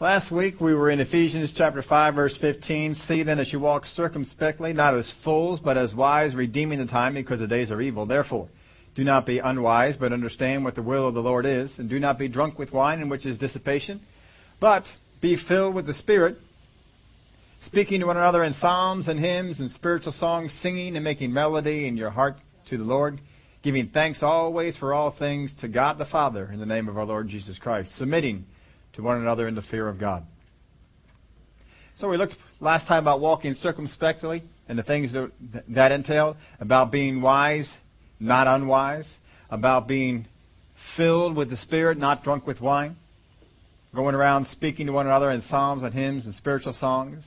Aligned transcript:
Last 0.00 0.32
week 0.32 0.60
we 0.60 0.74
were 0.74 0.90
in 0.90 0.98
Ephesians 0.98 1.54
chapter 1.56 1.80
5 1.80 2.16
verse 2.16 2.36
15. 2.40 2.96
See 3.06 3.22
then 3.22 3.38
as 3.38 3.52
you 3.52 3.60
walk 3.60 3.86
circumspectly, 3.86 4.72
not 4.72 4.92
as 4.94 5.10
fools, 5.22 5.60
but 5.60 5.76
as 5.76 5.94
wise, 5.94 6.34
redeeming 6.34 6.80
the 6.80 6.86
time 6.86 7.14
because 7.14 7.38
the 7.38 7.46
days 7.46 7.70
are 7.70 7.80
evil. 7.80 8.04
Therefore, 8.04 8.48
do 8.96 9.04
not 9.04 9.24
be 9.24 9.38
unwise, 9.38 9.96
but 9.96 10.12
understand 10.12 10.64
what 10.64 10.74
the 10.74 10.82
will 10.82 11.06
of 11.06 11.14
the 11.14 11.22
Lord 11.22 11.46
is, 11.46 11.70
and 11.78 11.88
do 11.88 12.00
not 12.00 12.18
be 12.18 12.26
drunk 12.26 12.58
with 12.58 12.72
wine 12.72 13.02
in 13.02 13.08
which 13.08 13.24
is 13.24 13.38
dissipation, 13.38 14.00
but 14.60 14.82
be 15.22 15.36
filled 15.46 15.76
with 15.76 15.86
the 15.86 15.94
Spirit, 15.94 16.38
speaking 17.60 18.00
to 18.00 18.06
one 18.06 18.16
another 18.16 18.42
in 18.42 18.54
psalms 18.54 19.06
and 19.06 19.20
hymns 19.20 19.60
and 19.60 19.70
spiritual 19.70 20.12
songs, 20.12 20.52
singing 20.60 20.96
and 20.96 21.04
making 21.04 21.32
melody 21.32 21.86
in 21.86 21.96
your 21.96 22.10
heart 22.10 22.34
to 22.68 22.76
the 22.76 22.82
Lord, 22.82 23.20
giving 23.62 23.90
thanks 23.90 24.24
always 24.24 24.76
for 24.76 24.92
all 24.92 25.14
things 25.16 25.54
to 25.60 25.68
God 25.68 25.98
the 25.98 26.04
Father 26.04 26.50
in 26.52 26.58
the 26.58 26.66
name 26.66 26.88
of 26.88 26.98
our 26.98 27.04
Lord 27.04 27.28
Jesus 27.28 27.58
Christ, 27.58 27.96
submitting 27.96 28.44
to 28.94 29.02
one 29.02 29.20
another 29.20 29.48
in 29.48 29.54
the 29.54 29.62
fear 29.62 29.88
of 29.88 29.98
God. 29.98 30.24
So 31.96 32.08
we 32.08 32.16
looked 32.16 32.34
last 32.60 32.88
time 32.88 33.04
about 33.04 33.20
walking 33.20 33.54
circumspectly 33.54 34.42
and 34.68 34.78
the 34.78 34.82
things 34.82 35.12
that 35.12 35.30
that 35.68 35.92
entail, 35.92 36.36
about 36.58 36.90
being 36.90 37.20
wise, 37.20 37.72
not 38.18 38.46
unwise, 38.46 39.08
about 39.50 39.86
being 39.86 40.26
filled 40.96 41.36
with 41.36 41.50
the 41.50 41.56
Spirit, 41.58 41.98
not 41.98 42.24
drunk 42.24 42.46
with 42.46 42.60
wine, 42.60 42.96
going 43.94 44.14
around 44.14 44.46
speaking 44.48 44.86
to 44.86 44.92
one 44.92 45.06
another 45.06 45.30
in 45.30 45.42
psalms 45.42 45.82
and 45.82 45.94
hymns 45.94 46.26
and 46.26 46.34
spiritual 46.34 46.72
songs, 46.72 47.24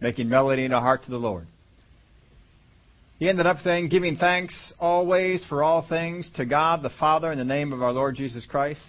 making 0.00 0.28
melody 0.28 0.64
in 0.64 0.72
our 0.72 0.80
heart 0.80 1.04
to 1.04 1.10
the 1.10 1.16
Lord. 1.16 1.46
He 3.18 3.28
ended 3.28 3.46
up 3.46 3.60
saying, 3.60 3.88
giving 3.88 4.16
thanks 4.16 4.72
always 4.78 5.44
for 5.48 5.62
all 5.62 5.86
things 5.86 6.30
to 6.36 6.44
God 6.44 6.82
the 6.82 6.90
Father 7.00 7.32
in 7.32 7.38
the 7.38 7.44
name 7.44 7.72
of 7.72 7.82
our 7.82 7.92
Lord 7.92 8.14
Jesus 8.14 8.46
Christ, 8.46 8.82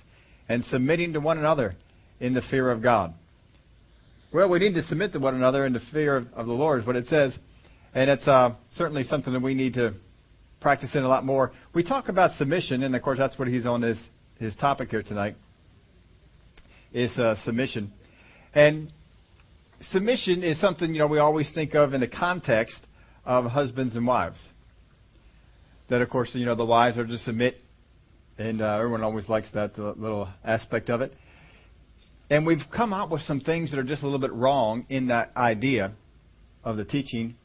and 0.50 0.64
submitting 0.66 1.14
to 1.14 1.20
one 1.20 1.38
another 1.38 1.76
in 2.20 2.34
the 2.34 2.42
fear 2.50 2.70
of 2.72 2.82
God. 2.82 3.14
Well, 4.34 4.50
we 4.50 4.60
need 4.60 4.74
to 4.74 4.84
submit 4.84 5.14
to 5.14 5.20
one 5.20 5.36
another 5.36 5.66
in 5.66 5.74
the 5.74 5.82
fear 5.92 6.18
of, 6.18 6.28
of 6.34 6.48
the 6.48 6.54
Lord, 6.54 6.82
is 6.82 6.88
what 6.88 6.96
it 6.96 7.08
says. 7.08 7.38
And 7.94 8.10
it's 8.10 8.28
uh, 8.28 8.56
certainly 8.72 9.04
something 9.04 9.34
that 9.34 9.42
we 9.42 9.54
need 9.54 9.76
to 9.76 9.94
practice 10.60 10.90
in 10.96 11.04
a 11.04 11.08
lot 11.08 11.24
more. 11.24 11.52
We 11.74 11.84
talk 11.84 12.10
about 12.10 12.38
submission, 12.38 12.84
and 12.84 12.96
of 12.96 13.02
course 13.02 13.18
that's 13.18 13.40
what 13.40 13.48
he's 13.48 13.66
on 13.66 13.82
his, 13.82 14.00
his 14.40 14.56
topic 14.56 14.90
here 14.90 15.04
tonight, 15.04 15.36
is 16.92 17.18
uh, 17.18 17.36
submission. 17.44 17.94
And 18.54 18.92
submission 19.92 20.44
is 20.44 20.60
something, 20.60 20.94
you 20.94 21.00
know, 21.00 21.08
we 21.08 21.20
always 21.20 21.50
think 21.54 21.74
of 21.76 21.94
in 21.94 22.02
the 22.02 22.08
context 22.08 22.80
of 23.26 23.46
husbands 23.46 23.96
and 23.96 24.06
wives. 24.06 24.44
That, 25.90 26.02
of 26.02 26.10
course, 26.10 26.32
you 26.34 26.46
know, 26.46 26.56
the 26.56 26.66
wives 26.66 26.98
are 26.98 27.08
to 27.08 27.18
submit, 27.20 27.62
and 28.38 28.62
uh, 28.62 28.76
everyone 28.76 29.04
always 29.04 29.30
likes 29.30 29.48
that 29.54 29.78
little 29.78 30.28
aspect 30.44 30.90
of 30.90 31.02
it. 31.02 31.14
And 32.30 32.46
we've 32.46 32.64
come 32.76 32.94
out 32.94 33.10
with 33.10 33.22
some 33.22 33.40
things 33.40 33.72
that 33.72 33.80
are 33.80 33.84
just 33.84 34.02
a 34.02 34.06
little 34.06 34.20
bit 34.20 34.34
wrong 34.34 34.86
in 34.90 35.08
that 35.08 35.32
idea 35.38 35.94
of 36.64 36.78
the 36.78 36.84
teaching. 36.84 37.36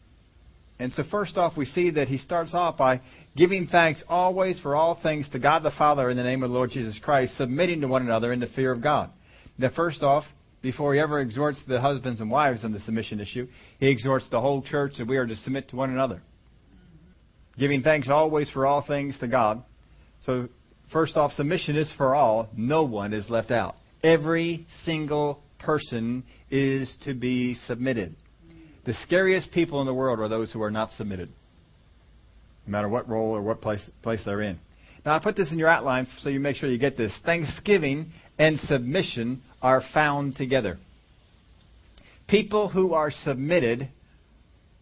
And 0.78 0.92
so, 0.92 1.05
first 1.08 1.36
off, 1.36 1.56
we 1.56 1.64
see 1.64 1.91
that 1.92 2.08
he 2.08 2.19
starts 2.19 2.55
off 2.55 2.77
by 2.77 3.00
giving 3.36 3.69
thanks 3.69 4.03
always 4.08 4.58
for 4.58 4.75
all 4.75 4.98
things 5.00 5.28
to 5.30 5.38
God 5.38 5.62
the 5.62 5.70
Father 5.70 6.10
in 6.10 6.16
the 6.16 6.25
name 6.25 6.42
of 6.42 6.50
the 6.50 6.55
Lord 6.55 6.70
Jesus 6.70 6.98
Christ, 7.00 7.36
submitting 7.36 7.83
to 7.83 7.88
one 7.88 8.03
another 8.03 8.33
in 8.33 8.41
the 8.41 8.48
fear 8.48 8.72
of 8.72 8.83
God. 8.83 9.10
Now, 9.58 9.70
first 9.75 10.03
off, 10.03 10.25
before 10.60 10.94
he 10.94 11.00
ever 11.00 11.20
exhorts 11.20 11.62
the 11.69 11.80
husbands 11.80 12.20
and 12.20 12.30
wives 12.30 12.64
on 12.64 12.72
the 12.72 12.80
submission 12.80 13.20
issue, 13.20 13.47
he 13.78 13.91
exhorts 13.91 14.28
the 14.30 14.41
whole 14.41 14.62
church 14.62 14.94
that 14.98 15.06
we 15.06 15.16
are 15.16 15.27
to 15.27 15.36
submit 15.36 15.69
to 15.69 15.77
one 15.77 15.91
another. 15.91 16.22
Giving 17.58 17.83
thanks 17.83 18.08
always 18.08 18.50
for 18.50 18.66
all 18.66 18.83
things 18.84 19.16
to 19.20 19.28
God. 19.28 19.62
So, 20.22 20.48
first 20.92 21.16
off, 21.16 21.33
submission 21.33 21.77
is 21.77 21.92
for 21.97 22.14
all. 22.14 22.48
No 22.56 22.84
one 22.84 23.12
is 23.12 23.30
left 23.30 23.53
out. 23.53 23.77
Every 24.03 24.67
single 24.84 25.42
person 25.58 26.25
is 26.50 26.92
to 27.05 27.14
be 27.14 27.55
submitted. 27.67 28.17
The 28.84 28.94
scariest 29.05 29.53
people 29.53 29.81
in 29.81 29.86
the 29.86 29.94
world 29.94 30.19
are 30.19 30.28
those 30.28 30.50
who 30.53 30.61
are 30.62 30.70
not 30.70 30.91
submitted, 30.92 31.28
no 32.67 32.72
matter 32.72 32.89
what 32.89 33.09
role 33.09 33.37
or 33.37 33.43
what 33.43 33.60
place, 33.60 33.88
place 34.03 34.21
they're 34.25 34.43
in. 34.43 34.59
Now, 35.06 35.15
I 35.15 35.19
put 35.21 35.37
this 35.37 35.53
in 35.53 35.59
your 35.59 35.69
outline 35.69 36.09
so 36.21 36.28
you 36.28 36.41
make 36.41 36.56
sure 36.56 36.69
you 36.69 36.78
get 36.78 36.97
this. 36.97 37.12
Thanksgiving 37.25 38.12
and 38.38 38.59
submission 38.60 39.43
are 39.60 39.82
found 39.94 40.37
together. 40.37 40.78
People 42.26 42.69
who 42.69 42.94
are 42.94 43.10
submitted 43.10 43.88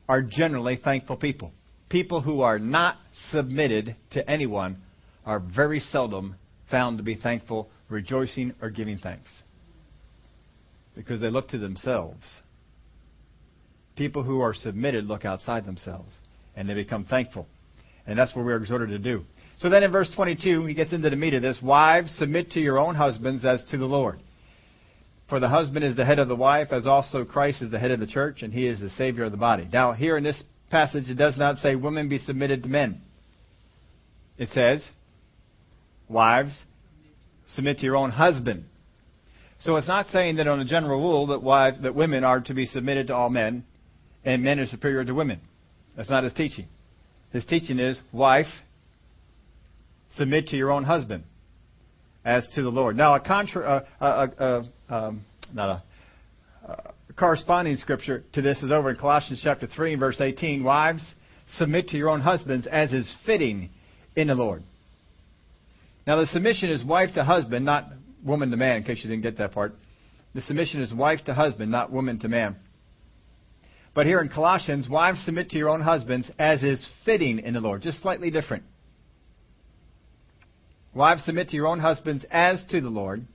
are 0.09 0.23
generally 0.23 0.79
thankful 0.83 1.17
people. 1.17 1.53
People 1.89 2.21
who 2.21 2.41
are 2.41 2.59
not 2.59 2.97
submitted 3.31 3.97
to 4.13 4.31
anyone 4.31 4.79
are 5.27 5.41
very 5.41 5.81
seldom 5.81 6.37
found 6.71 6.99
to 6.99 7.05
be 7.05 7.17
thankful 7.17 7.71
rejoicing 7.91 8.55
or 8.63 8.71
giving 8.71 8.99
thanks. 8.99 9.31
Because 10.95 11.21
they 11.21 11.31
look 11.31 11.49
to 11.49 11.59
themselves. 11.59 12.25
People 13.97 14.23
who 14.23 14.41
are 14.41 14.55
submitted 14.55 15.07
look 15.07 15.25
outside 15.25 15.67
themselves 15.67 16.13
and 16.57 16.69
they 16.69 16.75
become 16.75 17.05
thankful. 17.05 17.47
And 18.07 18.19
that's 18.19 18.35
what 18.35 18.45
we're 18.45 18.57
exhorted 18.57 18.89
to 18.91 18.99
do. 18.99 19.25
So 19.59 19.69
then 19.69 19.83
in 19.83 19.93
verse 19.93 20.11
22, 20.15 20.65
he 20.65 20.75
gets 20.75 20.93
into 20.93 21.11
the 21.11 21.17
meat 21.17 21.35
of 21.35 21.43
this. 21.43 21.59
Wives, 21.63 22.15
submit 22.17 22.53
to 22.53 22.61
your 22.61 22.79
own 22.79 22.95
husbands 22.95 23.45
as 23.45 23.63
to 23.71 23.77
the 23.77 23.85
Lord. 23.85 24.21
For 25.29 25.39
the 25.39 25.49
husband 25.49 25.85
is 25.85 25.97
the 25.97 26.05
head 26.05 26.19
of 26.19 26.29
the 26.29 26.37
wife, 26.37 26.73
as 26.73 26.87
also 26.87 27.25
Christ 27.25 27.63
is 27.63 27.71
the 27.71 27.79
head 27.79 27.93
of 27.93 28.01
the 28.01 28.07
church, 28.07 28.43
and 28.43 28.53
he 28.53 28.67
is 28.67 28.81
the 28.81 28.91
Savior 28.91 29.25
of 29.25 29.33
the 29.33 29.39
body. 29.39 29.69
Now, 29.71 29.93
here 29.93 30.17
in 30.17 30.25
this 30.25 30.43
passage, 30.71 31.09
it 31.09 31.15
does 31.15 31.37
not 31.37 31.59
say 31.59 31.77
women 31.77 32.09
be 32.09 32.19
submitted 32.19 32.63
to 32.65 32.69
men. 32.69 33.03
It 34.39 34.49
says, 34.55 34.85
wives, 36.09 36.59
submit 37.55 37.79
to 37.79 37.85
your 37.85 37.97
own 37.97 38.11
husband. 38.11 38.65
So 39.61 39.77
it's 39.77 39.89
not 39.89 40.07
saying 40.13 40.37
that 40.37 40.49
on 40.49 40.61
a 40.61 40.65
general 40.65 41.01
rule 41.01 41.27
that 41.29 41.43
wives, 41.43 41.83
that 41.83 41.95
women 41.95 42.25
are 42.25 42.41
to 42.41 42.55
be 42.55 42.67
submitted 42.67 43.09
to 43.09 43.15
all 43.15 43.31
men, 43.31 43.65
and 44.25 44.43
men 44.43 44.59
are 44.59 44.67
superior 44.67 45.05
to 45.05 45.13
women. 45.13 45.41
That's 45.97 46.09
not 46.09 46.25
his 46.25 46.33
teaching. 46.33 46.67
His 47.33 47.45
teaching 47.45 47.79
is, 47.79 48.01
wife, 48.13 48.47
submit 50.11 50.49
to 50.49 50.57
your 50.57 50.71
own 50.71 50.85
husband, 50.85 51.25
as 52.25 52.47
to 52.55 52.63
the 52.63 52.71
Lord. 52.71 52.97
Now, 52.97 53.15
a 53.15 53.21
contra, 53.21 53.87
uh, 54.01 54.05
uh, 54.05 54.63
uh, 54.89 54.95
um, 54.95 55.25
not 55.53 55.83
a, 56.67 56.71
a 56.71 56.93
corresponding 57.15 57.77
scripture 57.77 58.25
to 58.33 58.43
this 58.43 58.63
is 58.63 58.71
over 58.71 58.91
in 58.91 58.97
Colossians 58.97 59.41
chapter 59.43 59.67
three, 59.67 59.95
verse 59.95 60.21
eighteen. 60.21 60.65
Wives, 60.65 61.05
submit 61.57 61.89
to 61.89 61.97
your 61.97 62.09
own 62.09 62.21
husbands 62.21 62.67
as 62.67 62.93
is 62.93 63.13
fitting 63.27 63.71
in 64.17 64.29
the 64.29 64.35
Lord. 64.35 64.63
Now, 66.07 66.17
the 66.17 66.27
submission 66.27 66.71
is 66.71 66.85
wife 66.85 67.15
to 67.15 67.25
husband, 67.25 67.65
not 67.65 67.91
woman 68.25 68.51
to 68.51 68.57
man, 68.57 68.79
in 68.79 68.85
case 68.85 69.01
you 69.03 69.11
didn't 69.11 69.23
get 69.23 69.39
that 69.39 69.53
part. 69.53 69.75
The 70.35 70.41
submission 70.43 70.81
is 70.81 70.93
wife 70.93 71.25
to 71.27 71.35
husband, 71.35 71.71
not 71.71 71.93
woman 71.93 72.19
to 72.21 72.29
man. 72.29 72.57
But 73.95 74.07
here 74.07 74.21
in 74.21 74.29
Colossians, 74.29 74.89
wives 74.89 75.21
submit 75.25 75.51
to 75.51 75.59
your 75.59 75.69
own 75.69 75.81
husbands 75.81 76.31
as 76.39 76.63
is 76.63 76.87
fitting 77.05 77.41
in 77.41 77.55
the 77.55 77.61
Lord, 77.61 77.83
just 77.83 78.01
slightly 78.01 78.31
different. 78.31 78.63
Wives 80.95 81.25
submit 81.25 81.51
to 81.51 81.57
your 81.57 81.67
own 81.67 81.81
husbands 81.81 82.25
as 82.31 82.65
to 82.71 82.81
the 82.81 82.89
Lord. 82.89 83.27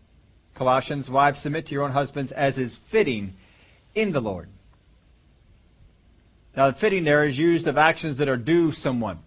Colossians, 0.58 1.10
wives 1.10 1.42
submit 1.42 1.68
to 1.68 1.74
your 1.74 1.84
own 1.84 1.92
husbands 1.92 2.32
as 2.32 2.58
is 2.58 2.78
fitting 2.92 3.34
in 3.94 4.12
the 4.12 4.22
Lord. 4.22 4.48
Now, 6.56 6.72
the 6.72 6.78
fitting 6.80 7.04
there 7.04 7.26
is 7.26 7.38
used 7.38 7.68
of 7.68 7.78
actions 7.78 8.18
that 8.20 8.30
are 8.30 8.38
due 8.38 8.72
someone. 8.72 9.20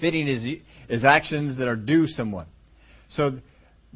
Fitting 0.00 0.28
is 0.28 0.60
is 0.88 1.04
actions 1.04 1.58
that 1.58 1.68
are 1.68 1.76
due 1.76 2.06
someone. 2.06 2.46
So, 3.10 3.38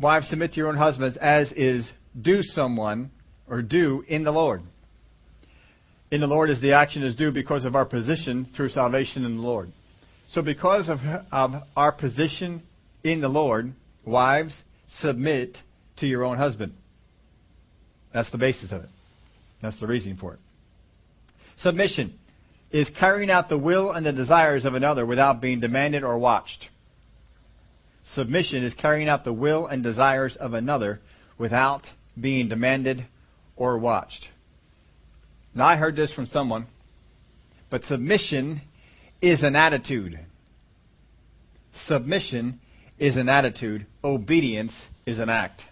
wives, 0.01 0.29
submit 0.29 0.53
to 0.53 0.57
your 0.57 0.69
own 0.69 0.77
husbands 0.77 1.17
as 1.21 1.53
is 1.53 1.91
due 2.21 2.43
someone 2.43 3.11
or 3.49 3.63
due 3.63 4.05
in 4.09 4.25
the 4.25 4.33
Lord. 4.33 4.63
In 6.11 6.21
the 6.21 6.27
Lord 6.27 6.51
is 6.51 6.61
the 6.61 6.73
action 6.73 7.03
is 7.03 7.15
due 7.15 7.33
because 7.33 7.65
of 7.65 7.75
our 7.75 7.87
position 7.87 8.49
through 8.57 8.71
salvation 8.71 9.25
in 9.25 9.37
the 9.37 9.43
Lord. 9.43 9.73
So, 10.31 10.43
because 10.43 10.89
of, 10.89 10.99
of 11.31 11.63
our 11.77 11.93
position 11.93 12.63
in 13.05 13.21
the 13.21 13.29
Lord, 13.29 13.73
wives, 14.05 14.61
submit 14.87 15.57
to 15.99 16.07
your 16.07 16.25
own 16.25 16.39
husband. 16.39 16.75
That's 18.13 18.31
the 18.31 18.39
basis 18.39 18.73
of 18.73 18.83
it. 18.83 18.91
That's 19.63 19.79
the 19.81 19.87
reason 19.87 20.17
for 20.17 20.35
it. 20.35 20.41
Submission 21.59 22.19
is 22.73 22.91
carrying 22.99 23.31
out 23.31 23.49
the 23.49 23.59
will 23.59 23.93
and 23.93 24.05
the 24.05 24.13
desires 24.13 24.65
of 24.65 24.75
another 24.75 25.05
without 25.05 25.41
being 25.41 25.61
demanded 25.61 26.03
or 26.03 26.19
watched. 26.19 26.69
Submission 28.15 28.65
is 28.65 28.75
carrying 28.75 29.09
out 29.09 29.25
the 29.25 29.33
will 29.33 29.67
and 29.67 29.83
desires 29.83 30.37
of 30.41 30.55
another 30.55 31.01
without 31.39 31.83
being 32.19 32.49
demanded 32.49 33.07
or 33.57 33.79
watched. 33.79 34.27
Now, 35.55 35.67
I 35.67 35.77
heard 35.77 35.97
this 35.97 36.13
from 36.13 36.27
someone, 36.27 36.67
but 37.71 37.85
submission 37.85 38.63
is 39.21 39.43
an 39.43 39.55
attitude. 39.55 40.19
Submission 41.87 42.61
is 42.99 43.17
an 43.17 43.29
attitude. 43.29 43.87
Obedience 44.03 44.73
is 45.07 45.19
an 45.19 45.29
act. 45.29 45.63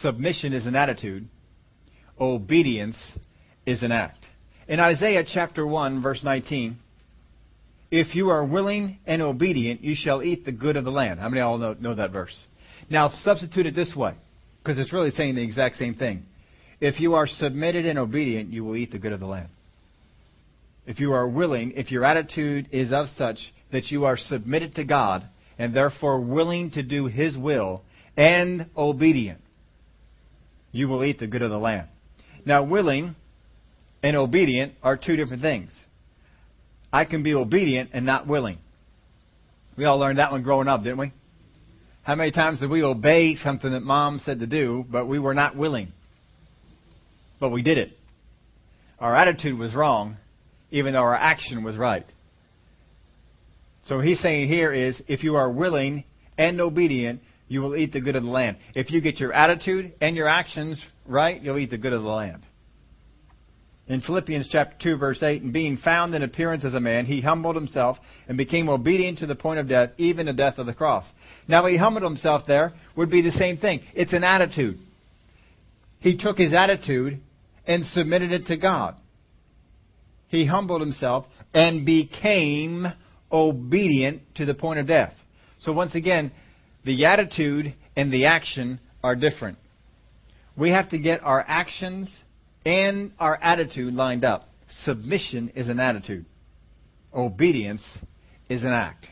Submission 0.00 0.52
is 0.52 0.66
an 0.66 0.76
attitude. 0.76 1.28
Obedience 2.20 2.96
is 3.66 3.82
an 3.82 3.90
act. 3.90 4.25
In 4.68 4.80
Isaiah 4.80 5.24
chapter 5.24 5.64
1, 5.64 6.02
verse 6.02 6.22
19, 6.24 6.76
if 7.90 8.16
you 8.16 8.30
are 8.30 8.44
willing 8.44 8.98
and 9.06 9.22
obedient, 9.22 9.82
you 9.82 9.94
shall 9.96 10.22
eat 10.22 10.44
the 10.44 10.52
good 10.52 10.76
of 10.76 10.84
the 10.84 10.90
land. 10.90 11.20
How 11.20 11.28
many 11.28 11.40
all 11.40 11.56
know, 11.56 11.74
know 11.74 11.94
that 11.94 12.10
verse? 12.10 12.36
Now, 12.90 13.10
substitute 13.22 13.66
it 13.66 13.76
this 13.76 13.94
way 13.94 14.14
Because 14.62 14.78
it's 14.78 14.92
really 14.92 15.12
saying 15.12 15.36
the 15.36 15.42
exact 15.42 15.76
same 15.76 15.94
thing. 15.94 16.24
If 16.80 17.00
you 17.00 17.14
are 17.14 17.28
submitted 17.28 17.86
and 17.86 17.98
obedient, 17.98 18.52
you 18.52 18.64
will 18.64 18.76
eat 18.76 18.90
the 18.90 18.98
good 18.98 19.12
of 19.12 19.20
the 19.20 19.26
land. 19.26 19.48
If 20.84 21.00
you 21.00 21.12
are 21.12 21.28
willing, 21.28 21.72
if 21.72 21.90
your 21.90 22.04
attitude 22.04 22.68
is 22.72 22.92
of 22.92 23.06
such 23.16 23.38
that 23.72 23.90
you 23.90 24.04
are 24.04 24.16
submitted 24.16 24.74
to 24.76 24.84
God 24.84 25.24
and 25.58 25.74
therefore 25.74 26.20
willing 26.20 26.72
to 26.72 26.82
do 26.82 27.06
His 27.06 27.36
will 27.36 27.82
and 28.16 28.66
obedient, 28.76 29.40
you 30.72 30.88
will 30.88 31.04
eat 31.04 31.18
the 31.20 31.26
good 31.26 31.42
of 31.42 31.50
the 31.50 31.58
land. 31.58 31.88
Now, 32.44 32.64
willing 32.64 33.14
and 34.06 34.16
obedient 34.16 34.72
are 34.84 34.96
two 34.96 35.16
different 35.16 35.42
things. 35.42 35.76
I 36.92 37.06
can 37.06 37.24
be 37.24 37.34
obedient 37.34 37.90
and 37.92 38.06
not 38.06 38.28
willing. 38.28 38.58
We 39.76 39.84
all 39.84 39.98
learned 39.98 40.20
that 40.20 40.30
one 40.30 40.44
growing 40.44 40.68
up, 40.68 40.84
didn't 40.84 40.98
we? 40.98 41.12
How 42.04 42.14
many 42.14 42.30
times 42.30 42.60
did 42.60 42.70
we 42.70 42.84
obey 42.84 43.34
something 43.34 43.72
that 43.72 43.80
mom 43.80 44.20
said 44.20 44.38
to 44.38 44.46
do, 44.46 44.84
but 44.88 45.08
we 45.08 45.18
were 45.18 45.34
not 45.34 45.56
willing? 45.56 45.92
But 47.40 47.50
we 47.50 47.62
did 47.62 47.78
it. 47.78 47.98
Our 49.00 49.16
attitude 49.16 49.58
was 49.58 49.74
wrong, 49.74 50.18
even 50.70 50.92
though 50.92 51.00
our 51.00 51.16
action 51.16 51.64
was 51.64 51.76
right. 51.76 52.06
So 53.88 53.98
he's 53.98 54.20
saying 54.20 54.46
here 54.46 54.72
is 54.72 55.02
if 55.08 55.24
you 55.24 55.34
are 55.34 55.50
willing 55.50 56.04
and 56.38 56.60
obedient, 56.60 57.22
you 57.48 57.60
will 57.60 57.74
eat 57.74 57.92
the 57.92 58.00
good 58.00 58.14
of 58.14 58.22
the 58.22 58.30
land. 58.30 58.58
If 58.76 58.92
you 58.92 59.00
get 59.00 59.18
your 59.18 59.32
attitude 59.32 59.94
and 60.00 60.14
your 60.14 60.28
actions 60.28 60.80
right, 61.06 61.42
you'll 61.42 61.58
eat 61.58 61.70
the 61.70 61.78
good 61.78 61.92
of 61.92 62.04
the 62.04 62.08
land. 62.08 62.44
In 63.88 64.00
Philippians 64.00 64.48
chapter 64.50 64.76
2 64.82 64.96
verse 64.96 65.22
8, 65.22 65.42
and 65.42 65.52
being 65.52 65.76
found 65.76 66.14
in 66.14 66.22
appearance 66.22 66.64
as 66.64 66.74
a 66.74 66.80
man, 66.80 67.06
he 67.06 67.20
humbled 67.20 67.54
himself 67.54 67.98
and 68.26 68.36
became 68.36 68.68
obedient 68.68 69.20
to 69.20 69.26
the 69.26 69.36
point 69.36 69.60
of 69.60 69.68
death, 69.68 69.90
even 69.96 70.26
the 70.26 70.32
death 70.32 70.58
of 70.58 70.66
the 70.66 70.74
cross. 70.74 71.06
Now 71.46 71.66
he 71.66 71.76
humbled 71.76 72.02
himself 72.02 72.42
there 72.48 72.72
would 72.96 73.10
be 73.10 73.22
the 73.22 73.30
same 73.32 73.58
thing. 73.58 73.82
It's 73.94 74.12
an 74.12 74.24
attitude. 74.24 74.80
He 76.00 76.16
took 76.16 76.36
his 76.36 76.52
attitude 76.52 77.20
and 77.64 77.84
submitted 77.84 78.32
it 78.32 78.46
to 78.46 78.56
God. 78.56 78.96
He 80.28 80.46
humbled 80.46 80.80
himself 80.80 81.26
and 81.54 81.86
became 81.86 82.86
obedient 83.30 84.22
to 84.36 84.46
the 84.46 84.54
point 84.54 84.80
of 84.80 84.88
death. 84.88 85.14
So 85.60 85.72
once 85.72 85.94
again, 85.94 86.32
the 86.84 87.06
attitude 87.06 87.74
and 87.94 88.12
the 88.12 88.26
action 88.26 88.80
are 89.02 89.14
different. 89.14 89.58
We 90.56 90.70
have 90.70 90.90
to 90.90 90.98
get 90.98 91.22
our 91.22 91.44
actions 91.46 92.14
and 92.66 93.12
our 93.20 93.38
attitude 93.40 93.94
lined 93.94 94.24
up. 94.24 94.48
Submission 94.82 95.52
is 95.54 95.68
an 95.68 95.78
attitude. 95.78 96.26
Obedience 97.14 97.82
is 98.48 98.64
an 98.64 98.72
act. 98.72 99.06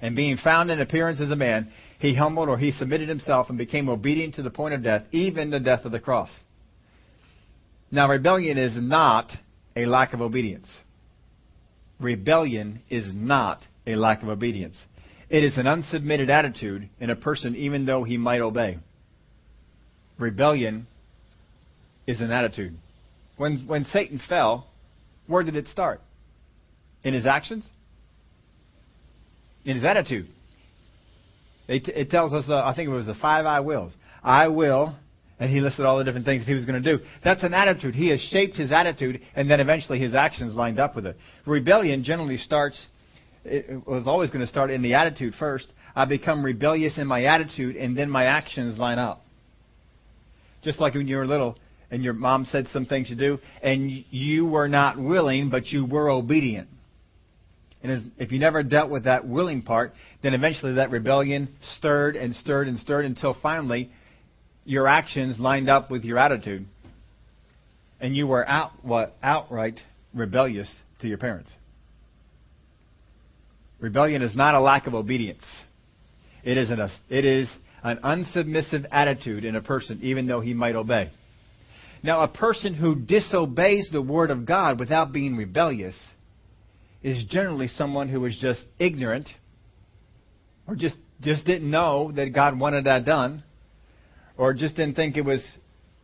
And 0.00 0.14
being 0.14 0.36
found 0.36 0.70
in 0.70 0.80
appearance 0.80 1.20
as 1.20 1.30
a 1.30 1.36
man, 1.36 1.72
he 1.98 2.14
humbled 2.14 2.48
or 2.48 2.56
he 2.56 2.70
submitted 2.70 3.08
himself 3.08 3.48
and 3.48 3.58
became 3.58 3.88
obedient 3.88 4.36
to 4.36 4.44
the 4.44 4.50
point 4.50 4.74
of 4.74 4.84
death, 4.84 5.02
even 5.10 5.50
the 5.50 5.58
death 5.58 5.84
of 5.84 5.90
the 5.90 5.98
cross. 5.98 6.30
Now, 7.90 8.08
rebellion 8.08 8.58
is 8.58 8.76
not 8.80 9.32
a 9.74 9.86
lack 9.86 10.12
of 10.12 10.20
obedience. 10.20 10.68
Rebellion 11.98 12.80
is 12.88 13.10
not 13.12 13.66
a 13.88 13.96
lack 13.96 14.22
of 14.22 14.28
obedience. 14.28 14.76
It 15.28 15.42
is 15.42 15.58
an 15.58 15.66
unsubmitted 15.66 16.30
attitude 16.30 16.88
in 17.00 17.10
a 17.10 17.16
person 17.16 17.56
even 17.56 17.86
though 17.86 18.04
he 18.04 18.16
might 18.18 18.40
obey. 18.40 18.78
Rebellion 20.16 20.86
is 22.08 22.20
an 22.20 22.32
attitude. 22.32 22.74
When, 23.36 23.66
when 23.66 23.84
Satan 23.84 24.18
fell, 24.28 24.66
where 25.26 25.42
did 25.42 25.54
it 25.54 25.68
start? 25.68 26.00
In 27.04 27.12
his 27.12 27.26
actions? 27.26 27.68
In 29.64 29.76
his 29.76 29.84
attitude. 29.84 30.26
It, 31.68 31.86
it 31.88 32.10
tells 32.10 32.32
us, 32.32 32.46
uh, 32.48 32.64
I 32.64 32.74
think 32.74 32.88
it 32.88 32.92
was 32.92 33.04
the 33.04 33.14
five 33.14 33.44
I 33.44 33.60
wills. 33.60 33.92
I 34.24 34.48
will, 34.48 34.96
and 35.38 35.52
he 35.52 35.60
listed 35.60 35.84
all 35.84 35.98
the 35.98 36.04
different 36.04 36.24
things 36.24 36.46
he 36.46 36.54
was 36.54 36.64
going 36.64 36.82
to 36.82 36.96
do. 36.96 37.04
That's 37.22 37.44
an 37.44 37.52
attitude. 37.52 37.94
He 37.94 38.08
has 38.08 38.20
shaped 38.22 38.56
his 38.56 38.72
attitude, 38.72 39.20
and 39.36 39.50
then 39.50 39.60
eventually 39.60 40.00
his 40.00 40.14
actions 40.14 40.54
lined 40.54 40.78
up 40.78 40.96
with 40.96 41.04
it. 41.04 41.16
Rebellion 41.44 42.04
generally 42.04 42.38
starts, 42.38 42.82
it 43.44 43.86
was 43.86 44.06
always 44.06 44.30
going 44.30 44.40
to 44.40 44.46
start 44.46 44.70
in 44.70 44.80
the 44.80 44.94
attitude 44.94 45.34
first. 45.38 45.70
I 45.94 46.06
become 46.06 46.42
rebellious 46.42 46.96
in 46.96 47.06
my 47.06 47.24
attitude, 47.24 47.76
and 47.76 47.96
then 47.96 48.08
my 48.08 48.24
actions 48.24 48.78
line 48.78 48.98
up. 48.98 49.26
Just 50.62 50.80
like 50.80 50.94
when 50.94 51.06
you 51.06 51.18
were 51.18 51.26
little, 51.26 51.58
and 51.90 52.02
your 52.02 52.12
mom 52.12 52.44
said 52.44 52.68
some 52.72 52.86
things 52.86 53.08
to 53.08 53.16
do, 53.16 53.38
and 53.62 53.90
you 54.10 54.46
were 54.46 54.68
not 54.68 54.98
willing, 54.98 55.50
but 55.50 55.66
you 55.66 55.86
were 55.86 56.10
obedient. 56.10 56.68
And 57.82 58.12
if 58.18 58.32
you 58.32 58.38
never 58.38 58.62
dealt 58.62 58.90
with 58.90 59.04
that 59.04 59.26
willing 59.26 59.62
part, 59.62 59.92
then 60.22 60.34
eventually 60.34 60.74
that 60.74 60.90
rebellion 60.90 61.48
stirred 61.76 62.16
and 62.16 62.34
stirred 62.34 62.66
and 62.66 62.78
stirred 62.78 63.04
until 63.04 63.36
finally 63.40 63.90
your 64.64 64.88
actions 64.88 65.38
lined 65.38 65.70
up 65.70 65.90
with 65.90 66.04
your 66.04 66.18
attitude. 66.18 66.66
And 68.00 68.16
you 68.16 68.26
were 68.26 68.46
out 68.48 68.72
what 68.82 69.16
outright 69.22 69.80
rebellious 70.12 70.72
to 71.00 71.08
your 71.08 71.18
parents. 71.18 71.50
Rebellion 73.80 74.22
is 74.22 74.34
not 74.34 74.54
a 74.54 74.60
lack 74.60 74.86
of 74.86 74.94
obedience. 74.94 75.44
It 76.44 76.58
is 76.58 76.70
an, 76.70 76.80
it 77.08 77.24
is 77.24 77.48
an 77.82 77.98
unsubmissive 77.98 78.86
attitude 78.90 79.44
in 79.44 79.54
a 79.54 79.62
person, 79.62 80.00
even 80.02 80.26
though 80.26 80.40
he 80.40 80.52
might 80.52 80.74
obey. 80.74 81.10
Now, 82.02 82.22
a 82.22 82.28
person 82.28 82.74
who 82.74 82.94
disobeys 82.94 83.88
the 83.90 84.02
Word 84.02 84.30
of 84.30 84.46
God 84.46 84.78
without 84.78 85.12
being 85.12 85.36
rebellious 85.36 85.96
is 87.02 87.24
generally 87.28 87.68
someone 87.68 88.08
who 88.08 88.24
is 88.24 88.36
just 88.40 88.60
ignorant 88.78 89.28
or 90.66 90.74
just, 90.74 90.96
just 91.20 91.44
didn't 91.44 91.70
know 91.70 92.12
that 92.12 92.32
God 92.32 92.58
wanted 92.58 92.84
that 92.84 93.04
done 93.04 93.42
or 94.36 94.54
just 94.54 94.76
didn't 94.76 94.94
think 94.94 95.16
it 95.16 95.24
was 95.24 95.42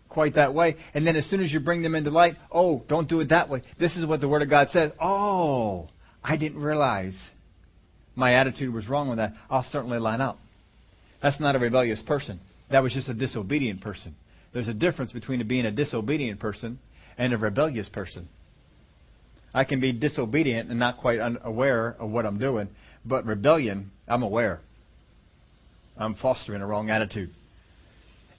quite 0.08 0.34
that 0.34 0.54
way. 0.54 0.76
And 0.94 1.06
then 1.06 1.16
as 1.16 1.28
soon 1.28 1.42
as 1.42 1.52
you 1.52 1.60
bring 1.60 1.82
them 1.82 1.94
into 1.94 2.10
light, 2.10 2.36
oh, 2.50 2.84
don't 2.88 3.08
do 3.08 3.20
it 3.20 3.30
that 3.30 3.48
way. 3.48 3.62
This 3.78 3.96
is 3.96 4.06
what 4.06 4.20
the 4.20 4.28
Word 4.28 4.42
of 4.42 4.50
God 4.50 4.68
says. 4.72 4.92
Oh, 5.00 5.88
I 6.22 6.36
didn't 6.36 6.60
realize 6.60 7.16
my 8.14 8.34
attitude 8.34 8.72
was 8.72 8.88
wrong 8.88 9.08
with 9.08 9.18
that. 9.18 9.34
I'll 9.50 9.66
certainly 9.70 9.98
line 9.98 10.20
up. 10.20 10.38
That's 11.22 11.40
not 11.40 11.56
a 11.56 11.58
rebellious 11.58 12.02
person. 12.02 12.40
That 12.70 12.82
was 12.82 12.92
just 12.92 13.08
a 13.08 13.14
disobedient 13.14 13.80
person. 13.80 14.14
There's 14.54 14.68
a 14.68 14.74
difference 14.74 15.12
between 15.12 15.46
being 15.46 15.66
a 15.66 15.72
disobedient 15.72 16.40
person 16.40 16.78
and 17.18 17.32
a 17.32 17.36
rebellious 17.36 17.88
person. 17.88 18.28
I 19.52 19.64
can 19.64 19.80
be 19.80 19.92
disobedient 19.92 20.70
and 20.70 20.78
not 20.78 20.98
quite 20.98 21.20
aware 21.42 21.96
of 21.98 22.10
what 22.10 22.24
I'm 22.24 22.38
doing, 22.38 22.68
but 23.04 23.26
rebellion, 23.26 23.90
I'm 24.08 24.22
aware. 24.22 24.60
I'm 25.96 26.14
fostering 26.14 26.62
a 26.62 26.66
wrong 26.66 26.88
attitude. 26.88 27.30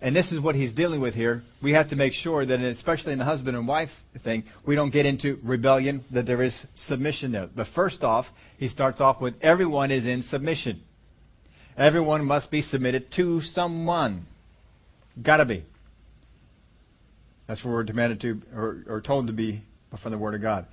And 0.02 0.16
this 0.16 0.32
is 0.32 0.40
what 0.40 0.56
he's 0.56 0.74
dealing 0.74 1.02
with 1.02 1.16
here. 1.16 1.44
We 1.62 1.74
have 1.74 1.90
to 1.90 1.96
make 1.96 2.14
sure 2.14 2.46
that, 2.46 2.60
especially 2.60 3.14
in 3.14 3.20
the 3.20 3.26
husband 3.26 3.56
and 3.58 3.68
wife 3.68 3.90
thing, 4.24 4.44
we 4.66 4.76
don't 4.76 4.92
get 4.92 5.06
into 5.06 5.40
rebellion, 5.44 6.04
that 6.14 6.26
there 6.26 6.44
is 6.44 6.54
submission 6.88 7.32
there. 7.32 7.50
But 7.54 7.68
first 7.76 8.04
off, 8.04 8.26
he 8.58 8.70
starts 8.70 9.02
off 9.02 9.22
with 9.22 9.36
everyone 9.42 9.92
is 9.92 10.06
in 10.06 10.24
submission. 10.24 10.82
Everyone 11.78 12.24
must 12.26 12.52
be 12.52 12.62
submitted 12.62 13.12
to 13.16 13.42
someone. 13.42 14.28
Gotta 15.22 15.46
be. 15.46 15.66
That's 17.48 17.64
what 17.64 17.72
we're 17.72 17.84
demanded 17.84 18.22
to, 18.22 18.42
or, 18.56 18.84
or 18.88 19.02
told 19.02 19.28
to 19.28 19.34
be 19.34 19.64
from 20.02 20.12
the 20.12 20.18
Word 20.18 20.36
of 20.36 20.42
God. 20.42 20.66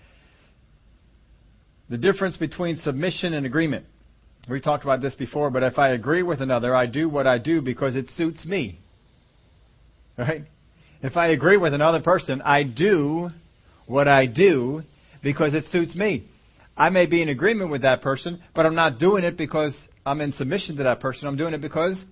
The 1.90 1.98
difference 1.98 2.36
between 2.36 2.76
submission 2.76 3.34
and 3.34 3.44
agreement. 3.44 3.86
We 4.48 4.60
talked 4.60 4.82
about 4.82 5.00
this 5.00 5.14
before, 5.14 5.50
but 5.50 5.62
if 5.62 5.78
I 5.78 5.90
agree 5.90 6.22
with 6.22 6.40
another, 6.40 6.74
I 6.74 6.86
do 6.86 7.08
what 7.08 7.26
I 7.26 7.38
do 7.38 7.60
because 7.60 7.94
it 7.94 8.08
suits 8.16 8.44
me. 8.44 8.80
Right? 10.18 10.44
If 11.02 11.16
I 11.16 11.28
agree 11.28 11.56
with 11.56 11.74
another 11.74 12.00
person, 12.00 12.42
I 12.42 12.62
do 12.62 13.30
what 13.86 14.08
I 14.08 14.26
do 14.26 14.82
because 15.22 15.54
it 15.54 15.66
suits 15.66 15.94
me. 15.94 16.28
I 16.76 16.90
may 16.90 17.06
be 17.06 17.22
in 17.22 17.28
agreement 17.28 17.70
with 17.70 17.82
that 17.82 18.02
person, 18.02 18.42
but 18.54 18.66
I'm 18.66 18.74
not 18.74 18.98
doing 18.98 19.24
it 19.24 19.36
because 19.36 19.74
I'm 20.06 20.20
in 20.20 20.32
submission 20.32 20.76
to 20.78 20.84
that 20.84 21.00
person. 21.00 21.28
I'm 21.28 21.36
doing 21.36 21.54
it 21.54 21.60
because 21.60 22.02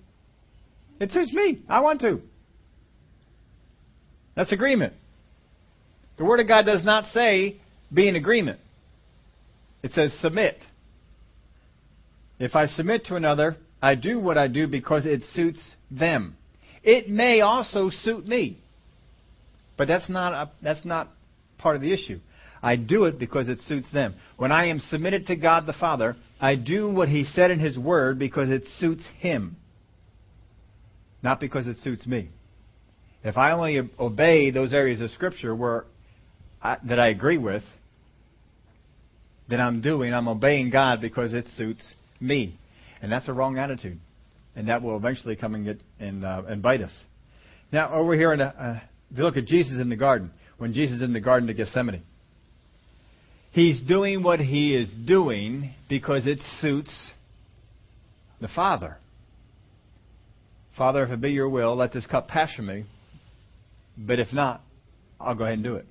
it 0.99 1.11
suits 1.11 1.33
me. 1.33 1.63
I 1.67 1.79
want 1.81 2.01
to. 2.01 2.21
That's 4.35 4.51
agreement. 4.51 4.93
The 6.17 6.25
Word 6.25 6.39
of 6.39 6.47
God 6.47 6.65
does 6.65 6.83
not 6.83 7.05
say 7.13 7.57
be 7.93 8.07
in 8.07 8.15
agreement. 8.15 8.59
It 9.83 9.91
says 9.93 10.13
submit. 10.19 10.57
If 12.39 12.55
I 12.55 12.67
submit 12.67 13.05
to 13.05 13.15
another, 13.15 13.57
I 13.81 13.95
do 13.95 14.19
what 14.19 14.37
I 14.37 14.47
do 14.47 14.67
because 14.67 15.05
it 15.05 15.21
suits 15.33 15.59
them. 15.89 16.35
It 16.83 17.09
may 17.09 17.41
also 17.41 17.89
suit 17.89 18.27
me. 18.27 18.57
But 19.77 19.87
that's 19.87 20.09
not, 20.09 20.33
a, 20.33 20.51
that's 20.61 20.85
not 20.85 21.09
part 21.57 21.75
of 21.75 21.81
the 21.81 21.93
issue. 21.93 22.19
I 22.61 22.75
do 22.75 23.05
it 23.05 23.17
because 23.17 23.49
it 23.49 23.59
suits 23.61 23.91
them. 23.91 24.15
When 24.37 24.51
I 24.51 24.67
am 24.67 24.79
submitted 24.79 25.27
to 25.27 25.35
God 25.35 25.65
the 25.65 25.73
Father, 25.73 26.15
I 26.39 26.55
do 26.55 26.91
what 26.91 27.09
He 27.09 27.23
said 27.23 27.49
in 27.49 27.59
His 27.59 27.77
Word 27.77 28.19
because 28.19 28.49
it 28.49 28.63
suits 28.79 29.03
Him, 29.17 29.55
not 31.23 31.39
because 31.39 31.67
it 31.67 31.77
suits 31.83 32.05
me. 32.05 32.29
If 33.23 33.37
I 33.37 33.51
only 33.51 33.89
obey 33.99 34.51
those 34.51 34.73
areas 34.73 35.01
of 35.01 35.11
Scripture 35.11 35.55
where 35.55 35.85
I, 36.61 36.77
that 36.87 36.99
I 36.99 37.09
agree 37.09 37.37
with, 37.37 37.63
then 39.49 39.61
I'm 39.61 39.81
doing, 39.81 40.13
I'm 40.13 40.27
obeying 40.27 40.69
God 40.69 41.01
because 41.01 41.33
it 41.33 41.45
suits 41.55 41.93
me. 42.19 42.57
And 43.01 43.11
that's 43.11 43.27
a 43.27 43.33
wrong 43.33 43.57
attitude. 43.57 43.99
and 44.55 44.67
that 44.67 44.81
will 44.81 44.97
eventually 44.97 45.35
come 45.35 45.55
and 45.55 45.65
get 45.65 45.79
and, 45.99 46.25
uh, 46.25 46.43
and 46.47 46.61
bite 46.61 46.81
us. 46.81 46.91
Now, 47.71 47.93
over 47.93 48.15
here, 48.15 48.33
in 48.33 48.41
uh, 48.41 48.81
if 49.11 49.17
you 49.17 49.23
look 49.23 49.37
at 49.37 49.45
Jesus 49.45 49.79
in 49.79 49.89
the 49.89 49.95
garden, 49.95 50.31
when 50.57 50.73
Jesus 50.73 50.97
is 50.97 51.01
in 51.01 51.13
the 51.13 51.21
Garden 51.21 51.49
of 51.49 51.57
Gethsemane, 51.57 52.03
he's 53.51 53.81
doing 53.81 54.23
what 54.23 54.39
he 54.39 54.75
is 54.75 54.91
doing 55.05 55.73
because 55.89 56.27
it 56.27 56.39
suits 56.59 56.91
the 58.39 58.49
Father. 58.49 58.97
Father, 60.77 61.03
if 61.03 61.11
it 61.11 61.21
be 61.21 61.31
your 61.31 61.49
will, 61.49 61.75
let 61.75 61.93
this 61.93 62.05
cup 62.05 62.27
pass 62.27 62.53
from 62.53 62.67
me. 62.67 62.85
But 63.97 64.19
if 64.19 64.31
not, 64.33 64.61
I'll 65.19 65.35
go 65.35 65.43
ahead 65.43 65.55
and 65.55 65.63
do 65.63 65.75
it. 65.75 65.85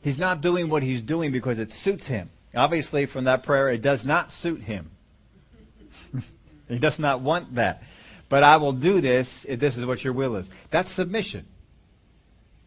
He's 0.00 0.18
not 0.18 0.40
doing 0.40 0.70
what 0.70 0.82
he's 0.82 1.02
doing 1.02 1.32
because 1.32 1.58
it 1.58 1.70
suits 1.84 2.06
him. 2.06 2.30
Obviously, 2.54 3.06
from 3.06 3.24
that 3.24 3.44
prayer, 3.44 3.68
it 3.70 3.82
does 3.82 4.04
not 4.04 4.30
suit 4.42 4.60
him. 4.60 4.90
he 6.68 6.78
does 6.78 6.98
not 6.98 7.22
want 7.22 7.56
that. 7.56 7.80
But 8.30 8.42
I 8.42 8.56
will 8.56 8.72
do 8.72 9.00
this 9.00 9.28
if 9.44 9.60
this 9.60 9.76
is 9.76 9.86
what 9.86 10.02
your 10.02 10.12
will 10.12 10.36
is. 10.36 10.46
That's 10.72 10.94
submission. 10.96 11.46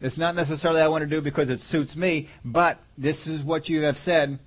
It's 0.02 0.18
not 0.18 0.36
necessarily 0.36 0.82
I 0.82 0.88
want 0.88 1.04
to 1.04 1.10
do 1.10 1.22
because 1.22 1.50
it 1.50 1.60
suits 1.70 1.96
me, 1.96 2.28
but 2.44 2.80
this 2.98 3.18
is 3.28 3.46
what 3.46 3.70
you 3.70 3.82
have 3.84 3.98
said, 3.98 4.40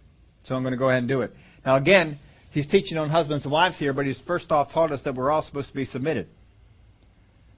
so 0.44 0.54
I'm 0.54 0.62
going 0.62 0.72
to 0.72 0.78
go 0.78 0.88
ahead 0.88 1.00
and 1.00 1.08
do 1.08 1.20
it. 1.20 1.32
Now, 1.64 1.76
again, 1.76 2.18
he's 2.50 2.66
teaching 2.66 2.98
on 2.98 3.08
husbands 3.08 3.44
and 3.44 3.52
wives 3.52 3.78
here, 3.78 3.92
but 3.92 4.04
he's 4.04 4.20
first 4.26 4.50
off 4.50 4.72
taught 4.72 4.90
us 4.90 5.00
that 5.04 5.14
we're 5.14 5.30
all 5.30 5.42
supposed 5.42 5.68
to 5.68 5.74
be 5.74 5.84
submitted. 5.84 6.26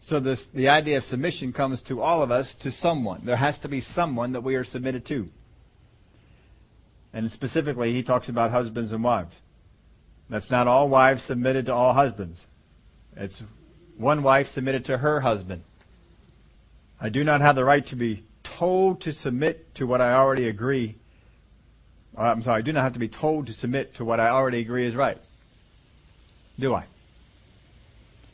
So 0.03 0.21
this, 0.21 0.45
the 0.55 0.69
idea 0.69 0.99
of 0.99 1.05
submission 1.05 1.53
comes 1.53 1.83
to 1.89 2.01
all 2.01 2.23
of 2.23 2.31
us 2.31 2.53
to 2.63 2.71
someone. 2.71 3.23
There 3.27 3.37
has 3.37 3.59
to 3.61 3.69
be 3.69 3.81
someone 3.81 4.33
that 4.33 4.45
we 4.45 4.55
are 4.55 4.65
submitted 4.65 5.07
to. 5.07 5.27
And 7.13 7.31
specifically, 7.33 7.93
he 7.93 8.03
talks 8.03 8.29
about 8.29 8.51
husbands 8.51 8.93
and 8.93 9.03
wives. 9.03 9.35
That's 10.29 10.51
not 10.51 10.67
all 10.67 10.89
wives 10.89 11.25
submitted 11.25 11.67
to 11.67 11.73
all 11.73 11.95
husbands. 11.95 12.39
It's 13.17 13.43
one 13.97 14.23
wife 14.23 14.49
submitted 14.49 14.85
to 14.87 14.99
her 14.99 15.21
husband. 15.21 15.63
I 17.01 17.09
do 17.09 17.25
not 17.25 17.41
have 17.41 17.57
the 17.57 17.65
right 17.65 17.87
to 17.89 17.97
be 17.97 18.25
told 18.59 19.03
to 19.03 19.13
submit 19.13 19.75
to 19.77 19.87
what 19.87 20.01
I 20.01 20.13
already 20.15 20.49
agree. 20.49 20.97
Uh, 22.17 22.23
I'm 22.23 22.43
sorry, 22.43 22.61
I 22.61 22.65
do 22.65 22.73
not 22.73 22.85
have 22.85 22.95
to 22.95 22.99
be 22.99 23.09
told 23.09 23.47
to 23.47 23.53
submit 23.55 23.97
to 23.97 24.05
what 24.05 24.21
I 24.21 24.29
already 24.29 24.61
agree 24.61 24.87
is 24.87 24.95
right. 24.95 25.19
Do 26.59 26.75
I? 26.75 26.87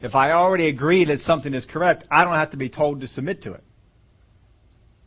If 0.02 0.16
I 0.16 0.32
already 0.32 0.68
agree 0.68 1.04
that 1.06 1.20
something 1.20 1.54
is 1.54 1.64
correct, 1.64 2.04
I 2.10 2.24
don't 2.24 2.34
have 2.34 2.50
to 2.50 2.56
be 2.56 2.68
told 2.68 3.00
to 3.02 3.08
submit 3.08 3.44
to 3.44 3.52
it. 3.52 3.62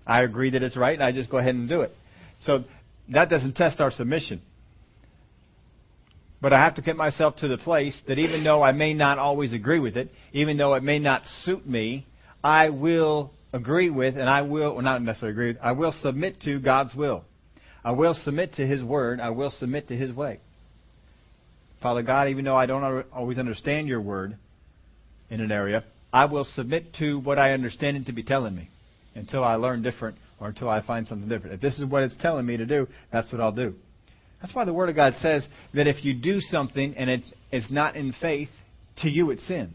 I 0.08 0.24
agree 0.24 0.52
that 0.52 0.64
it's 0.64 0.78
right, 0.78 0.94
and 0.94 1.04
I 1.04 1.12
just 1.12 1.30
go 1.30 1.38
ahead 1.38 1.56
and 1.56 1.68
do 1.68 1.82
it. 1.82 1.92
So 2.46 2.64
that 3.10 3.30
doesn't 3.30 3.56
test 3.56 3.82
our 3.82 3.92
submission. 3.92 4.42
But 6.42 6.54
I 6.54 6.64
have 6.64 6.76
to 6.76 6.82
get 6.82 6.96
myself 6.96 7.38
to 7.38 7.48
the 7.48 7.58
place 7.58 8.00
that 8.08 8.20
even 8.20 8.44
though 8.44 8.62
I 8.62 8.72
may 8.72 8.94
not 8.94 9.20
always 9.20 9.52
agree 9.52 9.80
with 9.80 9.98
it, 9.98 10.10
even 10.32 10.58
though 10.58 10.76
it 10.76 10.84
may 10.84 11.00
not 11.00 11.24
suit 11.44 11.68
me, 11.68 12.06
I 12.44 12.70
will 12.70 13.32
agree 13.52 13.90
with 13.90 14.16
and 14.16 14.30
I 14.30 14.44
will, 14.44 14.76
well, 14.76 14.84
not 14.84 15.02
necessarily 15.02 15.34
agree 15.34 15.48
with, 15.48 15.58
I 15.62 15.72
will 15.74 15.92
submit 15.92 16.42
to 16.42 16.60
God's 16.60 16.94
will. 16.96 17.24
I 17.84 17.92
will 17.92 18.14
submit 18.14 18.54
to 18.56 18.66
His 18.66 18.84
Word. 18.84 19.20
I 19.20 19.32
will 19.32 19.52
submit 19.52 19.90
to 19.90 19.96
His 19.96 20.14
way. 20.14 20.40
Father 21.82 22.04
God, 22.04 22.30
even 22.30 22.46
though 22.46 22.56
I 22.56 22.66
don't 22.66 23.06
always 23.12 23.38
understand 23.38 23.88
your 23.88 24.02
Word, 24.02 24.38
in 25.30 25.42
an 25.42 25.52
area, 25.52 25.84
I 26.14 26.26
will 26.26 26.46
submit 26.46 26.94
to 27.00 27.20
what 27.20 27.38
I 27.38 27.52
understand 27.52 27.98
it 27.98 28.06
to 28.06 28.14
be 28.14 28.24
telling 28.24 28.56
me 28.56 28.70
until 29.16 29.44
I 29.44 29.56
learn 29.56 29.82
different 29.82 30.18
or 30.40 30.48
until 30.48 30.70
I 30.70 30.86
find 30.86 31.08
something 31.08 31.28
different. 31.28 31.56
If 31.56 31.62
this 31.62 31.78
is 31.80 31.86
what 31.86 32.04
it's 32.04 32.16
telling 32.22 32.46
me 32.46 32.58
to 32.58 32.66
do, 32.66 32.88
that's 33.12 33.32
what 33.32 33.42
I'll 33.42 33.52
do. 33.52 33.76
That's 34.42 34.54
why 34.54 34.66
the 34.66 34.74
Word 34.74 34.90
of 34.90 34.96
God 34.96 35.14
says 35.22 35.48
that 35.74 35.88
if 35.88 36.06
you 36.06 36.14
do 36.14 36.40
something 36.40 36.96
and 36.96 37.24
it's 37.52 37.72
not 37.72 37.96
in 37.96 38.14
faith, 38.22 38.50
to 38.98 39.10
you 39.10 39.32
it's 39.32 39.46
sin. 39.48 39.74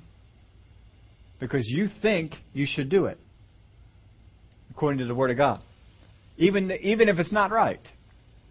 Because 1.40 1.64
you 1.66 1.88
think 2.02 2.32
you 2.52 2.66
should 2.68 2.88
do 2.88 3.06
it, 3.06 3.18
according 4.70 4.98
to 4.98 5.06
the 5.06 5.14
Word 5.14 5.30
of 5.30 5.36
God. 5.36 5.62
Even, 6.36 6.70
even 6.82 7.08
if 7.08 7.18
it's 7.18 7.32
not 7.32 7.50
right. 7.50 7.80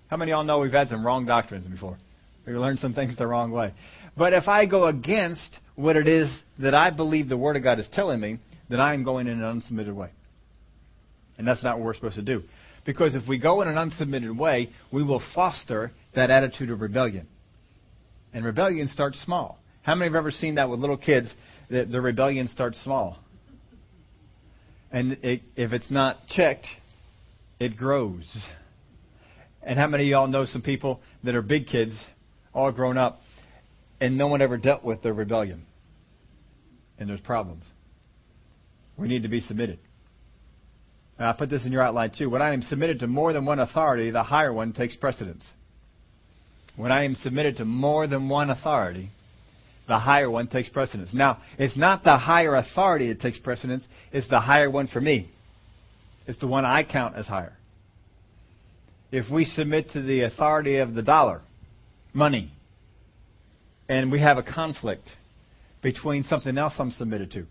How 0.09 0.17
many 0.17 0.31
of 0.31 0.37
y'all 0.37 0.43
know 0.43 0.59
we've 0.59 0.71
had 0.71 0.89
some 0.89 1.05
wrong 1.05 1.25
doctrines 1.25 1.67
before? 1.67 1.97
We 2.45 2.53
learned 2.53 2.79
some 2.79 2.93
things 2.93 3.15
the 3.15 3.27
wrong 3.27 3.51
way. 3.51 3.73
But 4.17 4.33
if 4.33 4.47
I 4.47 4.65
go 4.65 4.85
against 4.85 5.59
what 5.79 5.95
it 5.95 6.07
is 6.07 6.29
that 6.59 6.75
I 6.75 6.89
believe 6.89 7.29
the 7.29 7.37
Word 7.37 7.55
of 7.55 7.63
God 7.63 7.79
is 7.79 7.87
telling 7.93 8.19
me, 8.19 8.39
then 8.69 8.81
I 8.81 8.93
am 8.93 9.05
going 9.05 9.27
in 9.27 9.41
an 9.41 9.61
unsubmitted 9.61 9.95
way. 9.95 10.09
And 11.37 11.47
that's 11.47 11.63
not 11.63 11.77
what 11.77 11.85
we're 11.85 11.93
supposed 11.93 12.17
to 12.17 12.21
do. 12.21 12.43
Because 12.85 13.15
if 13.15 13.27
we 13.29 13.39
go 13.39 13.61
in 13.61 13.69
an 13.69 13.75
unsubmitted 13.75 14.37
way, 14.37 14.71
we 14.91 15.03
will 15.03 15.21
foster 15.33 15.91
that 16.15 16.31
attitude 16.31 16.69
of 16.69 16.81
rebellion. 16.81 17.27
And 18.33 18.43
rebellion 18.43 18.89
starts 18.89 19.21
small. 19.23 19.57
How 19.81 19.95
many 19.95 20.09
have 20.09 20.15
ever 20.15 20.31
seen 20.31 20.55
that 20.55 20.69
with 20.69 20.81
little 20.81 20.97
kids, 20.97 21.33
that 21.69 21.89
the 21.89 22.01
rebellion 22.01 22.49
starts 22.49 22.81
small? 22.83 23.17
And 24.91 25.13
it, 25.23 25.41
if 25.55 25.71
it's 25.71 25.89
not 25.89 26.27
checked, 26.27 26.67
it 27.57 27.77
grows. 27.77 28.45
And 29.63 29.79
how 29.79 29.87
many 29.87 30.03
of 30.03 30.09
y'all 30.09 30.27
know 30.27 30.45
some 30.45 30.61
people 30.61 30.99
that 31.23 31.35
are 31.35 31.41
big 31.41 31.67
kids, 31.67 31.97
all 32.53 32.71
grown 32.73 32.97
up, 32.97 33.21
and 34.01 34.17
no 34.17 34.27
one 34.27 34.41
ever 34.41 34.57
dealt 34.57 34.83
with 34.83 35.01
their 35.03 35.13
rebellion? 35.13 35.65
And 36.99 37.09
there's 37.09 37.21
problems. 37.21 37.63
We 38.97 39.07
need 39.07 39.23
to 39.23 39.29
be 39.29 39.39
submitted. 39.39 39.79
And 41.17 41.27
I 41.27 41.33
put 41.33 41.49
this 41.49 41.65
in 41.65 41.71
your 41.71 41.81
outline 41.81 42.11
too. 42.17 42.29
When 42.29 42.41
I 42.41 42.53
am 42.53 42.61
submitted 42.61 42.99
to 42.99 43.07
more 43.07 43.33
than 43.33 43.45
one 43.45 43.59
authority, 43.59 44.11
the 44.11 44.23
higher 44.23 44.53
one 44.53 44.73
takes 44.73 44.95
precedence. 44.95 45.43
When 46.75 46.91
I 46.91 47.05
am 47.05 47.15
submitted 47.15 47.57
to 47.57 47.65
more 47.65 48.07
than 48.07 48.29
one 48.29 48.49
authority, 48.49 49.09
the 49.87 49.97
higher 49.97 50.29
one 50.29 50.47
takes 50.47 50.69
precedence. 50.69 51.09
Now, 51.13 51.39
it's 51.57 51.75
not 51.75 52.03
the 52.03 52.17
higher 52.17 52.55
authority 52.55 53.07
that 53.09 53.19
takes 53.19 53.37
precedence, 53.39 53.83
it's 54.13 54.29
the 54.29 54.39
higher 54.39 54.69
one 54.69 54.87
for 54.87 55.01
me. 55.01 55.29
It's 56.27 56.39
the 56.39 56.47
one 56.47 56.63
I 56.63 56.83
count 56.83 57.15
as 57.15 57.25
higher. 57.25 57.53
If 59.11 59.31
we 59.31 59.45
submit 59.45 59.91
to 59.91 60.01
the 60.01 60.21
authority 60.21 60.77
of 60.77 60.93
the 60.93 61.01
dollar, 61.01 61.41
money, 62.13 62.53
and 63.89 64.11
we 64.11 64.21
have 64.21 64.37
a 64.37 64.43
conflict, 64.43 65.09
between 65.81 66.23
something 66.23 66.57
else 66.57 66.73
I'm 66.77 66.91
submitted 66.91 67.31
to, 67.31 67.45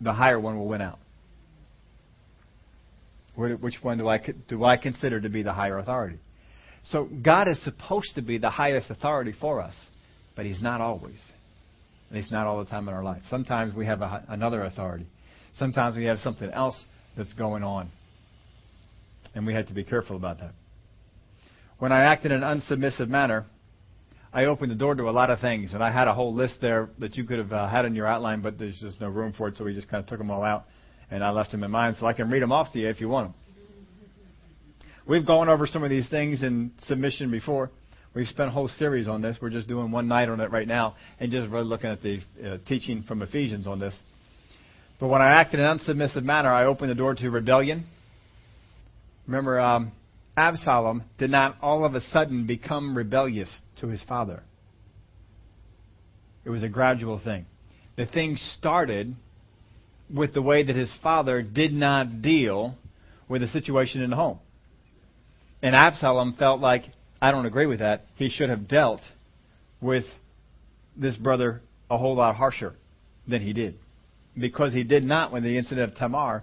the 0.00 0.12
higher 0.12 0.40
one 0.40 0.58
will 0.58 0.68
win 0.68 0.80
out. 0.80 0.98
Which 3.36 3.76
one 3.82 3.98
do 3.98 4.06
I, 4.06 4.20
do 4.48 4.64
I 4.64 4.76
consider 4.76 5.20
to 5.20 5.28
be 5.28 5.42
the 5.42 5.52
higher 5.52 5.78
authority? 5.78 6.18
So 6.84 7.04
God 7.04 7.48
is 7.48 7.62
supposed 7.64 8.14
to 8.14 8.22
be 8.22 8.38
the 8.38 8.50
highest 8.50 8.90
authority 8.90 9.34
for 9.40 9.60
us, 9.60 9.74
but 10.36 10.46
He's 10.46 10.62
not 10.62 10.80
always. 10.80 11.18
At 12.10 12.16
least 12.16 12.30
not 12.30 12.46
all 12.46 12.62
the 12.62 12.70
time 12.70 12.88
in 12.88 12.94
our 12.94 13.02
life. 13.02 13.22
Sometimes 13.28 13.74
we 13.74 13.86
have 13.86 14.02
a, 14.02 14.24
another 14.28 14.62
authority. 14.62 15.06
Sometimes 15.56 15.96
we 15.96 16.04
have 16.04 16.18
something 16.18 16.50
else 16.50 16.80
that's 17.16 17.32
going 17.32 17.64
on. 17.64 17.90
And 19.34 19.46
we 19.46 19.54
have 19.54 19.66
to 19.68 19.74
be 19.74 19.82
careful 19.82 20.16
about 20.16 20.38
that. 20.38 20.52
When 21.78 21.90
I 21.90 22.04
act 22.04 22.24
in 22.24 22.30
an 22.30 22.42
unsubmissive 22.42 23.08
manner, 23.08 23.46
I 24.34 24.46
opened 24.46 24.72
the 24.72 24.76
door 24.76 24.96
to 24.96 25.08
a 25.08 25.12
lot 25.12 25.30
of 25.30 25.38
things, 25.38 25.74
and 25.74 25.82
I 25.82 25.92
had 25.92 26.08
a 26.08 26.12
whole 26.12 26.34
list 26.34 26.56
there 26.60 26.90
that 26.98 27.14
you 27.16 27.22
could 27.22 27.38
have 27.38 27.52
uh, 27.52 27.68
had 27.68 27.84
in 27.84 27.94
your 27.94 28.08
outline, 28.08 28.40
but 28.40 28.58
there's 28.58 28.80
just 28.80 29.00
no 29.00 29.08
room 29.08 29.32
for 29.32 29.46
it, 29.46 29.56
so 29.56 29.62
we 29.62 29.72
just 29.74 29.88
kind 29.88 30.02
of 30.02 30.10
took 30.10 30.18
them 30.18 30.28
all 30.28 30.42
out, 30.42 30.64
and 31.08 31.22
I 31.22 31.30
left 31.30 31.52
them 31.52 31.62
in 31.62 31.70
mine, 31.70 31.94
so 32.00 32.04
I 32.04 32.14
can 32.14 32.28
read 32.28 32.42
them 32.42 32.50
off 32.50 32.72
to 32.72 32.80
you 32.80 32.88
if 32.88 33.00
you 33.00 33.08
want 33.08 33.28
them. 33.28 33.34
We've 35.06 35.24
gone 35.24 35.48
over 35.48 35.68
some 35.68 35.84
of 35.84 35.90
these 35.90 36.08
things 36.08 36.42
in 36.42 36.72
submission 36.88 37.30
before. 37.30 37.70
We've 38.12 38.26
spent 38.26 38.48
a 38.48 38.52
whole 38.52 38.66
series 38.66 39.06
on 39.06 39.22
this. 39.22 39.38
We're 39.40 39.50
just 39.50 39.68
doing 39.68 39.92
one 39.92 40.08
night 40.08 40.28
on 40.28 40.40
it 40.40 40.50
right 40.50 40.66
now, 40.66 40.96
and 41.20 41.30
just 41.30 41.48
really 41.48 41.66
looking 41.66 41.90
at 41.90 42.02
the 42.02 42.18
uh, 42.44 42.58
teaching 42.66 43.04
from 43.04 43.22
Ephesians 43.22 43.68
on 43.68 43.78
this. 43.78 43.96
But 44.98 45.08
when 45.08 45.22
I 45.22 45.40
act 45.40 45.54
in 45.54 45.60
an 45.60 45.78
unsubmissive 45.78 46.24
manner, 46.24 46.50
I 46.50 46.64
open 46.64 46.88
the 46.88 46.96
door 46.96 47.14
to 47.14 47.30
rebellion. 47.30 47.86
Remember, 49.28 49.60
um, 49.60 49.92
Absalom 50.36 51.04
did 51.18 51.30
not 51.30 51.56
all 51.62 51.84
of 51.84 51.94
a 51.94 52.00
sudden 52.00 52.46
become 52.46 52.96
rebellious 52.96 53.50
to 53.80 53.88
his 53.88 54.02
father. 54.02 54.42
It 56.44 56.50
was 56.50 56.62
a 56.62 56.68
gradual 56.68 57.20
thing. 57.22 57.46
The 57.96 58.06
thing 58.06 58.36
started 58.58 59.14
with 60.12 60.34
the 60.34 60.42
way 60.42 60.64
that 60.64 60.76
his 60.76 60.92
father 61.02 61.42
did 61.42 61.72
not 61.72 62.20
deal 62.20 62.76
with 63.28 63.40
the 63.40 63.48
situation 63.48 64.02
in 64.02 64.10
the 64.10 64.16
home. 64.16 64.38
And 65.62 65.74
Absalom 65.74 66.34
felt 66.38 66.60
like, 66.60 66.84
I 67.22 67.30
don't 67.30 67.46
agree 67.46 67.66
with 67.66 67.78
that. 67.78 68.04
He 68.16 68.28
should 68.28 68.50
have 68.50 68.68
dealt 68.68 69.00
with 69.80 70.04
this 70.96 71.16
brother 71.16 71.62
a 71.88 71.96
whole 71.96 72.16
lot 72.16 72.36
harsher 72.36 72.74
than 73.26 73.40
he 73.40 73.52
did. 73.52 73.78
Because 74.38 74.74
he 74.74 74.84
did 74.84 75.04
not 75.04 75.32
when 75.32 75.42
the 75.42 75.56
incident 75.56 75.92
of 75.92 75.96
Tamar, 75.96 76.42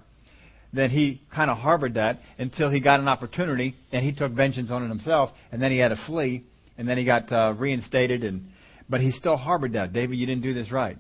then 0.73 0.89
he 0.89 1.21
kind 1.33 1.51
of 1.51 1.57
harbored 1.57 1.95
that 1.95 2.19
until 2.37 2.69
he 2.69 2.79
got 2.79 2.99
an 2.99 3.07
opportunity 3.07 3.75
and 3.91 4.05
he 4.05 4.13
took 4.13 4.31
vengeance 4.31 4.71
on 4.71 4.83
it 4.83 4.87
himself 4.87 5.31
and 5.51 5.61
then 5.61 5.71
he 5.71 5.77
had 5.77 5.89
to 5.89 6.01
flee 6.07 6.45
and 6.77 6.87
then 6.87 6.97
he 6.97 7.05
got 7.05 7.31
uh, 7.31 7.53
reinstated 7.57 8.23
and 8.23 8.47
but 8.89 8.99
he 8.99 9.11
still 9.11 9.37
harbored 9.37 9.73
that. 9.73 9.93
David 9.93 10.17
you 10.17 10.25
didn't 10.25 10.43
do 10.43 10.53
this 10.53 10.71
right. 10.71 10.97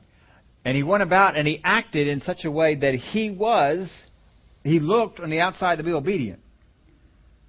And 0.63 0.77
he 0.77 0.83
went 0.83 1.03
about 1.03 1.37
and 1.37 1.47
he 1.47 1.59
acted 1.63 2.07
in 2.07 2.21
such 2.21 2.45
a 2.45 2.51
way 2.51 2.75
that 2.75 2.93
he 2.95 3.31
was 3.31 3.91
he 4.63 4.79
looked 4.79 5.19
on 5.19 5.29
the 5.29 5.39
outside 5.39 5.77
to 5.77 5.83
be 5.83 5.91
obedient. 5.91 6.39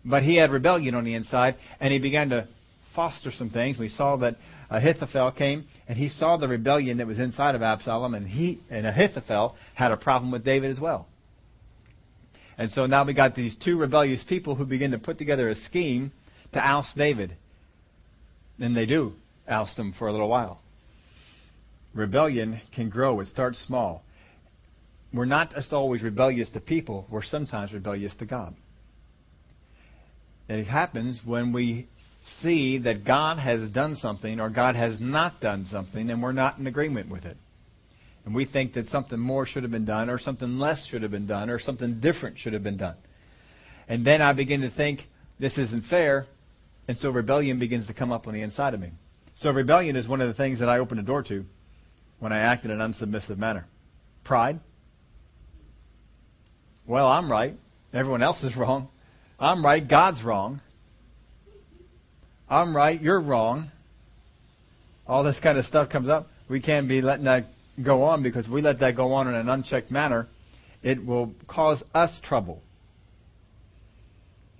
But 0.04 0.22
he 0.22 0.36
had 0.36 0.50
rebellion 0.50 0.94
on 0.94 1.04
the 1.04 1.14
inside 1.14 1.56
and 1.80 1.92
he 1.92 1.98
began 1.98 2.30
to 2.30 2.48
foster 2.94 3.32
some 3.32 3.50
things. 3.50 3.78
We 3.78 3.88
saw 3.88 4.16
that 4.18 4.36
Ahithophel 4.70 5.32
came 5.32 5.66
and 5.88 5.98
he 5.98 6.08
saw 6.08 6.36
the 6.36 6.48
rebellion 6.48 6.98
that 6.98 7.06
was 7.06 7.18
inside 7.18 7.54
of 7.54 7.62
Absalom, 7.62 8.14
and 8.14 8.26
he 8.26 8.60
and 8.70 8.86
Ahithophel 8.86 9.56
had 9.74 9.92
a 9.92 9.96
problem 9.96 10.30
with 10.30 10.44
David 10.44 10.70
as 10.70 10.80
well. 10.80 11.06
And 12.58 12.70
so 12.72 12.86
now 12.86 13.04
we 13.04 13.14
got 13.14 13.34
these 13.34 13.56
two 13.64 13.78
rebellious 13.78 14.22
people 14.28 14.54
who 14.54 14.64
begin 14.64 14.90
to 14.90 14.98
put 14.98 15.18
together 15.18 15.48
a 15.48 15.54
scheme 15.54 16.12
to 16.52 16.60
oust 16.60 16.96
David. 16.96 17.36
And 18.58 18.76
they 18.76 18.86
do 18.86 19.14
oust 19.48 19.78
him 19.78 19.94
for 19.98 20.08
a 20.08 20.12
little 20.12 20.28
while. 20.28 20.60
Rebellion 21.94 22.60
can 22.74 22.88
grow. 22.88 23.20
It 23.20 23.28
starts 23.28 23.62
small. 23.66 24.04
We're 25.12 25.24
not 25.26 25.52
just 25.52 25.72
always 25.72 26.02
rebellious 26.02 26.50
to 26.50 26.60
people, 26.60 27.06
we're 27.10 27.22
sometimes 27.22 27.72
rebellious 27.72 28.14
to 28.16 28.24
God. 28.24 28.54
And 30.48 30.60
it 30.60 30.66
happens 30.66 31.20
when 31.24 31.52
we 31.52 31.88
see 32.40 32.78
that 32.78 33.04
God 33.04 33.38
has 33.38 33.68
done 33.70 33.96
something 33.96 34.40
or 34.40 34.48
God 34.48 34.74
has 34.74 35.00
not 35.00 35.40
done 35.40 35.66
something 35.70 36.10
and 36.10 36.22
we're 36.22 36.32
not 36.32 36.58
in 36.58 36.66
agreement 36.66 37.10
with 37.10 37.24
it. 37.24 37.36
And 38.24 38.34
we 38.34 38.44
think 38.44 38.74
that 38.74 38.88
something 38.88 39.18
more 39.18 39.46
should 39.46 39.64
have 39.64 39.72
been 39.72 39.84
done 39.84 40.08
or 40.08 40.18
something 40.18 40.58
less 40.58 40.86
should 40.86 41.02
have 41.02 41.10
been 41.10 41.26
done 41.26 41.50
or 41.50 41.58
something 41.58 42.00
different 42.00 42.38
should 42.38 42.52
have 42.52 42.62
been 42.62 42.76
done. 42.76 42.96
And 43.88 44.06
then 44.06 44.22
I 44.22 44.32
begin 44.32 44.60
to 44.60 44.70
think 44.70 45.00
this 45.40 45.58
isn't 45.58 45.86
fair, 45.86 46.26
and 46.86 46.96
so 46.98 47.10
rebellion 47.10 47.58
begins 47.58 47.88
to 47.88 47.94
come 47.94 48.12
up 48.12 48.28
on 48.28 48.34
the 48.34 48.42
inside 48.42 48.74
of 48.74 48.80
me. 48.80 48.92
So 49.36 49.50
rebellion 49.50 49.96
is 49.96 50.06
one 50.06 50.20
of 50.20 50.28
the 50.28 50.34
things 50.34 50.60
that 50.60 50.68
I 50.68 50.78
open 50.78 50.98
the 50.98 51.02
door 51.02 51.22
to 51.24 51.44
when 52.20 52.32
I 52.32 52.38
act 52.38 52.64
in 52.64 52.70
an 52.70 52.78
unsubmissive 52.78 53.38
manner. 53.38 53.66
Pride. 54.24 54.60
Well, 56.86 57.06
I'm 57.06 57.30
right. 57.30 57.56
Everyone 57.92 58.22
else 58.22 58.42
is 58.44 58.56
wrong. 58.56 58.88
I'm 59.38 59.64
right. 59.64 59.86
God's 59.86 60.22
wrong. 60.22 60.60
I'm 62.48 62.76
right. 62.76 63.00
You're 63.00 63.20
wrong. 63.20 63.70
All 65.06 65.24
this 65.24 65.38
kind 65.42 65.58
of 65.58 65.64
stuff 65.64 65.88
comes 65.88 66.08
up. 66.08 66.28
We 66.48 66.60
can't 66.60 66.88
be 66.88 67.00
letting 67.00 67.24
that 67.24 67.46
go 67.82 68.04
on 68.04 68.22
because 68.22 68.46
if 68.46 68.52
we 68.52 68.62
let 68.62 68.80
that 68.80 68.96
go 68.96 69.12
on 69.12 69.28
in 69.28 69.34
an 69.34 69.48
unchecked 69.48 69.90
manner, 69.90 70.28
it 70.82 71.04
will 71.04 71.32
cause 71.48 71.82
us 71.94 72.18
trouble. 72.24 72.62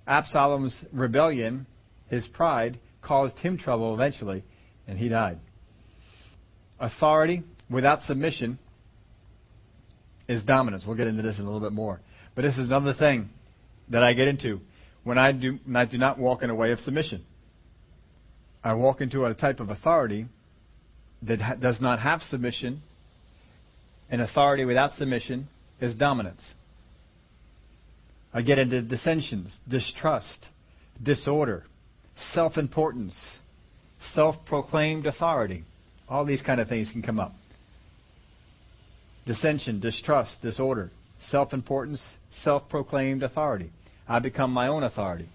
Absalom's 0.07 0.77
rebellion, 0.91 1.65
his 2.09 2.27
pride, 2.27 2.79
caused 3.01 3.37
him 3.37 3.57
trouble 3.57 3.93
eventually, 3.93 4.43
and 4.87 4.97
he 4.97 5.09
died. 5.09 5.39
Authority 6.79 7.43
without 7.69 8.01
submission 8.03 8.59
is 10.27 10.43
dominance. 10.43 10.83
We'll 10.85 10.97
get 10.97 11.07
into 11.07 11.21
this 11.21 11.37
in 11.37 11.43
a 11.43 11.45
little 11.45 11.61
bit 11.61 11.73
more. 11.73 11.99
But 12.35 12.43
this 12.43 12.53
is 12.57 12.67
another 12.67 12.93
thing 12.93 13.29
that 13.89 14.03
I 14.03 14.13
get 14.13 14.27
into 14.27 14.59
when 15.03 15.17
I 15.17 15.31
do, 15.31 15.59
when 15.65 15.75
I 15.75 15.85
do 15.85 15.97
not 15.97 16.17
walk 16.17 16.43
in 16.43 16.49
a 16.49 16.55
way 16.55 16.71
of 16.71 16.79
submission. 16.79 17.23
I 18.63 18.73
walk 18.73 19.01
into 19.01 19.25
a 19.25 19.33
type 19.33 19.59
of 19.59 19.69
authority 19.69 20.25
that 21.23 21.41
ha- 21.41 21.55
does 21.55 21.81
not 21.81 21.99
have 21.99 22.21
submission, 22.21 22.81
and 24.13 24.21
authority 24.21 24.63
without 24.63 24.91
submission 24.91 25.47
is 25.81 25.95
dominance. 25.95 26.41
I 28.31 28.43
get 28.43 28.59
into 28.59 28.83
dissensions, 28.83 29.57
distrust, 29.67 30.49
disorder, 31.01 31.63
self 32.31 32.57
importance, 32.57 33.15
self 34.13 34.35
proclaimed 34.45 35.07
authority. 35.07 35.63
All 36.07 36.25
these 36.25 36.43
kind 36.43 36.61
of 36.61 36.69
things 36.69 36.91
can 36.91 37.01
come 37.01 37.19
up. 37.19 37.33
Dissension, 39.25 39.79
distrust, 39.79 40.39
disorder, 40.43 40.91
self 41.31 41.51
importance, 41.51 41.99
self 42.43 42.69
proclaimed 42.69 43.23
authority. 43.23 43.71
I 44.07 44.19
become 44.19 44.51
my 44.51 44.67
own 44.67 44.83
authority. 44.83 45.27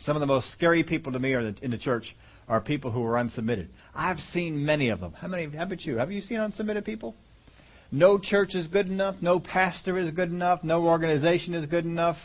Some 0.00 0.16
of 0.16 0.20
the 0.20 0.26
most 0.26 0.50
scary 0.54 0.82
people 0.82 1.12
to 1.12 1.20
me 1.20 1.34
are 1.34 1.54
in 1.62 1.70
the 1.70 1.78
church 1.78 2.16
are 2.48 2.60
people 2.60 2.90
who 2.90 3.04
are 3.04 3.14
unsubmitted. 3.14 3.68
I've 3.94 4.18
seen 4.32 4.64
many 4.66 4.88
of 4.88 4.98
them. 4.98 5.12
How 5.12 5.28
many? 5.28 5.48
How 5.56 5.62
about 5.62 5.82
you? 5.82 5.98
Have 5.98 6.10
you 6.10 6.20
seen 6.20 6.38
unsubmitted 6.38 6.84
people? 6.84 7.14
No 7.92 8.18
church 8.18 8.54
is 8.54 8.68
good 8.68 8.86
enough. 8.86 9.16
No 9.20 9.40
pastor 9.40 9.98
is 9.98 10.10
good 10.10 10.30
enough. 10.30 10.62
No 10.62 10.86
organization 10.86 11.54
is 11.54 11.66
good 11.66 11.84
enough. 11.84 12.16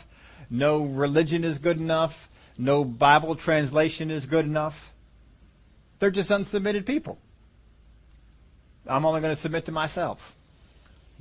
No 0.48 0.84
religion 0.84 1.44
is 1.44 1.58
good 1.58 1.78
enough. 1.78 2.12
No 2.56 2.84
Bible 2.84 3.36
translation 3.36 4.10
is 4.10 4.24
good 4.26 4.44
enough. 4.44 4.74
They're 6.00 6.10
just 6.10 6.30
unsubmitted 6.30 6.86
people. 6.86 7.18
I'm 8.86 9.04
only 9.04 9.20
going 9.20 9.34
to 9.34 9.42
submit 9.42 9.66
to 9.66 9.72
myself. 9.72 10.18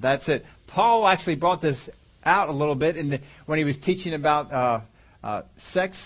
That's 0.02 0.28
it. 0.28 0.44
Paul 0.68 1.08
actually 1.08 1.36
brought 1.36 1.62
this 1.62 1.78
out 2.24 2.50
a 2.50 2.54
little 2.54 2.76
bit 2.76 2.98
in 2.98 3.10
the, 3.10 3.20
when 3.46 3.58
he 3.58 3.64
was 3.64 3.78
teaching 3.84 4.14
about 4.14 4.52
uh, 4.52 4.82
uh, 5.24 5.42
sects 5.74 6.02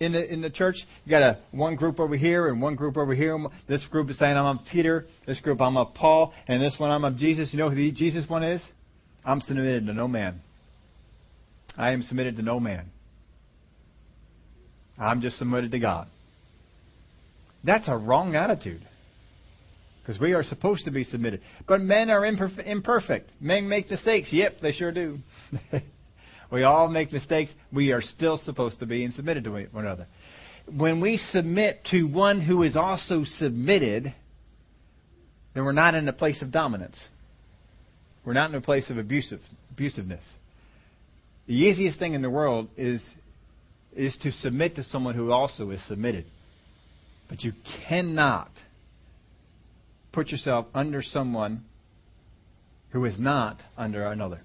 in 0.00 0.12
the 0.12 0.32
in 0.32 0.40
the 0.40 0.50
church. 0.50 0.76
You 1.04 1.10
got 1.10 1.22
a 1.22 1.38
one 1.52 1.76
group 1.76 2.00
over 2.00 2.16
here 2.16 2.48
and 2.48 2.60
one 2.60 2.74
group 2.74 2.96
over 2.96 3.14
here. 3.14 3.38
This 3.68 3.84
group 3.90 4.10
is 4.10 4.18
saying 4.18 4.36
I'm 4.36 4.58
of 4.58 4.64
Peter. 4.72 5.06
This 5.26 5.38
group 5.40 5.60
I'm 5.60 5.76
of 5.76 5.94
Paul, 5.94 6.32
and 6.48 6.60
this 6.60 6.74
one 6.78 6.90
I'm 6.90 7.04
of 7.04 7.16
Jesus. 7.16 7.50
You 7.52 7.58
know 7.58 7.68
who 7.68 7.76
the 7.76 7.92
Jesus 7.92 8.28
one 8.28 8.42
is? 8.42 8.62
I'm 9.24 9.40
submitted 9.42 9.86
to 9.86 9.92
no 9.92 10.08
man. 10.08 10.40
I 11.76 11.92
am 11.92 12.02
submitted 12.02 12.36
to 12.36 12.42
no 12.42 12.58
man. 12.58 12.86
I'm 14.98 15.20
just 15.20 15.38
submitted 15.38 15.70
to 15.72 15.78
God. 15.78 16.08
That's 17.62 17.88
a 17.88 17.96
wrong 17.96 18.34
attitude. 18.34 18.86
Because 20.00 20.18
we 20.18 20.32
are 20.32 20.42
supposed 20.42 20.86
to 20.86 20.90
be 20.90 21.04
submitted. 21.04 21.42
But 21.68 21.82
men 21.82 22.10
are 22.10 22.24
imperfect. 22.24 23.30
Men 23.38 23.68
make 23.68 23.90
mistakes. 23.90 24.32
Yep, 24.32 24.60
they 24.62 24.72
sure 24.72 24.92
do. 24.92 25.18
We 26.50 26.64
all 26.64 26.88
make 26.88 27.12
mistakes. 27.12 27.52
We 27.72 27.92
are 27.92 28.02
still 28.02 28.36
supposed 28.38 28.80
to 28.80 28.86
be 28.86 29.04
and 29.04 29.14
submitted 29.14 29.44
to 29.44 29.50
one 29.50 29.84
another. 29.84 30.06
When 30.66 31.00
we 31.00 31.16
submit 31.16 31.84
to 31.90 32.04
one 32.04 32.40
who 32.40 32.62
is 32.62 32.76
also 32.76 33.24
submitted, 33.24 34.14
then 35.54 35.64
we're 35.64 35.72
not 35.72 35.94
in 35.94 36.08
a 36.08 36.12
place 36.12 36.42
of 36.42 36.50
dominance. 36.50 36.98
We're 38.24 38.34
not 38.34 38.50
in 38.50 38.56
a 38.56 38.60
place 38.60 38.90
of 38.90 38.98
abusive, 38.98 39.40
abusiveness. 39.74 40.24
The 41.46 41.54
easiest 41.54 41.98
thing 41.98 42.14
in 42.14 42.22
the 42.22 42.30
world 42.30 42.68
is, 42.76 43.04
is 43.96 44.16
to 44.22 44.30
submit 44.32 44.76
to 44.76 44.84
someone 44.84 45.14
who 45.14 45.32
also 45.32 45.70
is 45.70 45.80
submitted. 45.88 46.26
But 47.28 47.42
you 47.42 47.52
cannot 47.88 48.50
put 50.12 50.28
yourself 50.28 50.66
under 50.74 51.02
someone 51.02 51.64
who 52.90 53.04
is 53.04 53.18
not 53.18 53.60
under 53.76 54.06
another. 54.06 54.42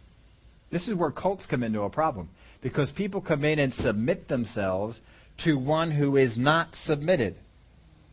This 0.72 0.88
is 0.88 0.96
where 0.96 1.12
cults 1.12 1.46
come 1.50 1.64
into 1.64 1.82
a 1.82 1.90
problem. 1.90 2.30
Because 2.62 2.92
people 2.92 3.22
come 3.22 3.46
in 3.46 3.60
and 3.60 3.74
submit 3.74 4.28
themselves 4.28 5.00
to 5.44 5.58
one 5.58 5.92
who 5.92 6.18
is 6.18 6.38
not 6.38 6.70
submitted. 6.86 7.36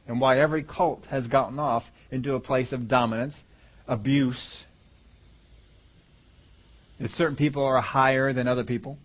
And 0.06 0.20
why 0.20 0.40
every 0.40 0.64
cult 0.64 1.04
has 1.06 1.26
gotten 1.26 1.58
off 1.58 1.84
into 2.10 2.34
a 2.34 2.40
place 2.40 2.72
of 2.72 2.88
dominance, 2.88 3.34
abuse. 3.86 4.64
And 6.98 7.08
certain 7.10 7.36
people 7.36 7.64
are 7.64 7.80
higher 7.80 8.32
than 8.32 8.46
other 8.46 8.64
people. 8.64 8.98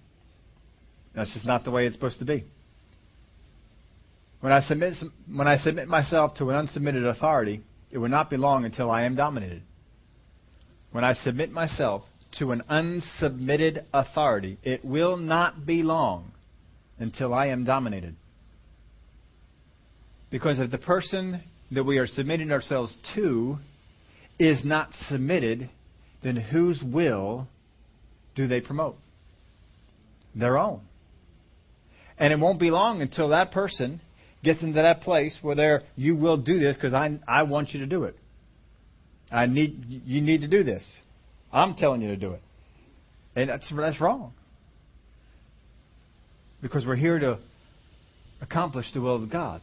That's 1.16 1.34
just 1.34 1.46
not 1.46 1.64
the 1.64 1.72
way 1.72 1.86
it's 1.86 1.96
supposed 1.96 2.20
to 2.20 2.26
be. 2.26 2.46
When 4.40 4.52
I 4.52 4.62
submit, 4.62 4.94
when 5.32 5.48
I 5.48 5.58
submit 5.58 5.88
myself 5.88 6.36
to 6.36 6.50
an 6.52 6.68
unsubmitted 6.68 7.10
authority, 7.10 7.64
it 7.90 7.98
will 7.98 8.10
not 8.10 8.30
be 8.30 8.38
long 8.38 8.66
until 8.66 8.92
I 8.92 9.04
am 9.04 9.16
dominated. 9.16 9.64
When 10.92 11.04
I 11.04 11.16
submit 11.16 11.52
myself 11.52 12.04
to 12.34 12.52
an 12.52 12.62
unsubmitted 12.70 13.84
authority, 13.94 14.58
it 14.64 14.84
will 14.84 15.18
not 15.18 15.66
be 15.66 15.84
long 15.84 16.32
until 17.00 17.34
I 17.34 17.48
am 17.48 17.64
dominated. 17.64 18.16
Because 20.30 20.60
if 20.60 20.72
the 20.72 20.78
person 20.78 21.42
that 21.72 21.84
we 21.84 21.98
are 21.98 22.08
submitting 22.08 22.52
ourselves 22.52 22.96
to 23.16 23.58
is 24.40 24.64
not 24.64 24.90
submitted, 25.08 25.70
then 26.24 26.36
whose 26.36 26.82
will 26.84 27.48
do 28.36 28.48
they 28.48 28.62
promote? 28.62 28.98
Their 30.36 30.58
own. 30.58 30.82
And 32.18 32.34
it 32.34 32.40
won't 32.40 32.60
be 32.60 32.72
long 32.72 33.02
until 33.02 33.30
that 33.30 33.52
person 33.52 34.02
gets 34.44 34.62
into 34.62 34.82
that 34.82 35.02
place 35.02 35.38
where 35.42 35.56
they're, 35.56 35.84
you 35.96 36.16
will 36.16 36.38
do 36.38 36.60
this 36.60 36.76
because 36.76 36.94
I, 36.94 37.20
I 37.28 37.44
want 37.44 37.74
you 37.74 37.80
to 37.82 37.86
do 37.86 38.04
it. 38.04 38.18
I 39.32 39.46
need, 39.46 40.04
you 40.06 40.22
need 40.22 40.42
to 40.42 40.48
do 40.48 40.64
this. 40.64 40.84
I'm 41.58 41.74
telling 41.74 42.02
you 42.04 42.10
to 42.10 42.18
do 42.18 42.34
it. 42.34 42.42
And 43.36 43.50
that's, 43.50 43.72
that's 43.76 44.00
wrong. 44.00 44.34
Because 46.62 46.86
we're 46.86 46.96
here 46.96 47.18
to 47.18 47.40
accomplish 48.42 48.86
the 48.94 49.02
will 49.02 49.16
of 49.16 49.32
God. 49.32 49.62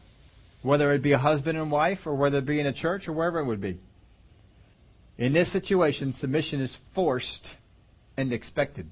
Whether 0.61 0.91
it 0.93 1.01
be 1.01 1.13
a 1.13 1.17
husband 1.17 1.57
and 1.57 1.71
wife, 1.71 1.99
or 2.05 2.15
whether 2.15 2.39
it 2.39 2.45
be 2.45 2.59
in 2.59 2.65
a 2.65 2.73
church, 2.73 3.07
or 3.07 3.13
wherever 3.13 3.39
it 3.39 3.45
would 3.45 3.61
be. 3.61 3.79
In 5.17 5.31
this 5.31 5.51
situation, 5.53 6.11
submission 6.13 6.59
is 6.59 6.75
forced 6.93 7.47
and 8.17 8.33
expected. 8.33 8.87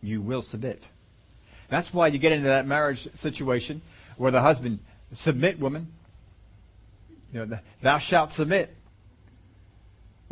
You 0.00 0.22
will 0.22 0.42
submit. 0.42 0.80
That's 1.68 1.88
why 1.92 2.08
you 2.08 2.20
get 2.20 2.32
into 2.32 2.48
that 2.48 2.66
marriage 2.66 3.08
situation 3.22 3.82
where 4.16 4.30
the 4.30 4.40
husband 4.40 4.78
submit 5.14 5.58
woman. 5.58 5.88
You 7.32 7.46
know, 7.46 7.58
thou 7.82 7.98
shalt 7.98 8.30
submit. 8.30 8.70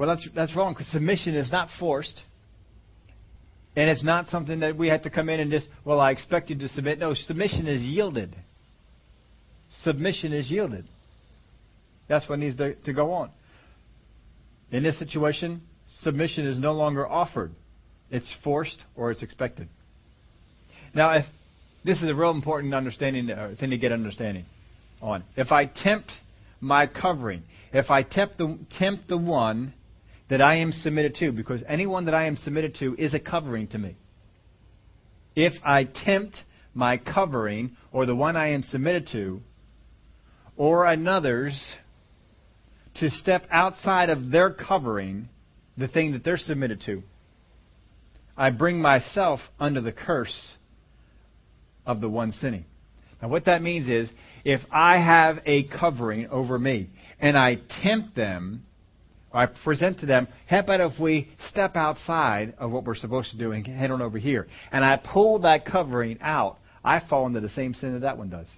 Well, 0.01 0.09
that's, 0.09 0.27
that's 0.35 0.57
wrong 0.57 0.73
because 0.73 0.87
submission 0.87 1.35
is 1.35 1.53
not 1.53 1.69
forced. 1.79 2.23
And 3.77 3.91
it's 3.91 4.03
not 4.03 4.29
something 4.29 4.61
that 4.61 4.75
we 4.75 4.89
have 4.89 5.03
to 5.03 5.11
come 5.11 5.29
in 5.29 5.41
and 5.41 5.51
just, 5.51 5.69
well, 5.85 6.01
I 6.01 6.11
expect 6.11 6.49
you 6.49 6.57
to 6.57 6.69
submit. 6.69 6.99
No, 6.99 7.13
submission 7.13 7.67
is 7.67 7.83
yielded. 7.83 8.35
Submission 9.83 10.33
is 10.33 10.51
yielded. 10.51 10.89
That's 12.09 12.27
what 12.31 12.39
needs 12.39 12.57
to, 12.57 12.77
to 12.77 12.95
go 12.95 13.13
on. 13.13 13.31
In 14.71 14.83
this 14.83 14.99
situation, 14.99 15.61
submission 16.01 16.47
is 16.47 16.59
no 16.59 16.73
longer 16.73 17.07
offered. 17.07 17.53
It's 18.11 18.35
forced 18.43 18.83
or 18.97 19.11
it's 19.11 19.23
expected. 19.23 19.69
Now, 20.95 21.13
if 21.13 21.27
this 21.85 21.99
is 21.99 22.09
a 22.09 22.15
real 22.15 22.31
important 22.31 22.73
understanding 22.73 23.31
uh, 23.31 23.55
thing 23.61 23.69
to 23.69 23.77
get 23.77 23.93
understanding 23.93 24.47
on. 25.03 25.25
If 25.37 25.53
I 25.53 25.67
tempt 25.67 26.11
my 26.59 26.87
covering, 26.87 27.43
if 27.75 27.91
I 27.91 28.03
tempt 28.03 28.39
the, 28.39 28.59
tempt 28.79 29.07
the 29.07 29.19
one 29.19 29.75
that 30.31 30.41
I 30.41 30.59
am 30.59 30.73
submitted 30.73 31.17
to, 31.17 31.33
because 31.33 31.63
anyone 31.67 32.07
that 32.07 32.15
I 32.15 32.27
am 32.27 32.37
submitted 32.37 32.77
to 32.77 32.95
is 32.97 33.13
a 33.13 33.19
covering 33.19 33.67
to 33.69 33.79
me. 33.79 33.97
If 35.35 35.53
I 35.65 35.85
tempt 35.85 36.37
my 36.73 36.99
covering, 36.99 37.77
or 37.93 38.07
the 38.07 38.15
one 38.15 38.37
I 38.37 38.53
am 38.53 38.63
submitted 38.63 39.09
to, 39.13 39.43
or 40.57 40.87
another's, 40.87 41.61
to 42.97 43.11
step 43.11 43.43
outside 43.51 44.09
of 44.09 44.31
their 44.31 44.51
covering, 44.53 45.29
the 45.77 45.89
thing 45.89 46.13
that 46.13 46.23
they're 46.23 46.39
submitted 46.39 46.81
to, 46.87 47.03
I 48.37 48.51
bring 48.51 48.81
myself 48.81 49.41
under 49.59 49.81
the 49.81 49.93
curse 49.93 50.57
of 51.85 52.01
the 52.01 52.09
one 52.09 52.33
sinning. 52.33 52.67
Now, 53.21 53.29
what 53.29 53.47
that 53.47 53.63
means 53.63 53.89
is 53.89 54.09
if 54.45 54.61
I 54.71 54.99
have 54.99 55.41
a 55.45 55.65
covering 55.65 56.29
over 56.29 56.59
me 56.59 56.91
and 57.19 57.37
I 57.37 57.59
tempt 57.83 58.15
them, 58.15 58.65
I 59.33 59.47
present 59.47 60.01
to 60.01 60.07
them, 60.07 60.27
how 60.47 60.59
about 60.61 60.81
if 60.81 60.99
we 60.99 61.29
step 61.51 61.77
outside 61.77 62.55
of 62.59 62.71
what 62.73 62.85
we're 62.85 62.97
supposed 62.97 63.31
to 63.31 63.39
do 63.39 63.53
and 63.53 63.65
head 63.65 63.91
on 63.91 64.03
over 64.03 64.19
here? 64.19 64.49
And 64.73 64.85
I 64.85 64.97
pull 64.97 65.41
that 65.41 65.65
covering 65.65 66.19
out, 66.21 66.59
I 66.85 67.01
fall 67.09 67.27
into 67.27 67.41
the 67.41 67.49
same 67.51 67.75
sin 67.75 67.93
that 67.93 68.01
that 68.01 68.19
one 68.19 68.29
does. 68.29 68.49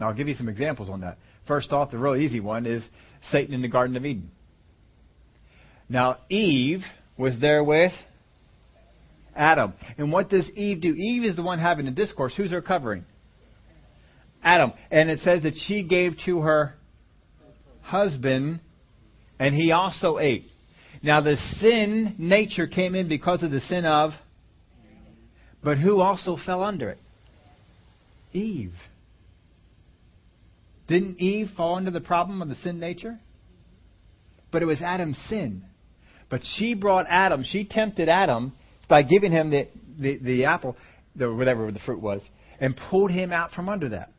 Now, 0.00 0.08
I'll 0.08 0.14
give 0.14 0.28
you 0.28 0.34
some 0.34 0.48
examples 0.48 0.88
on 0.88 1.02
that. 1.02 1.18
First 1.46 1.72
off, 1.72 1.90
the 1.90 1.98
real 1.98 2.16
easy 2.16 2.40
one 2.40 2.64
is 2.66 2.84
Satan 3.30 3.54
in 3.54 3.62
the 3.62 3.68
Garden 3.68 3.96
of 3.96 4.04
Eden. 4.04 4.30
Now, 5.88 6.18
Eve 6.30 6.82
was 7.18 7.38
there 7.38 7.62
with 7.62 7.92
Adam. 9.36 9.74
And 9.98 10.10
what 10.10 10.30
does 10.30 10.48
Eve 10.50 10.80
do? 10.80 10.88
Eve 10.88 11.24
is 11.24 11.36
the 11.36 11.42
one 11.42 11.58
having 11.58 11.84
the 11.84 11.90
discourse. 11.90 12.34
Who's 12.36 12.50
her 12.50 12.62
covering? 12.62 13.04
Adam. 14.42 14.72
And 14.90 15.10
it 15.10 15.20
says 15.20 15.42
that 15.42 15.54
she 15.66 15.82
gave 15.82 16.14
to 16.24 16.40
her 16.40 16.74
husband, 17.82 18.60
and 19.38 19.54
he 19.54 19.72
also 19.72 20.18
ate. 20.18 20.46
Now, 21.02 21.20
the 21.20 21.36
sin 21.60 22.14
nature 22.18 22.66
came 22.66 22.94
in 22.94 23.08
because 23.08 23.42
of 23.42 23.50
the 23.50 23.60
sin 23.60 23.84
of, 23.84 24.12
but 25.62 25.78
who 25.78 26.00
also 26.00 26.36
fell 26.44 26.62
under 26.62 26.90
it? 26.90 26.98
Eve. 28.32 28.74
Didn't 30.88 31.20
Eve 31.20 31.48
fall 31.56 31.76
under 31.76 31.90
the 31.90 32.00
problem 32.00 32.42
of 32.42 32.48
the 32.48 32.56
sin 32.56 32.78
nature? 32.78 33.18
But 34.52 34.62
it 34.62 34.66
was 34.66 34.80
Adam's 34.82 35.18
sin. 35.28 35.64
But 36.30 36.42
she 36.56 36.74
brought 36.74 37.06
Adam, 37.08 37.44
she 37.44 37.64
tempted 37.64 38.08
Adam 38.08 38.52
by 38.88 39.02
giving 39.02 39.32
him 39.32 39.50
the, 39.50 39.68
the, 39.98 40.18
the 40.18 40.44
apple, 40.44 40.76
the, 41.16 41.32
whatever 41.32 41.70
the 41.70 41.78
fruit 41.80 42.00
was, 42.00 42.22
and 42.60 42.78
pulled 42.90 43.10
him 43.10 43.32
out 43.32 43.52
from 43.52 43.68
under 43.68 43.90
that. 43.90 44.10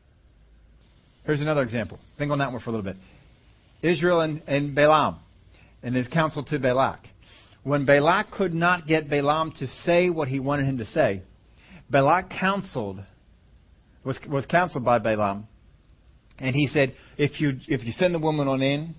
Here's 1.24 1.40
another 1.40 1.62
example. 1.62 1.98
Think 2.18 2.30
on 2.30 2.38
that 2.38 2.52
one 2.52 2.60
for 2.60 2.70
a 2.70 2.72
little 2.72 2.84
bit. 2.84 2.96
Israel 3.86 4.20
and, 4.20 4.42
and 4.46 4.74
Balaam 4.74 5.18
and 5.82 5.94
his 5.94 6.08
counsel 6.08 6.44
to 6.44 6.58
Balak. 6.58 7.00
When 7.62 7.84
Balak 7.84 8.30
could 8.30 8.54
not 8.54 8.86
get 8.86 9.08
Balaam 9.08 9.52
to 9.58 9.66
say 9.84 10.10
what 10.10 10.28
he 10.28 10.40
wanted 10.40 10.66
him 10.66 10.78
to 10.78 10.86
say, 10.86 11.22
Balak 11.90 12.30
counseled, 12.30 13.00
was, 14.04 14.18
was 14.28 14.46
counseled 14.46 14.84
by 14.84 14.98
Balaam, 14.98 15.46
and 16.38 16.54
he 16.54 16.66
said, 16.68 16.94
if 17.16 17.40
you, 17.40 17.58
if 17.66 17.84
you 17.84 17.92
send 17.92 18.14
the 18.14 18.18
woman 18.18 18.46
on 18.46 18.62
in 18.62 18.94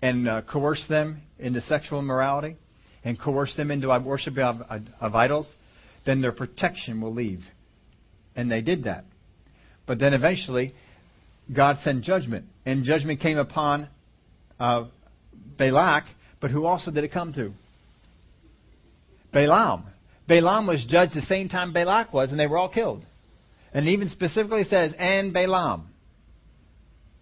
and 0.00 0.28
uh, 0.28 0.42
coerce 0.42 0.84
them 0.88 1.22
into 1.38 1.60
sexual 1.62 1.98
immorality, 1.98 2.56
and 3.04 3.20
coerce 3.20 3.54
them 3.56 3.70
into 3.70 3.88
worship 4.04 4.36
of, 4.38 4.62
of 5.00 5.14
idols, 5.14 5.52
then 6.06 6.22
their 6.22 6.32
protection 6.32 7.00
will 7.00 7.12
leave. 7.12 7.40
And 8.34 8.50
they 8.50 8.62
did 8.62 8.84
that. 8.84 9.04
But 9.86 9.98
then 9.98 10.14
eventually, 10.14 10.74
God 11.54 11.76
sent 11.84 12.02
judgment. 12.02 12.46
And 12.64 12.84
judgment 12.84 13.20
came 13.20 13.36
upon 13.36 13.88
uh, 14.64 14.86
Balak, 15.58 16.04
but 16.40 16.50
who 16.50 16.64
also 16.64 16.90
did 16.90 17.04
it 17.04 17.12
come 17.12 17.32
to? 17.34 17.52
Balaam. 19.32 19.84
Balaam 20.28 20.66
was 20.66 20.84
judged 20.88 21.14
the 21.14 21.22
same 21.22 21.48
time 21.48 21.72
Balak 21.72 22.12
was, 22.12 22.30
and 22.30 22.38
they 22.38 22.46
were 22.46 22.58
all 22.58 22.68
killed. 22.68 23.04
And 23.72 23.88
even 23.88 24.08
specifically 24.08 24.64
says, 24.64 24.94
and 24.98 25.32
Balaam, 25.32 25.88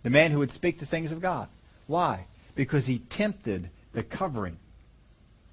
the 0.03 0.11
man 0.11 0.31
who 0.31 0.39
would 0.39 0.53
speak 0.53 0.81
the 0.81 0.87
things 0.87 1.13
of 1.13 1.23
God. 1.23 1.49
Why? 1.87 2.27
Because 2.55 2.85
he 2.85 3.03
tempted 3.11 3.71
the 3.95 4.03
covering 4.03 4.59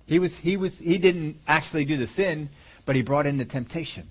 he 0.10 0.18
was 0.18 0.36
he 0.42 0.58
was 0.58 0.76
he 0.80 0.98
didn't 0.98 1.38
actually 1.46 1.86
do 1.86 1.96
the 1.96 2.08
sin, 2.08 2.50
but 2.88 2.96
he 2.96 3.04
brought 3.04 3.28
in 3.28 3.38
the 3.38 3.46
temptation. 3.46 4.08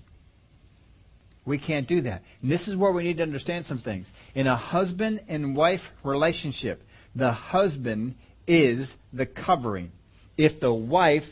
We 1.45 1.59
can't 1.59 1.89
do 1.89 2.03
that. 2.03 2.21
And 2.41 2.49
this 2.49 2.69
is 2.69 2.77
where 2.77 2.93
we 2.93 3.03
need 3.03 3.17
to 3.17 3.23
understand 3.23 3.65
some 3.65 3.81
things. 3.81 4.07
In 4.33 4.47
a 4.47 4.55
husband 4.55 5.19
and 5.27 5.57
wife 5.57 5.81
relationship, 6.05 6.81
the 7.19 7.31
husband 7.31 8.15
is 8.47 8.89
the 9.13 9.25
covering. 9.25 9.91
If 10.37 10.59
the 10.59 10.73
wife 10.73 11.23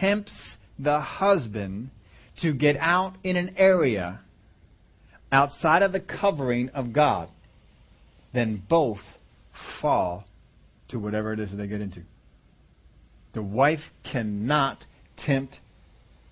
tempts 0.00 0.34
the 0.78 1.00
husband 1.00 1.90
to 2.42 2.54
get 2.54 2.76
out 2.78 3.14
in 3.22 3.36
an 3.36 3.54
area 3.56 4.20
outside 5.30 5.82
of 5.82 5.92
the 5.92 6.00
covering 6.00 6.70
of 6.70 6.92
God, 6.92 7.28
then 8.32 8.62
both 8.68 9.00
fall 9.80 10.24
to 10.88 10.98
whatever 10.98 11.32
it 11.32 11.40
is 11.40 11.50
that 11.50 11.56
they 11.56 11.66
get 11.66 11.80
into. 11.80 12.02
The 13.34 13.42
wife 13.42 13.80
cannot 14.10 14.78
tempt 15.18 15.56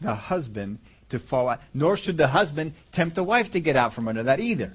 the 0.01 0.15
husband 0.15 0.79
to 1.11 1.19
fall 1.19 1.49
out, 1.49 1.61
nor 1.73 1.97
should 1.97 2.17
the 2.17 2.29
husband 2.29 2.75
tempt 2.93 3.17
the 3.17 3.25
wife 3.25 3.47
to 3.53 3.61
get 3.61 3.77
out 3.77 3.95
from 3.95 4.09
under 4.09 4.25
that 4.25 4.41
either. 4.41 4.73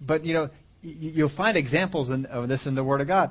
But, 0.00 0.24
you 0.24 0.34
know, 0.34 0.50
you'll 0.82 1.32
find 1.36 1.56
examples 1.56 2.10
of 2.30 2.48
this 2.48 2.66
in 2.66 2.74
the 2.74 2.84
Word 2.84 3.00
of 3.00 3.06
God, 3.06 3.30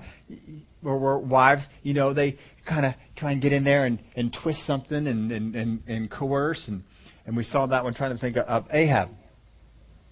where, 0.82 0.96
where 0.96 1.18
wives, 1.18 1.64
you 1.84 1.94
know, 1.94 2.14
they 2.14 2.38
kind 2.68 2.86
of 2.86 2.94
try 3.16 3.32
and 3.32 3.42
get 3.42 3.54
in 3.54 3.64
there 3.64 3.86
and, 3.86 4.00
and 4.16 4.36
twist 4.44 4.66
something 4.66 5.08
and, 5.08 5.32
and, 5.32 5.56
and, 5.56 5.84
and 5.88 6.12
coerce. 6.12 6.64
And, 6.68 6.84
and 7.26 7.38
we 7.38 7.44
saw 7.44 7.66
that 7.68 7.84
one 7.84 7.94
trying 7.94 8.14
to 8.14 8.18
think 8.20 8.38
of 8.38 8.66
Ahab. 8.72 9.10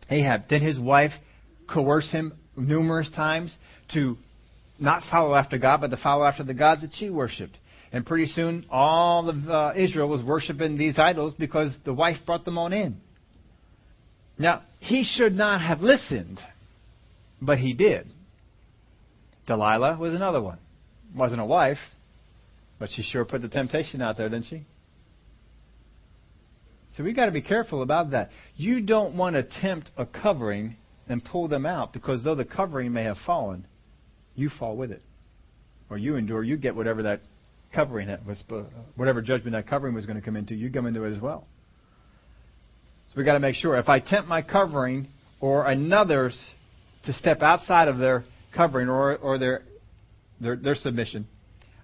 Ahab. 0.09 0.47
Did 0.47 0.61
his 0.61 0.79
wife 0.79 1.11
coerce 1.71 2.09
him 2.11 2.33
numerous 2.55 3.09
times 3.11 3.55
to 3.93 4.17
not 4.79 5.03
follow 5.09 5.35
after 5.35 5.57
God, 5.57 5.81
but 5.81 5.87
to 5.91 5.97
follow 5.97 6.25
after 6.25 6.43
the 6.43 6.53
gods 6.53 6.81
that 6.81 6.91
she 6.93 7.09
worshipped? 7.09 7.57
And 7.91 8.05
pretty 8.05 8.25
soon, 8.25 8.65
all 8.71 9.29
of 9.29 9.47
uh, 9.47 9.73
Israel 9.75 10.09
was 10.09 10.21
worshiping 10.23 10.77
these 10.77 10.97
idols 10.97 11.33
because 11.37 11.75
the 11.85 11.93
wife 11.93 12.17
brought 12.25 12.43
them 12.43 12.57
on 12.57 12.73
in. 12.73 12.97
Now, 14.37 14.63
he 14.79 15.03
should 15.03 15.35
not 15.35 15.61
have 15.61 15.81
listened, 15.81 16.39
but 17.45 17.59
he 17.59 17.73
did. 17.73 18.13
Delilah 19.47 19.97
was 19.97 20.13
another 20.13 20.41
one. 20.41 20.59
Wasn't 21.15 21.39
a 21.39 21.45
wife, 21.45 21.77
but 22.79 22.89
she 22.89 23.03
sure 23.03 23.25
put 23.25 23.41
the 23.41 23.49
temptation 23.49 24.01
out 24.01 24.17
there, 24.17 24.29
didn't 24.29 24.45
she? 24.45 24.65
So 26.95 27.03
we've 27.03 27.15
got 27.15 27.25
to 27.25 27.31
be 27.31 27.41
careful 27.41 27.81
about 27.81 28.11
that. 28.11 28.29
You 28.55 28.81
don't 28.81 29.15
want 29.15 29.35
to 29.35 29.43
tempt 29.43 29.89
a 29.97 30.05
covering 30.05 30.77
and 31.07 31.23
pull 31.23 31.47
them 31.47 31.65
out 31.65 31.91
because 31.91 32.23
though 32.23 32.35
the 32.35 32.45
covering 32.45 32.93
may 32.93 33.03
have 33.03 33.17
fallen, 33.25 33.65
you 34.35 34.49
fall 34.49 34.77
with 34.77 34.91
it. 34.91 35.01
Or 35.89 35.97
you 35.97 36.15
endure, 36.15 36.43
you 36.43 36.57
get 36.57 36.75
whatever 36.75 37.03
that 37.03 37.21
covering 37.73 38.15
was 38.25 38.43
uh, 38.51 38.61
whatever 38.95 39.21
judgment 39.21 39.53
that 39.53 39.67
covering 39.67 39.93
was 39.93 40.05
going 40.05 40.19
to 40.19 40.21
come 40.23 40.35
into, 40.35 40.55
you 40.55 40.71
come 40.71 40.85
into 40.85 41.03
it 41.03 41.13
as 41.13 41.19
well. 41.19 41.47
So 43.09 43.13
we've 43.17 43.25
got 43.25 43.33
to 43.33 43.39
make 43.39 43.55
sure 43.55 43.77
if 43.77 43.89
I 43.89 43.99
tempt 43.99 44.29
my 44.29 44.41
covering 44.41 45.07
or 45.39 45.65
another's 45.65 46.39
to 47.05 47.13
step 47.13 47.41
outside 47.41 47.87
of 47.87 47.97
their 47.97 48.23
covering 48.55 48.89
or 48.89 49.17
or 49.17 49.37
their 49.37 49.63
their, 50.39 50.55
their 50.55 50.75
submission, 50.75 51.27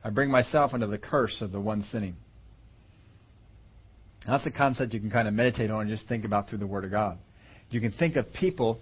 I 0.04 0.10
bring 0.10 0.30
myself 0.30 0.74
under 0.74 0.88
the 0.88 0.98
curse 0.98 1.42
of 1.42 1.52
the 1.52 1.62
one 1.62 1.84
sinning. 1.92 2.16
That's 4.28 4.46
a 4.46 4.52
concept 4.52 4.94
you 4.94 5.00
can 5.00 5.12
kind 5.12 5.28
of 5.28 5.34
meditate 5.34 5.72
on 5.72 5.82
and 5.82 5.90
just 5.90 6.08
think 6.08 6.26
about 6.26 6.50
through 6.50 6.60
the 6.60 6.68
Word 6.68 6.86
of 6.86 6.92
God. 6.92 7.18
You 7.70 7.80
can 7.80 7.92
think 7.92 8.16
of 8.16 8.32
people 8.34 8.80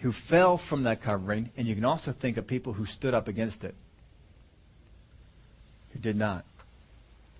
who 0.00 0.12
fell 0.28 0.60
from 0.68 0.84
that 0.84 1.02
covering, 1.02 1.50
and 1.56 1.66
you 1.66 1.74
can 1.74 1.84
also 1.84 2.12
think 2.12 2.36
of 2.36 2.46
people 2.46 2.72
who 2.72 2.86
stood 2.86 3.14
up 3.14 3.26
against 3.26 3.64
it 3.64 3.74
who 5.92 6.00
did 6.00 6.16
not. 6.16 6.44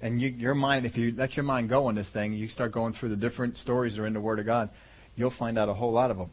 And 0.01 0.21
you, 0.21 0.29
your 0.29 0.55
mind, 0.55 0.87
if 0.87 0.97
you 0.97 1.13
let 1.17 1.35
your 1.35 1.45
mind 1.45 1.69
go 1.69 1.87
on 1.87 1.95
this 1.95 2.09
thing, 2.13 2.33
you 2.33 2.49
start 2.49 2.73
going 2.73 2.95
through 2.95 3.11
the 3.11 3.17
different 3.17 3.57
stories 3.59 3.97
that 3.97 4.03
are 4.03 4.07
in 4.07 4.15
the 4.15 4.21
Word 4.21 4.39
of 4.39 4.47
God, 4.47 4.71
you'll 5.17 5.35
find 5.39 5.59
out 5.59 5.69
a 5.69 5.75
whole 5.75 5.93
lot 5.93 6.11
of 6.11 6.17
them. 6.17 6.31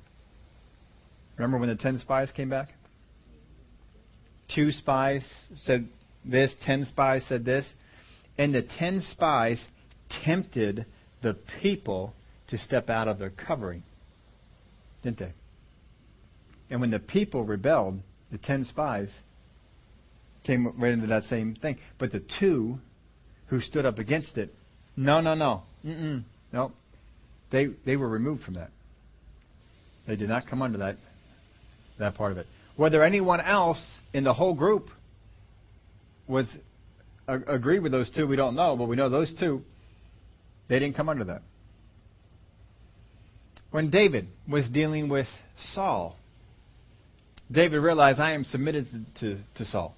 Remember 1.42 1.58
when 1.58 1.70
the 1.70 1.76
ten 1.76 1.98
spies 1.98 2.30
came 2.36 2.52
back? 2.52 2.70
Two 4.54 4.72
spies 4.72 5.28
said 5.62 5.90
this, 6.24 6.54
ten 6.64 6.86
spies 6.86 7.26
said 7.28 7.46
this, 7.46 7.66
and 8.38 8.54
the 8.54 8.62
ten 8.62 9.02
spies 9.10 9.60
tempted 10.24 10.86
the 11.24 11.36
people 11.60 12.14
to 12.50 12.60
step 12.60 12.92
out 12.92 13.08
of 13.08 13.18
their 13.18 13.32
covering, 13.32 13.82
didn't 15.02 15.18
they? 15.18 15.34
And 16.70 16.80
when 16.80 16.92
the 16.92 17.00
people 17.00 17.44
rebelled, 17.44 18.02
The 18.32 18.38
ten 18.38 18.64
spies 18.64 19.10
came 20.44 20.72
right 20.80 20.92
into 20.92 21.08
that 21.08 21.24
same 21.24 21.56
thing. 21.56 21.80
But 21.98 22.12
the 22.12 22.24
two 22.40 22.78
who 23.48 23.62
stood 23.62 23.88
up 23.88 23.98
against 23.98 24.38
it, 24.38 24.54
no, 24.96 25.22
no, 25.22 25.34
no, 25.34 25.64
no, 26.54 26.72
they 27.52 27.66
they 27.84 27.98
were 27.98 28.08
removed 28.08 28.44
from 28.44 28.54
that. 28.54 28.70
They 30.08 30.16
did 30.16 30.30
not 30.30 30.46
come 30.48 30.62
under 30.62 30.78
that 30.78 30.98
that 32.00 32.16
part 32.16 32.32
of 32.32 32.38
it. 32.38 32.48
Whether 32.76 33.04
anyone 33.04 33.42
else 33.42 33.82
in 34.14 34.24
the 34.24 34.34
whole 34.34 34.54
group 34.54 34.90
was 36.28 36.48
agreed 37.28 37.80
with 37.80 37.92
those 37.92 38.10
two, 38.10 38.28
we 38.28 38.36
don't 38.36 38.56
know, 38.56 38.76
but 38.76 38.88
we 38.88 38.96
know 38.96 39.10
those 39.10 39.34
two, 39.40 39.62
they 40.68 40.80
didn't 40.80 40.96
come 40.96 41.10
under 41.10 41.26
that. 41.26 41.42
When 43.72 43.90
David 43.90 44.28
was 44.50 44.68
dealing 44.68 45.10
with 45.10 45.28
Saul, 45.74 46.16
David 47.52 47.78
realized 47.78 48.20
I 48.20 48.34
am 48.34 48.44
submitted 48.44 48.88
to, 49.20 49.36
to, 49.36 49.42
to 49.58 49.66
Saul. 49.66 49.96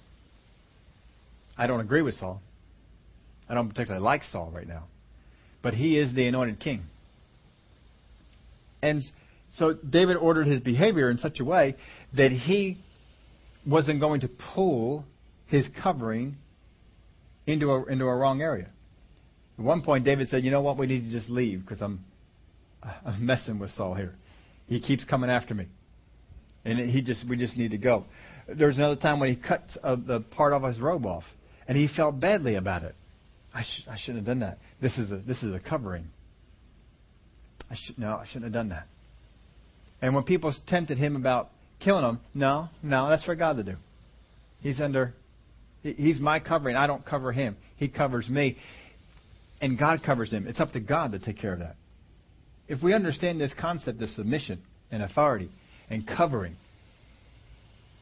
I 1.56 1.66
don't 1.66 1.80
agree 1.80 2.02
with 2.02 2.14
Saul. 2.14 2.40
I 3.48 3.54
don't 3.54 3.68
particularly 3.68 4.02
like 4.02 4.22
Saul 4.24 4.50
right 4.54 4.66
now. 4.66 4.84
But 5.62 5.74
he 5.74 5.98
is 5.98 6.14
the 6.14 6.26
anointed 6.26 6.60
king. 6.60 6.82
And 8.82 9.02
so 9.56 9.74
David 9.74 10.16
ordered 10.16 10.46
his 10.46 10.60
behavior 10.60 11.10
in 11.10 11.18
such 11.18 11.40
a 11.40 11.44
way 11.44 11.76
that 12.16 12.32
he 12.32 12.78
wasn't 13.66 14.00
going 14.00 14.20
to 14.22 14.28
pull 14.28 15.04
his 15.46 15.66
covering 15.82 16.36
into 17.46 17.70
a, 17.70 17.84
into 17.84 18.04
a 18.04 18.14
wrong 18.14 18.42
area. 18.42 18.68
At 19.58 19.64
one 19.64 19.82
point, 19.82 20.04
David 20.04 20.28
said, 20.30 20.44
"You 20.44 20.50
know 20.50 20.60
what? 20.60 20.76
We 20.76 20.86
need 20.86 21.04
to 21.04 21.10
just 21.10 21.30
leave 21.30 21.60
because 21.60 21.80
I'm, 21.80 22.04
I'm 23.06 23.24
messing 23.24 23.58
with 23.58 23.70
Saul 23.70 23.94
here. 23.94 24.14
He 24.66 24.80
keeps 24.80 25.04
coming 25.04 25.30
after 25.30 25.54
me, 25.54 25.66
and 26.64 26.78
he 26.90 27.02
just 27.02 27.26
we 27.28 27.36
just 27.36 27.56
need 27.56 27.70
to 27.70 27.78
go." 27.78 28.04
There 28.48 28.66
was 28.66 28.76
another 28.76 28.96
time 28.96 29.20
when 29.20 29.28
he 29.30 29.36
cut 29.36 29.62
the 29.82 30.24
part 30.32 30.52
of 30.52 30.62
his 30.64 30.80
robe 30.80 31.06
off, 31.06 31.24
and 31.68 31.78
he 31.78 31.88
felt 31.94 32.18
badly 32.18 32.56
about 32.56 32.82
it. 32.82 32.94
I, 33.54 33.62
sh- 33.62 33.86
I 33.88 33.96
shouldn't 33.96 34.18
have 34.18 34.26
done 34.26 34.40
that. 34.40 34.58
This 34.82 34.98
is 34.98 35.12
a 35.12 35.18
this 35.18 35.42
is 35.42 35.54
a 35.54 35.60
covering. 35.60 36.08
I 37.70 37.76
no, 37.96 38.16
I 38.16 38.26
shouldn't 38.26 38.44
have 38.44 38.52
done 38.52 38.70
that. 38.70 38.88
And 40.04 40.14
when 40.14 40.24
people 40.24 40.54
tempted 40.66 40.98
him 40.98 41.16
about 41.16 41.48
killing 41.80 42.04
him, 42.04 42.20
no, 42.34 42.68
no, 42.82 43.08
that's 43.08 43.24
for 43.24 43.34
God 43.34 43.56
to 43.56 43.62
do. 43.62 43.76
He's 44.60 44.78
under 44.78 45.14
He's 45.82 46.20
my 46.20 46.40
covering. 46.40 46.76
I 46.76 46.86
don't 46.86 47.06
cover 47.06 47.32
him. 47.32 47.56
He 47.76 47.88
covers 47.88 48.28
me. 48.28 48.58
And 49.62 49.78
God 49.78 50.02
covers 50.04 50.30
him. 50.30 50.46
It's 50.46 50.60
up 50.60 50.72
to 50.72 50.80
God 50.80 51.12
to 51.12 51.18
take 51.18 51.38
care 51.38 51.54
of 51.54 51.60
that. 51.60 51.76
If 52.68 52.82
we 52.82 52.92
understand 52.92 53.40
this 53.40 53.52
concept 53.58 54.02
of 54.02 54.10
submission 54.10 54.60
and 54.90 55.02
authority 55.02 55.48
and 55.88 56.06
covering, 56.06 56.56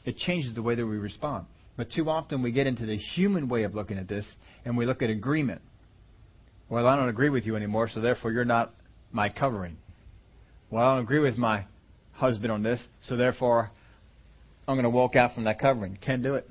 it 0.05 0.17
changes 0.17 0.57
the 0.57 0.63
way 0.63 0.75
that 0.75 0.85
we 0.85 0.97
respond. 0.97 1.47
But 1.77 1.93
too 1.93 2.11
often 2.11 2.43
we 2.43 2.51
get 2.51 2.67
into 2.67 2.85
the 2.85 2.97
human 2.97 3.49
way 3.49 3.63
of 3.63 3.77
looking 3.77 3.99
at 3.99 4.09
this 4.09 4.27
and 4.65 4.77
we 4.77 4.87
look 4.87 5.03
at 5.03 5.11
agreement. 5.11 5.63
Well, 6.69 6.89
I 6.89 6.97
don't 6.97 7.11
agree 7.11 7.31
with 7.31 7.47
you 7.47 7.55
anymore, 7.55 7.89
so 7.95 8.01
therefore 8.01 8.33
you're 8.33 8.45
not 8.45 8.75
my 9.13 9.29
covering. 9.29 9.77
Well, 10.69 10.85
I 10.85 10.97
don't 10.97 11.05
agree 11.05 11.21
with 11.21 11.37
my 11.37 11.67
husband 12.13 12.53
on 12.53 12.63
this, 12.63 12.81
so 13.03 13.17
therefore 13.17 13.71
I'm 14.67 14.77
going 14.77 14.85
to 14.85 14.91
walk 14.91 15.17
out 15.17 15.35
from 15.35 15.45
that 15.45 15.59
covering. 15.59 15.99
Can't 16.05 16.23
do 16.23 16.35
it. 16.35 16.49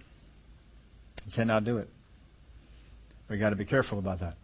You 1.26 1.32
cannot 1.36 1.63
do 1.63 1.78
it. 1.78 1.88
We 3.30 3.38
got 3.38 3.52
to 3.52 3.56
be 3.56 3.65
careful 3.65 4.00
about 4.00 4.19
that. 4.19 4.36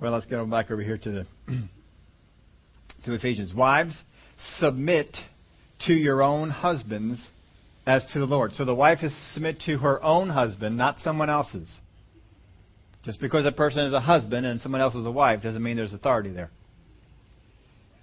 Well, 0.00 0.12
let's 0.12 0.26
go 0.26 0.44
back 0.44 0.70
over 0.70 0.82
here 0.82 0.98
to 0.98 1.10
the 1.10 1.26
to 3.06 3.14
Ephesians. 3.14 3.54
Wives, 3.54 3.96
submit 4.58 5.16
to 5.86 5.94
your 5.94 6.22
own 6.22 6.50
husbands 6.50 7.24
as 7.86 8.04
to 8.12 8.18
the 8.18 8.26
Lord. 8.26 8.52
So 8.54 8.64
the 8.64 8.74
wife 8.74 8.98
is 9.02 9.12
to 9.12 9.32
submit 9.34 9.60
to 9.66 9.78
her 9.78 10.02
own 10.02 10.28
husband, 10.28 10.76
not 10.76 10.96
someone 11.02 11.30
else's. 11.30 11.72
Just 13.04 13.20
because 13.20 13.46
a 13.46 13.52
person 13.52 13.80
is 13.86 13.94
a 13.94 14.00
husband 14.00 14.44
and 14.44 14.60
someone 14.60 14.80
else 14.80 14.94
is 14.94 15.06
a 15.06 15.10
wife 15.10 15.42
doesn't 15.42 15.62
mean 15.62 15.76
there's 15.76 15.94
authority 15.94 16.30
there. 16.30 16.50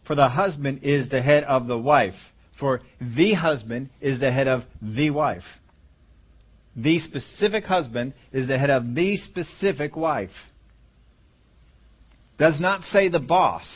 For 0.05 0.15
the 0.15 0.29
husband 0.29 0.81
is 0.83 1.09
the 1.09 1.21
head 1.21 1.43
of 1.43 1.67
the 1.67 1.77
wife. 1.77 2.15
For 2.59 2.81
the 2.99 3.33
husband 3.33 3.89
is 4.01 4.19
the 4.19 4.31
head 4.31 4.47
of 4.47 4.63
the 4.81 5.09
wife. 5.09 5.43
The 6.75 6.99
specific 6.99 7.65
husband 7.65 8.13
is 8.31 8.47
the 8.47 8.57
head 8.57 8.69
of 8.69 8.95
the 8.95 9.17
specific 9.17 9.95
wife. 9.95 10.31
Does 12.37 12.59
not 12.59 12.81
say 12.83 13.09
the 13.09 13.19
boss. 13.19 13.67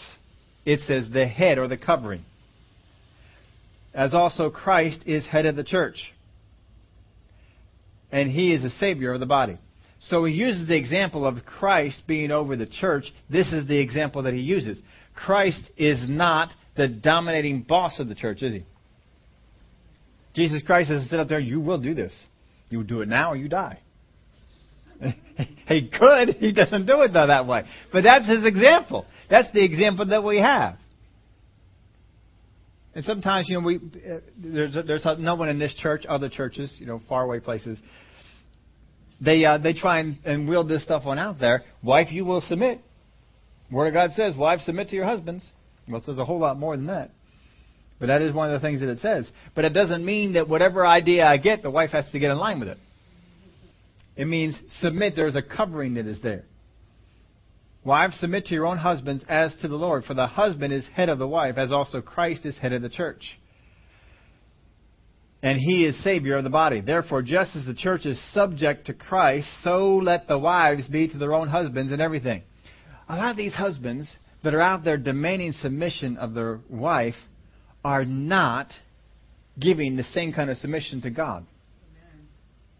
It 0.65 0.81
says 0.87 1.09
the 1.11 1.27
head 1.27 1.57
or 1.57 1.67
the 1.67 1.77
covering. 1.77 2.25
As 3.93 4.13
also 4.13 4.49
Christ 4.49 5.01
is 5.05 5.25
head 5.25 5.45
of 5.45 5.55
the 5.55 5.63
church. 5.63 6.13
And 8.11 8.31
he 8.31 8.53
is 8.53 8.63
the 8.63 8.69
Savior 8.71 9.13
of 9.13 9.19
the 9.19 9.25
body. 9.25 9.57
So 9.99 10.25
he 10.25 10.33
uses 10.33 10.67
the 10.67 10.77
example 10.77 11.25
of 11.25 11.45
Christ 11.45 12.03
being 12.07 12.31
over 12.31 12.55
the 12.55 12.67
church. 12.67 13.11
This 13.29 13.51
is 13.51 13.67
the 13.67 13.79
example 13.79 14.23
that 14.23 14.33
he 14.33 14.41
uses. 14.41 14.81
Christ 15.17 15.61
is 15.75 16.07
not 16.07 16.51
the 16.77 16.87
dominating 16.87 17.63
boss 17.63 17.99
of 17.99 18.07
the 18.07 18.15
church, 18.15 18.41
is 18.41 18.53
he? 18.53 18.65
Jesus 20.35 20.61
Christ 20.63 20.89
doesn't 20.89 21.09
sit 21.09 21.19
up 21.19 21.27
there, 21.27 21.39
you 21.39 21.59
will 21.59 21.79
do 21.79 21.93
this. 21.93 22.13
You 22.69 22.83
do 22.83 23.01
it 23.01 23.07
now 23.07 23.31
or 23.31 23.35
you 23.35 23.49
die. 23.49 23.79
he 25.67 25.89
could. 25.89 26.29
He 26.35 26.53
doesn't 26.53 26.85
do 26.85 27.01
it 27.01 27.11
though 27.13 27.27
that 27.27 27.47
way. 27.47 27.63
But 27.91 28.03
that's 28.03 28.27
his 28.27 28.45
example. 28.45 29.05
That's 29.29 29.51
the 29.51 29.63
example 29.63 30.05
that 30.07 30.23
we 30.23 30.37
have. 30.39 30.77
And 32.93 33.05
sometimes, 33.05 33.47
you 33.47 33.59
know, 33.59 33.65
we 33.65 33.75
uh, 33.77 34.19
there's 34.37 34.75
there's 34.85 35.05
no 35.19 35.35
one 35.35 35.49
in 35.49 35.59
this 35.59 35.73
church, 35.75 36.05
other 36.07 36.29
churches, 36.29 36.75
you 36.79 36.87
know, 36.87 37.01
faraway 37.07 37.39
places. 37.39 37.79
They 39.21 39.45
uh, 39.45 39.59
they 39.59 39.73
try 39.73 39.99
and, 39.99 40.17
and 40.25 40.47
wield 40.47 40.67
this 40.67 40.83
stuff 40.83 41.03
on 41.05 41.19
out 41.19 41.39
there. 41.39 41.63
Wife, 41.83 42.11
you 42.11 42.25
will 42.25 42.41
submit. 42.41 42.81
Word 43.71 43.87
of 43.87 43.93
God 43.93 44.11
says, 44.15 44.35
wives 44.35 44.63
submit 44.65 44.89
to 44.89 44.95
your 44.95 45.05
husbands. 45.05 45.45
Well, 45.87 45.97
it 45.97 46.05
says 46.05 46.17
a 46.17 46.25
whole 46.25 46.39
lot 46.39 46.57
more 46.57 46.75
than 46.75 46.87
that. 46.87 47.11
But 47.99 48.07
that 48.07 48.21
is 48.21 48.33
one 48.33 48.53
of 48.53 48.61
the 48.61 48.65
things 48.65 48.81
that 48.81 48.89
it 48.89 48.99
says. 48.99 49.29
But 49.55 49.65
it 49.65 49.73
doesn't 49.73 50.05
mean 50.05 50.33
that 50.33 50.47
whatever 50.47 50.85
idea 50.85 51.25
I 51.25 51.37
get, 51.37 51.63
the 51.63 51.71
wife 51.71 51.91
has 51.91 52.05
to 52.11 52.19
get 52.19 52.31
in 52.31 52.37
line 52.37 52.59
with 52.59 52.69
it. 52.69 52.77
It 54.15 54.25
means 54.25 54.59
submit. 54.79 55.15
There's 55.15 55.35
a 55.35 55.41
covering 55.41 55.95
that 55.95 56.05
is 56.05 56.21
there. 56.21 56.45
Wives, 57.83 58.19
submit 58.19 58.47
to 58.47 58.53
your 58.53 58.65
own 58.65 58.77
husbands 58.77 59.23
as 59.29 59.55
to 59.61 59.67
the 59.67 59.75
Lord, 59.75 60.03
for 60.03 60.13
the 60.13 60.27
husband 60.27 60.73
is 60.73 60.85
head 60.93 61.09
of 61.09 61.19
the 61.19 61.27
wife, 61.27 61.57
as 61.57 61.71
also 61.71 62.01
Christ 62.01 62.45
is 62.45 62.57
head 62.57 62.73
of 62.73 62.81
the 62.81 62.89
church. 62.89 63.39
And 65.41 65.57
he 65.57 65.85
is 65.85 66.03
Savior 66.03 66.35
of 66.35 66.43
the 66.43 66.49
body. 66.49 66.81
Therefore, 66.81 67.21
just 67.21 67.55
as 67.55 67.65
the 67.65 67.75
church 67.75 68.05
is 68.05 68.21
subject 68.33 68.87
to 68.87 68.93
Christ, 68.93 69.47
so 69.63 69.97
let 69.97 70.27
the 70.27 70.37
wives 70.37 70.87
be 70.87 71.07
to 71.07 71.17
their 71.17 71.33
own 71.33 71.47
husbands 71.47 71.93
in 71.93 72.01
everything. 72.01 72.43
A 73.09 73.15
lot 73.15 73.31
of 73.31 73.37
these 73.37 73.53
husbands 73.53 74.13
that 74.43 74.53
are 74.53 74.61
out 74.61 74.83
there 74.83 74.97
demanding 74.97 75.53
submission 75.53 76.17
of 76.17 76.33
their 76.33 76.59
wife 76.69 77.15
are 77.83 78.05
not 78.05 78.67
giving 79.59 79.95
the 79.95 80.03
same 80.03 80.33
kind 80.33 80.49
of 80.49 80.57
submission 80.57 81.01
to 81.01 81.09
God. 81.09 81.45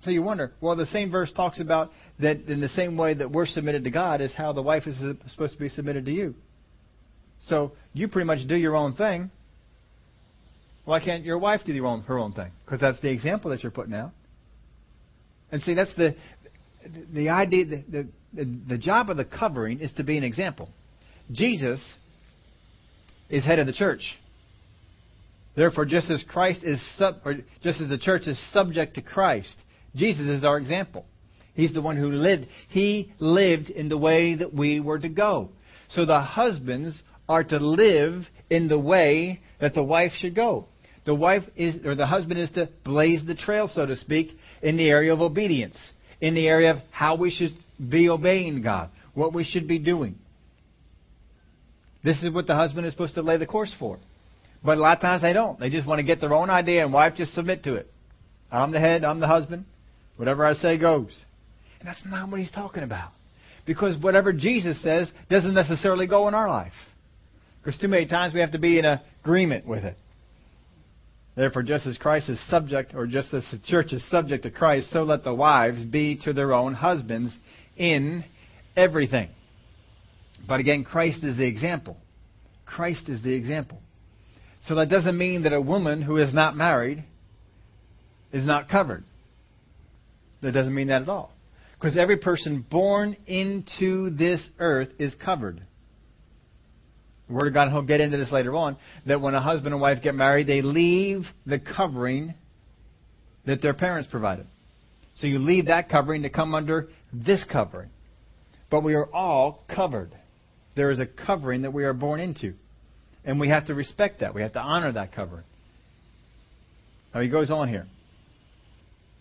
So 0.04 0.12
you 0.12 0.22
wonder, 0.22 0.52
well, 0.62 0.76
the 0.76 0.86
same 0.88 1.12
verse 1.12 1.32
talks 1.36 1.60
about 1.60 1.92
that 2.20 2.42
in 2.48 2.62
the 2.62 2.70
same 2.70 2.98
way 2.98 3.16
that 3.16 3.32
we're 3.32 3.48
submitted 3.48 3.84
to 3.86 3.92
God 3.92 4.22
is 4.22 4.32
how 4.32 4.54
the 4.54 4.62
wife 4.62 4.86
is 4.86 4.98
supposed 5.28 5.54
to 5.54 5.60
be 5.60 5.70
submitted 5.70 6.06
to 6.06 6.12
you. 6.12 6.36
So 7.48 7.72
you 7.94 8.08
pretty 8.08 8.26
much 8.26 8.48
do 8.48 8.56
your 8.56 8.76
own 8.76 8.96
thing. 8.96 9.32
Why 10.86 11.04
can't 11.04 11.26
your 11.26 11.38
wife 11.38 11.62
do 11.66 11.86
own, 11.86 12.04
her 12.04 12.18
own 12.18 12.34
thing? 12.34 12.52
Because 12.63 12.80
that's 12.80 13.02
the 13.02 13.12
example 13.12 13.52
that 13.52 13.63
you're 13.63 13.72
putting 13.72 13.94
out. 13.94 14.12
And 15.52 15.62
see, 15.63 15.74
that's 15.74 15.94
the 15.96 16.16
the 17.13 17.30
idea. 17.30 17.84
The, 17.90 18.08
the 18.38 18.78
job 18.78 19.10
of 19.10 19.17
the 19.17 19.26
covering 19.26 19.80
is 19.80 19.91
to 19.93 20.04
be 20.04 20.17
an 20.17 20.23
example. 20.23 20.69
Jesus 21.32 21.82
is 23.30 23.43
head 23.43 23.60
of 23.60 23.67
the 23.67 23.73
church. 23.73 24.17
Therefore, 25.56 25.86
just 25.86 26.10
as 26.12 26.23
Christ 26.28 26.63
is 26.63 26.80
sub, 26.97 27.15
or 27.26 27.36
just 27.63 27.82
as 27.82 27.89
the 27.89 27.97
church 27.97 28.28
is 28.28 28.39
subject 28.54 28.95
to 28.95 29.02
Christ, 29.02 29.56
Jesus 29.95 30.28
is 30.28 30.45
our 30.45 30.58
example. 30.58 31.06
He's 31.56 31.73
the 31.73 31.82
one 31.82 31.97
who 31.97 32.12
lived. 32.12 32.47
He 32.69 33.12
lived 33.17 33.71
in 33.71 33.89
the 33.89 33.97
way 33.97 34.36
that 34.36 34.54
we 34.54 34.80
were 34.80 35.00
to 35.00 35.10
go. 35.10 35.50
So 35.89 36.06
the 36.06 36.21
husbands 36.21 37.02
are 37.28 37.43
to 37.43 37.58
live 37.58 38.26
in 38.50 38.67
the 38.67 38.80
way 38.80 39.41
that 39.60 39.73
the 39.73 39.84
wife 39.84 40.12
should 40.19 40.36
go. 40.36 40.67
The 41.06 41.15
wife 41.15 41.43
is, 41.56 41.84
or 41.86 41.95
the 41.95 42.06
husband 42.06 42.39
is 42.39 42.52
to 42.52 42.69
blaze 42.84 43.26
the 43.26 43.34
trail, 43.34 43.67
so 43.67 43.86
to 43.86 43.95
speak, 43.95 44.38
in 44.62 44.78
the 44.78 44.89
area 44.89 45.13
of 45.13 45.21
obedience, 45.21 45.78
in 46.21 46.36
the 46.36 46.47
area 46.47 46.71
of 46.71 46.78
how 46.91 47.15
we 47.15 47.32
should 47.32 47.58
be 47.86 48.10
obeying 48.10 48.62
God, 48.62 48.90
what 49.13 49.34
we 49.34 49.44
should 49.44 49.68
be 49.68 49.80
doing. 49.80 50.18
This 52.04 52.22
is 52.24 52.34
what 52.34 52.48
the 52.48 52.56
husband 52.56 52.86
is 52.86 52.94
supposed 52.94 53.16
to 53.16 53.22
lay 53.22 53.38
the 53.38 53.46
course 53.46 53.74
for. 53.78 54.00
But 54.63 54.78
a 54.78 54.82
lot 54.82 54.98
of 54.98 55.02
times 55.02 55.22
they 55.22 55.34
don't. 55.34 55.60
They 55.60 55.70
just 55.70 55.88
want 55.88 56.00
to 56.00 56.04
get 56.04 56.20
their 56.20 56.34
own 56.34 56.50
idea 56.50 56.84
and 56.84 56.94
wife 56.94 57.13
just 57.16 57.34
submit 57.34 57.63
to 57.63 57.76
it. 57.76 57.92
I'm 58.52 58.72
the 58.72 58.80
head, 58.80 59.04
I'm 59.04 59.20
the 59.20 59.28
husband. 59.28 59.66
Whatever 60.16 60.46
I 60.46 60.54
say 60.54 60.78
goes. 60.78 61.16
And 61.80 61.88
that's 61.88 62.02
not 62.06 62.30
what 62.30 62.40
he's 62.40 62.52
talking 62.52 62.84
about. 62.84 63.12
Because 63.66 64.02
whatever 64.02 64.34
Jesus 64.34 64.82
says 64.82 65.12
doesn't 65.30 65.54
necessarily 65.54 66.08
go 66.08 66.28
in 66.28 66.34
our 66.34 66.50
life. 66.50 66.74
Because 67.62 67.80
too 67.80 67.88
many 67.88 68.08
times 68.08 68.34
we 68.34 68.40
have 68.40 68.54
to 68.54 68.60
be 68.60 68.80
in 68.80 68.86
agreement 69.24 69.68
with 69.68 69.84
it. 69.84 69.98
Therefore, 71.36 71.62
just 71.62 71.86
as 71.86 71.98
Christ 71.98 72.30
is 72.30 72.40
subject, 72.50 72.96
or 72.96 73.06
just 73.06 73.32
as 73.32 73.46
the 73.52 73.60
church 73.60 73.94
is 73.94 74.04
subject 74.10 74.44
to 74.44 74.50
Christ, 74.50 74.92
so 74.92 75.04
let 75.04 75.24
the 75.24 75.36
wives 75.36 75.84
be 75.84 76.20
to 76.24 76.34
their 76.34 76.52
own 76.52 76.74
husbands 76.74 77.38
in 77.78 78.24
everything. 78.76 79.30
But 80.48 80.60
again, 80.60 80.84
Christ 80.84 81.24
is 81.24 81.38
the 81.38 81.46
example. 81.46 81.98
Christ 82.66 83.10
is 83.10 83.24
the 83.24 83.34
example. 83.34 83.82
So 84.66 84.76
that 84.76 84.90
doesn't 84.90 85.18
mean 85.18 85.44
that 85.44 85.54
a 85.54 85.62
woman 85.62 86.02
who 86.02 86.18
is 86.18 86.34
not 86.34 86.56
married 86.56 87.04
is 88.32 88.46
not 88.46 88.70
covered. 88.70 89.04
That 90.42 90.52
doesn't 90.52 90.74
mean 90.74 90.88
that 90.88 91.02
at 91.02 91.10
all. 91.10 91.32
Because 91.80 91.98
every 91.98 92.18
person 92.18 92.66
born 92.70 93.16
into 93.26 94.10
this 94.10 94.42
earth 94.60 94.90
is 95.00 95.16
covered. 95.24 95.62
The 97.28 97.34
Word 97.34 97.48
of 97.48 97.54
God, 97.54 97.63
and 97.63 97.72
he'll 97.72 97.82
get 97.84 98.02
into 98.02 98.18
this 98.18 98.32
later 98.32 98.56
on, 98.56 98.78
that 99.06 99.22
when 99.22 99.36
a 99.36 99.42
husband 99.42 99.74
and 99.74 99.82
wife 99.82 100.02
get 100.02 100.16
married, 100.16 100.48
they 100.48 100.62
leave 100.62 101.26
the 101.46 101.60
covering 101.60 102.34
that 103.46 103.62
their 103.62 103.74
parents 103.74 104.08
provided. 104.10 104.48
So 105.19 105.27
you 105.27 105.39
leave 105.39 105.65
that 105.67 105.89
covering 105.89 106.23
to 106.23 106.30
come 106.30 106.53
under 106.53 106.89
this 107.12 107.43
covering. 107.51 107.89
But 108.69 108.84
we 108.84 108.93
are 108.93 109.08
all 109.13 109.63
covered. 109.73 110.12
There 110.75 110.91
is 110.91 110.99
a 110.99 111.06
covering 111.06 111.63
that 111.63 111.73
we 111.73 111.86
are 111.86 111.93
born 111.93 112.19
into. 112.19 112.53
And 113.25 113.39
we 113.39 113.49
have 113.49 113.67
to 113.67 113.73
respect 113.73 114.19
that. 114.19 114.34
We 114.34 114.41
have 114.41 114.53
to 114.53 114.62
honor 114.62 114.91
that 114.91 115.13
covering. 115.13 115.43
Now 117.13 117.21
he 117.21 117.30
goes 117.30 117.49
on 117.49 117.67
here. 117.67 117.88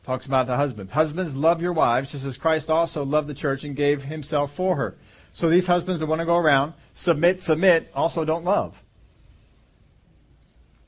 Talks 0.04 0.26
about 0.26 0.46
the 0.46 0.56
husband. 0.56 0.90
Husbands, 0.90 1.34
love 1.34 1.60
your 1.60 1.72
wives, 1.72 2.12
just 2.12 2.24
as 2.24 2.36
Christ 2.36 2.68
also 2.68 3.02
loved 3.02 3.26
the 3.26 3.34
church 3.34 3.64
and 3.64 3.76
gave 3.76 4.00
himself 4.00 4.50
for 4.56 4.76
her. 4.76 4.94
So 5.34 5.50
these 5.50 5.66
husbands 5.66 6.00
that 6.00 6.06
want 6.06 6.20
to 6.20 6.26
go 6.26 6.36
around, 6.36 6.74
submit, 6.94 7.40
submit, 7.44 7.88
also 7.94 8.24
don't 8.24 8.44
love. 8.44 8.74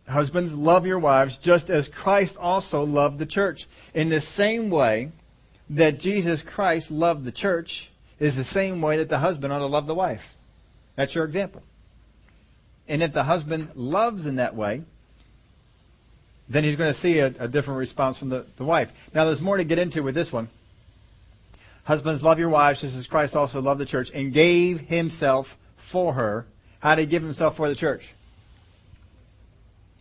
Husbands, 0.09 0.53
love 0.55 0.87
your 0.87 0.99
wives 0.99 1.39
just 1.43 1.69
as 1.69 1.89
Christ 2.03 2.35
also 2.39 2.83
loved 2.83 3.19
the 3.19 3.27
church. 3.27 3.61
In 3.95 4.09
the 4.09 4.23
same 4.37 4.71
way 4.71 5.13
that 5.71 6.01
Jesus 6.01 6.43
Christ 6.55 6.91
loved 6.91 7.25
the 7.25 7.33
church 7.33 7.91
is 8.19 8.35
the 8.35 8.45
same 8.55 8.81
way 8.81 8.97
that 8.99 9.11
the 9.11 9.19
husband 9.19 9.53
ought 9.53 9.59
to 9.59 9.67
love 9.67 9.87
the 9.87 9.95
wife. 9.95 10.23
That's 10.97 11.15
your 11.15 11.27
example. 11.27 11.63
And 12.89 13.03
if 13.03 13.13
the 13.13 13.23
husband 13.23 13.73
loves 13.75 14.25
in 14.25 14.37
that 14.37 14.57
way, 14.57 14.83
then 16.49 16.65
he's 16.65 16.77
going 16.77 16.95
to 16.95 17.01
see 17.01 17.19
a, 17.19 17.27
a 17.27 17.49
different 17.49 17.79
response 17.79 18.19
from 18.19 18.31
the, 18.31 18.47
the 18.57 18.65
wife. 18.65 18.89
Now, 19.15 19.27
there's 19.27 19.43
more 19.43 19.59
to 19.59 19.65
get 19.65 19.79
into 19.79 20.03
with 20.03 20.15
this 20.15 20.33
one. 20.33 20.49
Husbands, 21.85 22.23
love 22.23 22.39
your 22.39 22.49
wives 22.49 22.81
just 22.81 22.97
as 22.97 23.07
Christ 23.07 23.35
also 23.35 23.61
loved 23.61 23.81
the 23.81 23.87
church 23.87 24.09
and 24.15 24.33
gave 24.33 24.79
himself 24.79 25.47
for 25.93 26.15
her. 26.15 26.47
How 26.81 26.95
did 26.95 27.03
he 27.03 27.11
give 27.11 27.23
himself 27.23 27.57
for 27.57 27.69
the 27.69 27.75
church? 27.75 28.01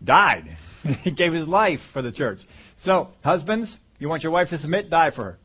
Died. 0.04 0.58
he 1.04 1.12
gave 1.12 1.34
his 1.34 1.48
life 1.48 1.80
for 1.94 2.02
the 2.02 2.12
church. 2.12 2.40
So, 2.84 3.10
husbands, 3.24 3.76
you 4.00 4.10
want 4.10 4.24
your 4.24 4.32
wife 4.32 4.50
to 4.50 4.60
submit? 4.60 4.90
Die 4.90 5.12
for 5.16 5.24
her. 5.24 5.38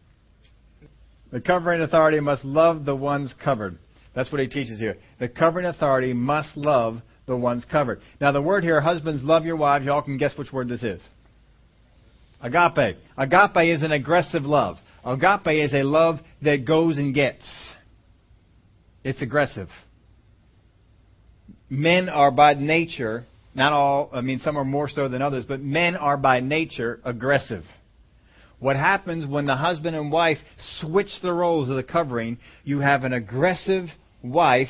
The 1.33 1.41
covering 1.41 1.81
authority 1.81 2.21
must 2.21 2.45
love 2.45 2.85
the 2.85 2.95
ones 2.95 3.35
covered. 3.43 3.79
That's 4.15 4.31
what 4.31 4.41
he 4.41 4.49
teaches 4.49 4.79
here. 4.79 4.99
The 5.19 5.29
covering 5.29 5.65
authority 5.65 6.13
must 6.13 6.57
love 6.57 7.01
the 7.27 7.37
ones 7.37 7.65
covered. 7.71 8.01
Now, 8.21 8.33
the 8.33 8.43
word 8.43 8.65
here, 8.65 8.81
husbands, 8.81 9.23
love 9.23 9.45
your 9.47 9.57
wives. 9.57 9.87
Y'all 9.87 10.03
can 10.03 10.19
guess 10.19 10.37
which 10.37 10.53
word 10.53 10.69
this 10.69 10.83
is. 10.83 11.01
Agape. 12.43 12.99
Agape 13.17 13.75
is 13.75 13.83
an 13.83 13.93
aggressive 13.93 14.43
love. 14.43 14.77
Agape 15.05 15.65
is 15.65 15.73
a 15.73 15.85
love 15.85 16.19
that 16.43 16.67
goes 16.67 16.99
and 16.99 17.15
gets. 17.15 17.45
It's 19.05 19.23
aggressive. 19.23 19.69
Men 21.71 22.09
are 22.09 22.31
by 22.31 22.55
nature, 22.55 23.25
not 23.55 23.73
all, 23.73 24.11
I 24.13 24.21
mean, 24.21 24.39
some 24.41 24.57
are 24.57 24.65
more 24.65 24.89
so 24.89 25.09
than 25.09 25.23
others, 25.23 25.45
but 25.45 25.61
men 25.61 25.97
are 25.97 26.17
by 26.17 26.41
nature 26.41 27.01
aggressive. 27.05 27.65
What 28.59 28.77
happens 28.77 29.27
when 29.27 29.45
the 29.45 29.57
husband 29.57 29.97
and 29.97 30.13
wife 30.13 30.39
switch 30.81 31.11
the 31.21 31.33
roles 31.33 31.69
of 31.69 31.77
the 31.77 31.83
covering, 31.83 32.39
you 32.65 32.81
have 32.81 33.05
an 33.05 33.13
aggressive 33.13 33.89
wife 34.23 34.69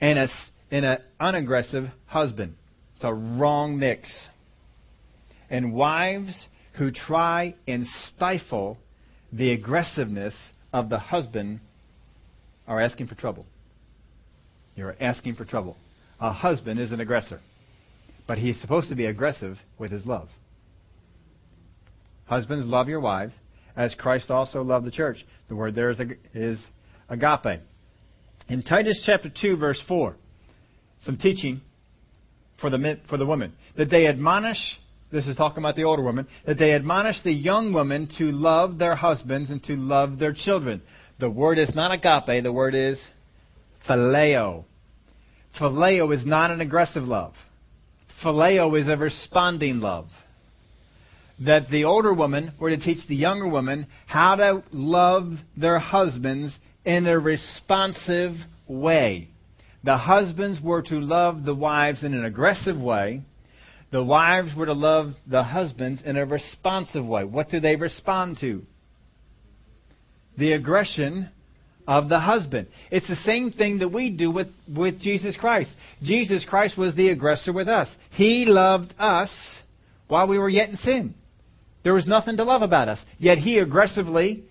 and 0.00 0.18
a 0.18 0.28
and 0.72 0.86
an 0.86 0.98
unaggressive 1.20 1.84
husband. 2.06 2.54
It's 2.94 3.04
a 3.04 3.12
wrong 3.12 3.78
mix. 3.78 4.10
And 5.50 5.74
wives 5.74 6.46
who 6.78 6.90
try 6.90 7.54
and 7.68 7.84
stifle 8.08 8.78
the 9.30 9.52
aggressiveness 9.52 10.34
of 10.72 10.88
the 10.88 10.98
husband 10.98 11.60
are 12.66 12.80
asking 12.80 13.08
for 13.08 13.14
trouble. 13.14 13.44
You're 14.74 14.96
asking 14.98 15.34
for 15.34 15.44
trouble. 15.44 15.76
A 16.18 16.32
husband 16.32 16.80
is 16.80 16.90
an 16.90 17.00
aggressor, 17.00 17.40
but 18.32 18.38
he's 18.38 18.58
supposed 18.62 18.88
to 18.88 18.94
be 18.94 19.04
aggressive 19.04 19.58
with 19.76 19.90
his 19.90 20.06
love. 20.06 20.26
Husbands, 22.24 22.64
love 22.64 22.88
your 22.88 23.00
wives 23.00 23.34
as 23.76 23.94
Christ 23.94 24.30
also 24.30 24.62
loved 24.62 24.86
the 24.86 24.90
church. 24.90 25.18
The 25.50 25.54
word 25.54 25.74
there 25.74 25.90
is, 25.90 26.00
is 26.32 26.64
agape. 27.10 27.60
In 28.48 28.62
Titus 28.62 29.02
chapter 29.04 29.28
2, 29.28 29.58
verse 29.58 29.82
4, 29.86 30.16
some 31.04 31.18
teaching 31.18 31.60
for 32.58 32.70
the, 32.70 32.78
men, 32.78 33.02
for 33.10 33.18
the 33.18 33.26
women. 33.26 33.52
That 33.76 33.90
they 33.90 34.06
admonish 34.06 34.78
this 35.12 35.26
is 35.26 35.36
talking 35.36 35.58
about 35.58 35.76
the 35.76 35.84
older 35.84 36.02
women, 36.02 36.26
that 36.46 36.56
they 36.56 36.72
admonish 36.72 37.22
the 37.24 37.32
young 37.32 37.74
women 37.74 38.08
to 38.16 38.24
love 38.30 38.78
their 38.78 38.96
husbands 38.96 39.50
and 39.50 39.62
to 39.64 39.74
love 39.74 40.18
their 40.18 40.32
children. 40.32 40.80
The 41.20 41.28
word 41.28 41.58
is 41.58 41.74
not 41.74 41.92
agape, 41.92 42.42
the 42.42 42.50
word 42.50 42.74
is 42.74 42.98
phileo. 43.86 44.64
Phileo 45.60 46.14
is 46.14 46.24
not 46.24 46.50
an 46.50 46.62
aggressive 46.62 47.02
love. 47.02 47.34
Phileo 48.22 48.80
is 48.80 48.88
a 48.88 48.96
responding 48.96 49.80
love. 49.80 50.08
That 51.40 51.68
the 51.68 51.84
older 51.84 52.12
women 52.12 52.52
were 52.58 52.70
to 52.70 52.76
teach 52.76 53.06
the 53.08 53.16
younger 53.16 53.48
women 53.48 53.86
how 54.06 54.36
to 54.36 54.62
love 54.70 55.32
their 55.56 55.78
husbands 55.78 56.56
in 56.84 57.06
a 57.06 57.18
responsive 57.18 58.36
way. 58.68 59.28
The 59.84 59.96
husbands 59.96 60.60
were 60.62 60.82
to 60.82 61.00
love 61.00 61.44
the 61.44 61.54
wives 61.54 62.04
in 62.04 62.14
an 62.14 62.24
aggressive 62.24 62.78
way, 62.78 63.22
the 63.92 64.02
wives 64.02 64.54
were 64.56 64.66
to 64.66 64.72
love 64.72 65.12
the 65.26 65.42
husbands 65.42 66.00
in 66.02 66.16
a 66.16 66.24
responsive 66.24 67.04
way. 67.04 67.24
What 67.24 67.50
do 67.50 67.60
they 67.60 67.76
respond 67.76 68.38
to? 68.40 68.62
The 70.38 70.52
aggression 70.54 71.28
of 71.86 72.08
the 72.08 72.20
husband. 72.20 72.68
It's 72.90 73.08
the 73.08 73.16
same 73.16 73.52
thing 73.52 73.78
that 73.78 73.88
we 73.88 74.10
do 74.10 74.30
with, 74.30 74.48
with 74.68 75.00
Jesus 75.00 75.36
Christ. 75.36 75.70
Jesus 76.02 76.44
Christ 76.48 76.78
was 76.78 76.94
the 76.94 77.08
aggressor 77.10 77.52
with 77.52 77.68
us. 77.68 77.88
He 78.12 78.44
loved 78.46 78.94
us 78.98 79.30
while 80.08 80.28
we 80.28 80.38
were 80.38 80.48
yet 80.48 80.68
in 80.68 80.76
sin. 80.76 81.14
There 81.82 81.94
was 81.94 82.06
nothing 82.06 82.36
to 82.36 82.44
love 82.44 82.62
about 82.62 82.88
us. 82.88 83.00
Yet 83.18 83.38
he 83.38 83.58
aggressively 83.58 84.44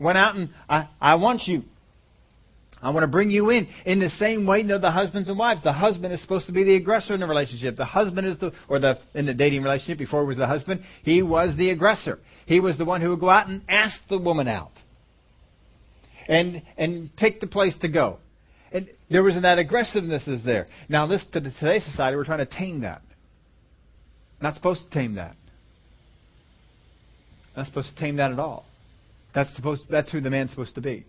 went 0.00 0.16
out 0.16 0.36
and, 0.36 0.50
I, 0.68 0.88
I 1.00 1.16
want 1.16 1.42
you. 1.46 1.62
I 2.80 2.90
want 2.90 3.02
to 3.02 3.08
bring 3.08 3.30
you 3.30 3.50
in. 3.50 3.66
In 3.84 3.98
the 3.98 4.10
same 4.10 4.46
way, 4.46 4.62
know, 4.62 4.78
the 4.78 4.90
husbands 4.90 5.28
and 5.28 5.36
wives. 5.36 5.62
The 5.62 5.72
husband 5.72 6.12
is 6.12 6.22
supposed 6.22 6.46
to 6.46 6.52
be 6.52 6.62
the 6.62 6.76
aggressor 6.76 7.12
in 7.12 7.20
the 7.20 7.26
relationship. 7.26 7.76
The 7.76 7.84
husband 7.84 8.26
is 8.26 8.38
the, 8.38 8.52
or 8.68 8.78
the, 8.78 8.98
in 9.14 9.26
the 9.26 9.34
dating 9.34 9.62
relationship 9.62 9.98
before 9.98 10.22
it 10.22 10.26
was 10.26 10.36
the 10.36 10.46
husband, 10.46 10.82
he 11.02 11.22
was 11.22 11.56
the 11.56 11.70
aggressor. 11.70 12.20
He 12.46 12.60
was 12.60 12.78
the 12.78 12.84
one 12.84 13.00
who 13.00 13.10
would 13.10 13.20
go 13.20 13.28
out 13.28 13.48
and 13.48 13.62
ask 13.68 13.96
the 14.08 14.18
woman 14.18 14.46
out. 14.46 14.72
And, 16.28 16.62
and 16.76 17.14
pick 17.16 17.40
the 17.40 17.46
place 17.46 17.76
to 17.80 17.88
go. 17.88 18.18
And 18.70 18.88
there 19.10 19.22
was 19.22 19.34
that 19.40 19.58
aggressiveness 19.58 20.28
is 20.28 20.44
there. 20.44 20.66
Now 20.88 21.06
this, 21.06 21.24
to 21.32 21.40
today's 21.40 21.84
society, 21.86 22.16
we're 22.16 22.24
trying 22.24 22.46
to 22.46 22.46
tame 22.46 22.82
that. 22.82 23.00
Not 24.40 24.54
supposed 24.54 24.82
to 24.84 24.90
tame 24.90 25.14
that. 25.14 25.36
Not 27.56 27.66
supposed 27.66 27.94
to 27.94 28.00
tame 28.00 28.16
that 28.16 28.30
at 28.30 28.38
all. 28.38 28.66
That's 29.34 29.54
supposed, 29.56 29.82
that's 29.90 30.12
who 30.12 30.20
the 30.20 30.30
man's 30.30 30.50
supposed 30.50 30.74
to 30.76 30.80
be. 30.80 31.06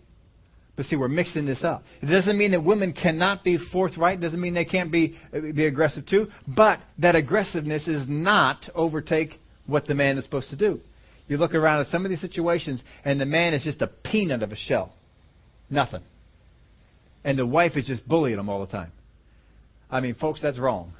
But 0.76 0.86
see, 0.86 0.96
we're 0.96 1.08
mixing 1.08 1.46
this 1.46 1.62
up. 1.62 1.82
It 2.00 2.06
doesn't 2.06 2.38
mean 2.38 2.52
that 2.52 2.64
women 2.64 2.92
cannot 2.92 3.44
be 3.44 3.58
forthright. 3.70 4.18
It 4.18 4.22
doesn't 4.22 4.40
mean 4.40 4.54
they 4.54 4.64
can't 4.64 4.90
be, 4.90 5.18
uh, 5.34 5.40
be 5.54 5.66
aggressive 5.66 6.06
too. 6.06 6.28
But 6.48 6.80
that 6.98 7.16
aggressiveness 7.16 7.86
is 7.86 8.08
not 8.08 8.68
overtake 8.74 9.38
what 9.66 9.86
the 9.86 9.94
man 9.94 10.16
is 10.16 10.24
supposed 10.24 10.50
to 10.50 10.56
do. 10.56 10.80
You 11.28 11.36
look 11.36 11.54
around 11.54 11.80
at 11.82 11.88
some 11.88 12.04
of 12.04 12.10
these 12.10 12.20
situations, 12.20 12.82
and 13.04 13.20
the 13.20 13.26
man 13.26 13.52
is 13.52 13.62
just 13.62 13.82
a 13.82 13.86
peanut 13.86 14.42
of 14.42 14.52
a 14.52 14.56
shell. 14.56 14.94
Nothing. 15.70 16.02
And 17.24 17.38
the 17.38 17.46
wife 17.46 17.76
is 17.76 17.86
just 17.86 18.06
bullying 18.06 18.38
him 18.38 18.48
all 18.48 18.60
the 18.60 18.72
time. 18.72 18.92
I 19.90 20.00
mean, 20.00 20.14
folks, 20.14 20.42
that's 20.42 20.58
wrong. 20.58 20.92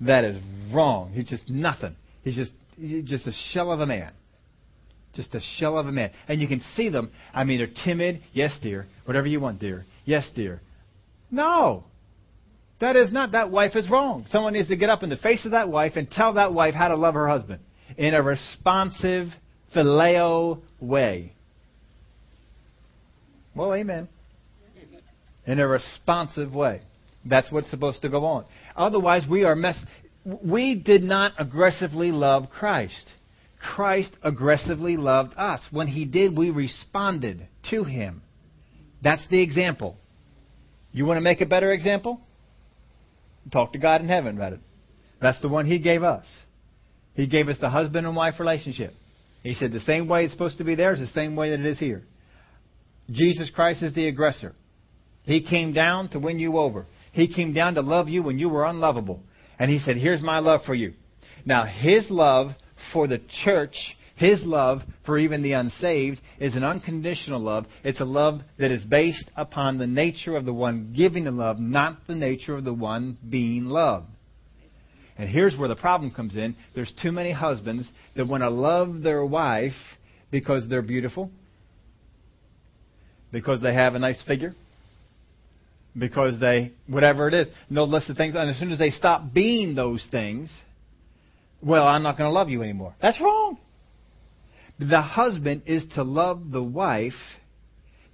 That 0.00 0.24
is 0.24 0.42
wrong. 0.72 1.12
He's 1.12 1.28
just 1.28 1.48
nothing. 1.48 1.96
He's 2.22 2.36
just, 2.36 2.50
he's 2.76 3.04
just 3.04 3.26
a 3.26 3.32
shell 3.50 3.72
of 3.72 3.80
a 3.80 3.86
man. 3.86 4.12
Just 5.14 5.34
a 5.34 5.40
shell 5.56 5.78
of 5.78 5.86
a 5.86 5.92
man. 5.92 6.10
And 6.26 6.40
you 6.40 6.48
can 6.48 6.62
see 6.74 6.88
them. 6.88 7.10
I 7.32 7.44
mean, 7.44 7.58
they're 7.58 7.84
timid. 7.84 8.22
Yes, 8.32 8.56
dear. 8.62 8.86
Whatever 9.04 9.26
you 9.26 9.40
want, 9.40 9.60
dear. 9.60 9.84
Yes, 10.04 10.28
dear. 10.34 10.60
No. 11.30 11.84
That 12.80 12.96
is 12.96 13.12
not. 13.12 13.32
That 13.32 13.50
wife 13.50 13.76
is 13.76 13.88
wrong. 13.88 14.24
Someone 14.28 14.54
needs 14.54 14.68
to 14.68 14.76
get 14.76 14.90
up 14.90 15.02
in 15.02 15.10
the 15.10 15.16
face 15.16 15.44
of 15.44 15.52
that 15.52 15.68
wife 15.68 15.92
and 15.96 16.10
tell 16.10 16.34
that 16.34 16.52
wife 16.52 16.74
how 16.74 16.88
to 16.88 16.96
love 16.96 17.14
her 17.14 17.28
husband 17.28 17.60
in 17.96 18.14
a 18.14 18.22
responsive, 18.22 19.28
phileo 19.76 20.60
way. 20.80 21.34
Well, 23.54 23.74
amen. 23.74 24.08
In 25.46 25.58
a 25.58 25.66
responsive 25.66 26.54
way. 26.54 26.82
That's 27.24 27.50
what's 27.52 27.70
supposed 27.70 28.02
to 28.02 28.08
go 28.08 28.24
on. 28.24 28.44
Otherwise, 28.74 29.24
we 29.28 29.44
are 29.44 29.54
mess. 29.54 29.78
we 30.24 30.74
did 30.74 31.02
not 31.02 31.32
aggressively 31.38 32.10
love 32.10 32.48
Christ. 32.50 33.06
Christ 33.60 34.10
aggressively 34.22 34.96
loved 34.96 35.34
us. 35.36 35.60
When 35.70 35.86
he 35.86 36.04
did, 36.04 36.36
we 36.36 36.50
responded 36.50 37.46
to 37.70 37.84
him. 37.84 38.22
That's 39.02 39.24
the 39.28 39.40
example. 39.40 39.96
You 40.92 41.06
want 41.06 41.18
to 41.18 41.22
make 41.22 41.40
a 41.40 41.46
better 41.46 41.72
example? 41.72 42.20
Talk 43.52 43.72
to 43.72 43.78
God 43.78 44.00
in 44.00 44.08
heaven 44.08 44.36
about 44.36 44.54
it. 44.54 44.60
That's 45.20 45.40
the 45.40 45.48
one 45.48 45.66
he 45.66 45.78
gave 45.78 46.02
us. 46.02 46.26
He 47.14 47.26
gave 47.26 47.48
us 47.48 47.58
the 47.60 47.70
husband 47.70 48.06
and 48.06 48.16
wife 48.16 48.40
relationship. 48.40 48.94
He 49.42 49.54
said 49.54 49.72
the 49.72 49.80
same 49.80 50.08
way 50.08 50.24
it's 50.24 50.32
supposed 50.32 50.58
to 50.58 50.64
be 50.64 50.74
there 50.74 50.92
is 50.92 51.00
the 51.00 51.06
same 51.08 51.36
way 51.36 51.50
that 51.50 51.60
it 51.60 51.66
is 51.66 51.78
here. 51.78 52.02
Jesus 53.12 53.50
Christ 53.50 53.82
is 53.82 53.94
the 53.94 54.08
aggressor. 54.08 54.54
He 55.24 55.42
came 55.42 55.72
down 55.72 56.08
to 56.10 56.18
win 56.18 56.38
you 56.38 56.58
over. 56.58 56.86
He 57.12 57.32
came 57.32 57.52
down 57.52 57.74
to 57.74 57.82
love 57.82 58.08
you 58.08 58.22
when 58.22 58.38
you 58.38 58.48
were 58.48 58.64
unlovable. 58.64 59.20
And 59.58 59.70
he 59.70 59.78
said, 59.78 59.96
Here's 59.96 60.22
my 60.22 60.40
love 60.40 60.62
for 60.64 60.74
you. 60.74 60.94
Now, 61.44 61.64
his 61.66 62.10
love 62.10 62.52
for 62.92 63.06
the 63.06 63.20
church, 63.44 63.76
his 64.16 64.42
love 64.44 64.80
for 65.04 65.18
even 65.18 65.42
the 65.42 65.52
unsaved, 65.52 66.20
is 66.38 66.56
an 66.56 66.64
unconditional 66.64 67.40
love. 67.40 67.66
It's 67.84 68.00
a 68.00 68.04
love 68.04 68.40
that 68.58 68.70
is 68.70 68.84
based 68.84 69.30
upon 69.36 69.78
the 69.78 69.86
nature 69.86 70.36
of 70.36 70.44
the 70.44 70.54
one 70.54 70.92
giving 70.96 71.24
the 71.24 71.30
love, 71.30 71.58
not 71.58 72.06
the 72.06 72.14
nature 72.14 72.56
of 72.56 72.64
the 72.64 72.74
one 72.74 73.18
being 73.28 73.66
loved. 73.66 74.06
And 75.18 75.28
here's 75.28 75.56
where 75.56 75.68
the 75.68 75.76
problem 75.76 76.10
comes 76.10 76.36
in. 76.36 76.56
There's 76.74 76.92
too 77.02 77.12
many 77.12 77.32
husbands 77.32 77.88
that 78.16 78.26
want 78.26 78.42
to 78.42 78.50
love 78.50 79.02
their 79.02 79.24
wife 79.24 79.72
because 80.30 80.68
they're 80.68 80.82
beautiful, 80.82 81.30
because 83.32 83.60
they 83.62 83.74
have 83.74 83.94
a 83.94 83.98
nice 83.98 84.22
figure, 84.22 84.54
because 85.98 86.38
they, 86.38 86.72
whatever 86.86 87.26
it 87.26 87.34
is, 87.34 87.48
no 87.68 87.84
list 87.84 88.08
of 88.10 88.16
things. 88.16 88.34
And 88.36 88.50
as 88.50 88.58
soon 88.58 88.70
as 88.70 88.78
they 88.78 88.90
stop 88.90 89.32
being 89.32 89.74
those 89.74 90.06
things, 90.10 90.52
well, 91.62 91.86
I'm 91.86 92.02
not 92.02 92.18
going 92.18 92.28
to 92.28 92.34
love 92.34 92.50
you 92.50 92.62
anymore. 92.62 92.94
That's 93.00 93.20
wrong. 93.20 93.58
The 94.78 95.00
husband 95.00 95.62
is 95.66 95.84
to 95.94 96.02
love 96.02 96.50
the 96.50 96.62
wife 96.62 97.12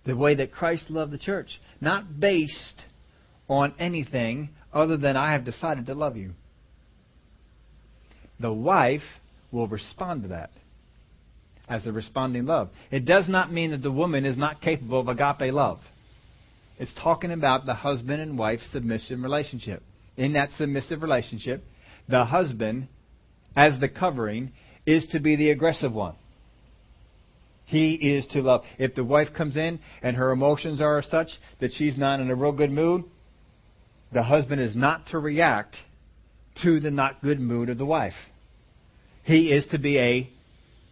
the 0.04 0.16
way 0.16 0.36
that 0.36 0.52
Christ 0.52 0.88
loved 0.88 1.12
the 1.12 1.18
church, 1.18 1.60
not 1.80 2.18
based 2.18 2.84
on 3.48 3.74
anything 3.78 4.50
other 4.72 4.96
than 4.96 5.16
I 5.16 5.32
have 5.32 5.44
decided 5.44 5.86
to 5.86 5.94
love 5.94 6.16
you. 6.16 6.32
The 8.40 8.52
wife 8.52 9.02
will 9.50 9.68
respond 9.68 10.22
to 10.22 10.28
that 10.28 10.50
as 11.68 11.86
a 11.86 11.92
responding 11.92 12.46
love. 12.46 12.70
It 12.90 13.04
does 13.04 13.28
not 13.28 13.52
mean 13.52 13.70
that 13.72 13.82
the 13.82 13.92
woman 13.92 14.24
is 14.24 14.36
not 14.36 14.60
capable 14.60 15.00
of 15.00 15.08
agape 15.08 15.52
love. 15.52 15.80
It's 16.78 16.92
talking 17.02 17.32
about 17.32 17.66
the 17.66 17.74
husband 17.74 18.22
and 18.22 18.38
wife 18.38 18.60
submission 18.70 19.22
relationship. 19.22 19.82
In 20.16 20.32
that 20.34 20.50
submissive 20.56 21.02
relationship, 21.02 21.64
the 22.08 22.24
husband, 22.24 22.88
as 23.56 23.78
the 23.80 23.88
covering, 23.88 24.52
is 24.86 25.06
to 25.12 25.20
be 25.20 25.36
the 25.36 25.50
aggressive 25.50 25.92
one. 25.92 26.14
He 27.66 27.94
is 27.94 28.26
to 28.28 28.40
love. 28.40 28.64
If 28.78 28.94
the 28.94 29.04
wife 29.04 29.28
comes 29.36 29.56
in 29.56 29.80
and 30.02 30.16
her 30.16 30.32
emotions 30.32 30.80
are 30.80 31.02
such 31.02 31.28
that 31.60 31.72
she's 31.74 31.98
not 31.98 32.18
in 32.18 32.30
a 32.30 32.34
real 32.34 32.52
good 32.52 32.70
mood, 32.70 33.04
the 34.12 34.22
husband 34.22 34.60
is 34.60 34.74
not 34.74 35.08
to 35.08 35.18
react 35.18 35.76
to 36.62 36.80
the 36.80 36.90
not 36.90 37.20
good 37.20 37.38
mood 37.38 37.68
of 37.68 37.76
the 37.76 37.84
wife. 37.84 38.14
He 39.24 39.52
is 39.52 39.66
to 39.72 39.78
be 39.78 39.98
a 39.98 40.30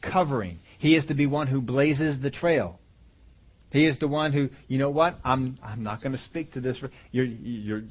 covering. 0.03 0.59
He 0.79 0.97
is 0.97 1.07
to 1.07 1.15
be 1.15 1.27
one 1.27 1.47
who 1.47 1.61
blazes 1.61 2.21
the 2.21 2.31
trail. 2.31 2.79
He 3.71 3.87
is 3.87 3.99
the 3.99 4.09
one 4.09 4.33
who, 4.33 4.49
you 4.69 4.79
know 4.79 4.91
what? 4.91 5.19
I'm 5.25 5.59
I'm 5.63 5.83
not 5.83 6.01
going 6.01 6.13
to 6.13 6.19
speak 6.19 6.53
to 6.53 6.61
this. 6.61 6.83
You're 7.11 7.25
you're. 7.25 7.83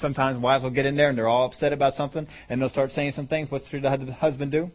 Sometimes 0.00 0.40
wives 0.40 0.64
will 0.64 0.70
get 0.70 0.86
in 0.86 0.96
there 0.96 1.08
and 1.08 1.16
they're 1.16 1.28
all 1.28 1.46
upset 1.46 1.72
about 1.72 1.94
something, 1.94 2.26
and 2.48 2.60
they'll 2.60 2.68
start 2.68 2.90
saying 2.90 3.12
some 3.14 3.26
things. 3.26 3.50
What's 3.50 3.70
the 3.70 4.16
husband 4.18 4.52
do? 4.52 4.70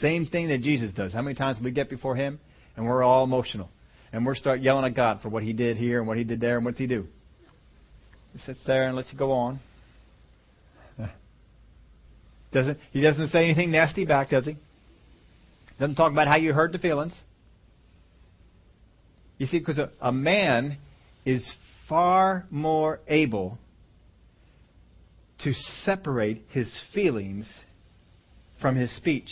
Same 0.00 0.26
thing 0.26 0.48
that 0.48 0.62
Jesus 0.62 0.92
does. 0.92 1.12
How 1.12 1.22
many 1.22 1.34
times 1.36 1.58
we 1.62 1.70
get 1.70 1.90
before 1.90 2.16
Him 2.16 2.40
and 2.76 2.86
we're 2.86 3.02
all 3.02 3.24
emotional, 3.24 3.68
and 4.12 4.26
we 4.26 4.34
start 4.34 4.60
yelling 4.60 4.86
at 4.86 4.94
God 4.94 5.20
for 5.20 5.28
what 5.28 5.42
He 5.42 5.52
did 5.52 5.76
here 5.76 5.98
and 5.98 6.08
what 6.08 6.16
He 6.16 6.24
did 6.24 6.40
there, 6.40 6.56
and 6.56 6.64
what's 6.64 6.78
He 6.78 6.86
do? 6.86 7.06
He 8.32 8.38
sits 8.40 8.60
there 8.66 8.84
and 8.84 8.96
lets 8.96 9.12
you 9.12 9.18
go 9.18 9.32
on. 9.32 9.60
Doesn't 12.52 12.78
he 12.90 13.00
doesn't 13.00 13.28
say 13.28 13.44
anything 13.44 13.70
nasty 13.70 14.06
back, 14.06 14.30
does 14.30 14.46
he? 14.46 14.56
Doesn't 15.82 15.96
talk 15.96 16.12
about 16.12 16.28
how 16.28 16.36
you 16.36 16.52
hurt 16.52 16.70
the 16.70 16.78
feelings. 16.78 17.12
You 19.36 19.48
see, 19.48 19.58
because 19.58 19.78
a, 19.78 19.90
a 20.00 20.12
man 20.12 20.78
is 21.26 21.52
far 21.88 22.46
more 22.52 23.00
able 23.08 23.58
to 25.40 25.52
separate 25.82 26.44
his 26.50 26.72
feelings 26.94 27.52
from 28.60 28.76
his 28.76 28.96
speech. 28.96 29.26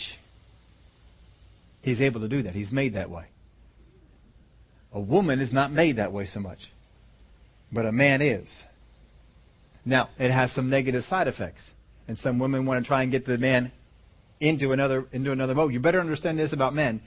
He's 1.83 2.01
able 2.01 2.19
to 2.19 2.27
do 2.27 2.43
that. 2.43 2.53
He's 2.53 2.69
made 2.69 2.95
that 2.95 3.09
way. 3.09 3.27
A 4.91 4.99
woman 4.99 5.39
is 5.39 5.53
not 5.53 5.71
made 5.71 5.99
that 5.99 6.11
way 6.11 6.25
so 6.25 6.41
much, 6.41 6.59
but 7.71 7.85
a 7.85 7.93
man 7.93 8.21
is. 8.21 8.49
Now, 9.85 10.09
it 10.19 10.31
has 10.33 10.51
some 10.51 10.69
negative 10.69 11.05
side 11.05 11.29
effects, 11.29 11.63
and 12.09 12.17
some 12.17 12.39
women 12.39 12.65
want 12.65 12.83
to 12.83 12.87
try 12.89 13.03
and 13.03 13.11
get 13.11 13.25
the 13.25 13.37
man 13.37 13.71
into 14.41 14.71
another 14.71 15.07
into 15.13 15.31
another 15.31 15.55
mode. 15.55 15.71
You 15.71 15.79
better 15.79 16.01
understand 16.01 16.37
this 16.37 16.51
about 16.51 16.73
men: 16.73 17.01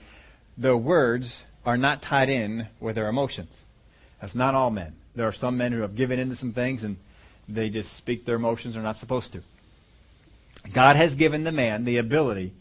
their 0.57 0.77
words 0.77 1.35
are 1.65 1.77
not 1.77 2.01
tied 2.01 2.29
in 2.29 2.67
with 2.79 2.95
their 2.95 3.09
emotions. 3.09 3.51
That's 4.21 4.33
not 4.33 4.55
all 4.55 4.71
men. 4.71 4.95
There 5.15 5.27
are 5.27 5.33
some 5.33 5.57
men 5.57 5.71
who 5.71 5.81
have 5.81 5.95
given 5.95 6.19
into 6.19 6.35
some 6.35 6.53
things 6.53 6.83
and 6.83 6.97
they 7.47 7.69
just 7.69 7.95
speak 7.97 8.25
their 8.25 8.35
emotions 8.35 8.73
they're 8.73 8.83
not 8.83 8.97
supposed 8.97 9.33
to. 9.33 9.41
God 10.73 10.95
has 10.95 11.13
given 11.15 11.43
the 11.43 11.51
man 11.51 11.85
the 11.85 11.97
ability 11.97 12.53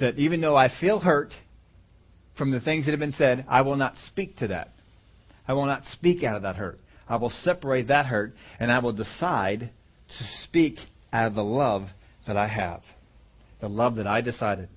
that 0.00 0.16
even 0.18 0.40
though 0.40 0.56
I 0.56 0.68
feel 0.80 1.00
hurt 1.00 1.32
from 2.38 2.50
the 2.50 2.60
things 2.60 2.86
that 2.86 2.92
have 2.92 3.00
been 3.00 3.12
said, 3.12 3.44
I 3.48 3.62
will 3.62 3.76
not 3.76 3.94
speak 4.08 4.38
to 4.38 4.48
that. 4.48 4.68
I 5.46 5.52
will 5.52 5.66
not 5.66 5.82
speak 5.92 6.22
out 6.22 6.36
of 6.36 6.42
that 6.42 6.56
hurt. 6.56 6.78
I 7.08 7.16
will 7.16 7.30
separate 7.30 7.88
that 7.88 8.06
hurt 8.06 8.34
and 8.58 8.70
I 8.70 8.78
will 8.78 8.92
decide 8.92 9.60
to 10.08 10.24
speak 10.44 10.76
out 11.12 11.26
of 11.26 11.34
the 11.34 11.44
love 11.44 11.88
that 12.26 12.36
I 12.36 12.48
have. 12.48 12.82
The 13.62 13.68
love 13.68 13.94
that 13.94 14.08
I 14.08 14.20
decided. 14.20 14.68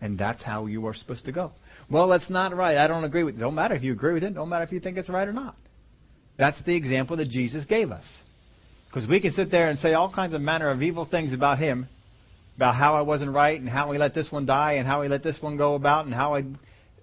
And 0.00 0.18
that's 0.18 0.42
how 0.42 0.66
you 0.66 0.86
are 0.86 0.94
supposed 0.94 1.24
to 1.26 1.32
go. 1.32 1.52
Well, 1.90 2.08
that's 2.08 2.28
not 2.28 2.54
right. 2.54 2.76
I 2.76 2.88
don't 2.88 3.04
agree 3.04 3.22
with 3.22 3.36
it. 3.36 3.38
Don't 3.38 3.54
matter 3.54 3.74
if 3.74 3.82
you 3.82 3.92
agree 3.92 4.14
with 4.14 4.24
it. 4.24 4.34
Don't 4.34 4.48
matter 4.48 4.64
if 4.64 4.72
you 4.72 4.80
think 4.80 4.98
it's 4.98 5.08
right 5.08 5.26
or 5.26 5.32
not. 5.32 5.56
That's 6.36 6.60
the 6.64 6.74
example 6.74 7.16
that 7.16 7.30
Jesus 7.30 7.64
gave 7.64 7.92
us. 7.92 8.04
Because 8.88 9.08
we 9.08 9.20
can 9.20 9.32
sit 9.32 9.50
there 9.50 9.68
and 9.68 9.78
say 9.78 9.94
all 9.94 10.12
kinds 10.12 10.34
of 10.34 10.40
manner 10.40 10.70
of 10.70 10.82
evil 10.82 11.04
things 11.04 11.32
about 11.32 11.58
him, 11.58 11.88
about 12.56 12.74
how 12.74 12.94
I 12.94 13.02
wasn't 13.02 13.32
right 13.32 13.58
and 13.58 13.68
how 13.68 13.92
he 13.92 13.98
let 13.98 14.12
this 14.12 14.30
one 14.30 14.44
die 14.44 14.74
and 14.74 14.86
how 14.86 15.02
he 15.02 15.08
let 15.08 15.22
this 15.22 15.36
one 15.40 15.56
go 15.56 15.76
about 15.76 16.04
and 16.04 16.14
how 16.14 16.34
I, 16.34 16.44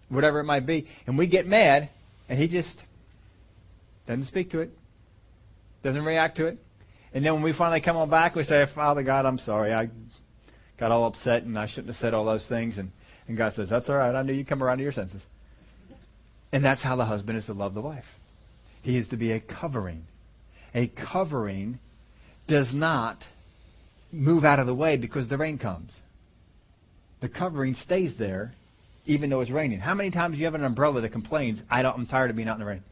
whatever 0.09 0.41
it 0.41 0.45
might 0.45 0.65
be. 0.65 0.87
And 1.07 1.17
we 1.17 1.27
get 1.27 1.47
mad 1.47 1.89
and 2.27 2.37
he 2.37 2.49
just 2.49 2.75
doesn't 4.07 4.25
speak 4.25 4.51
to 4.51 4.59
it, 4.59 4.71
doesn't 5.83 6.03
react 6.03 6.37
to 6.37 6.47
it. 6.47 6.57
And 7.15 7.25
then 7.25 7.33
when 7.33 7.43
we 7.43 7.53
finally 7.57 7.81
come 7.81 7.97
on 7.97 8.09
back, 8.09 8.35
we 8.35 8.43
say, 8.43 8.65
Father 8.75 9.01
God, 9.01 9.25
I'm 9.25 9.39
sorry. 9.39 9.73
I 9.73 9.89
got 10.77 10.91
all 10.91 11.05
upset 11.05 11.43
and 11.43 11.57
I 11.57 11.65
shouldn't 11.65 11.87
have 11.87 11.95
said 11.95 12.13
all 12.13 12.25
those 12.25 12.45
things. 12.47 12.77
And 12.77 12.91
and 13.27 13.37
God 13.37 13.53
says, 13.53 13.69
That's 13.69 13.89
all 13.89 13.95
right. 13.95 14.13
I 14.13 14.21
knew 14.21 14.33
you'd 14.33 14.49
come 14.49 14.61
around 14.61 14.77
to 14.77 14.83
your 14.83 14.91
senses. 14.91 15.21
And 16.51 16.63
that's 16.63 16.83
how 16.83 16.95
the 16.95 17.05
husband 17.05 17.37
is 17.37 17.45
to 17.45 17.53
love 17.53 17.73
the 17.73 17.81
wife. 17.81 18.05
He 18.81 18.97
is 18.97 19.07
to 19.09 19.17
be 19.17 19.31
a 19.31 19.39
covering. 19.39 20.05
A 20.73 20.87
covering 21.11 21.79
does 22.47 22.69
not 22.73 23.23
move 24.11 24.43
out 24.43 24.59
of 24.59 24.67
the 24.67 24.75
way 24.75 24.97
because 24.97 25.27
the 25.27 25.37
rain 25.37 25.57
comes. 25.57 25.93
The 27.21 27.29
covering 27.29 27.73
stays 27.75 28.13
there 28.19 28.53
even 29.05 29.29
though 29.29 29.41
it's 29.41 29.51
raining. 29.51 29.79
How 29.79 29.93
many 29.93 30.11
times 30.11 30.33
do 30.33 30.39
you 30.39 30.45
have 30.45 30.55
an 30.55 30.63
umbrella 30.63 31.01
that 31.01 31.11
complains, 31.11 31.61
I 31.69 31.81
don't, 31.83 31.95
I'm 31.95 32.05
tired 32.07 32.29
of 32.29 32.35
being 32.35 32.47
out 32.47 32.55
in 32.55 32.59
the 32.59 32.65
rain? 32.65 32.83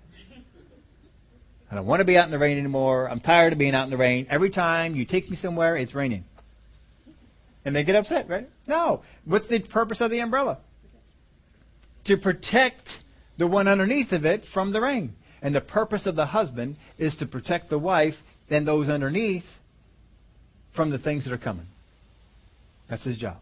I 1.74 1.78
don't 1.78 1.88
want 1.88 2.01
to 2.01 2.05
be 2.05 2.17
out 2.17 2.26
in 2.26 2.32
the 2.32 2.38
rain 2.38 2.59
anymore. 2.59 3.09
I'm 3.09 3.19
tired 3.19 3.51
of 3.51 3.57
being 3.57 3.74
out 3.74 3.86
in 3.86 3.89
the 3.89 3.97
rain. 3.97 4.28
Every 4.30 4.51
time 4.51 4.95
you 4.95 5.05
take 5.05 5.28
me 5.28 5.36
somewhere, 5.36 5.76
it's 5.76 5.95
raining. 5.95 6.24
And 7.65 7.76
they 7.76 7.84
get 7.84 7.95
upset, 7.95 8.30
right? 8.30 8.47
No. 8.67 9.01
What's 9.26 9.47
the 9.47 9.59
purpose 9.59 9.99
of 9.99 10.11
the 10.11 10.19
umbrella? 10.19 10.59
To 12.05 12.17
protect 12.17 12.88
the 13.39 13.47
one 13.47 13.67
underneath 13.67 14.11
of 14.11 14.24
it 14.24 14.43
from 14.53 14.71
the 14.71 14.82
rain. 14.82 15.15
And 15.41 15.55
the 15.55 15.61
purpose 15.61 16.05
of 16.05 16.15
the 16.15 16.28
husband 16.28 16.78
is 16.99 17.15
to 17.15 17.26
protect 17.26 17.71
the 17.71 17.80
wife 17.80 18.13
and 18.51 18.67
those 18.67 18.88
underneath 18.88 19.45
from 20.76 20.91
the 20.91 20.99
things 20.99 21.24
that 21.24 21.34
are 21.34 21.39
coming. 21.39 21.65
That's 22.88 23.03
his 23.03 23.17
job. 23.17 23.38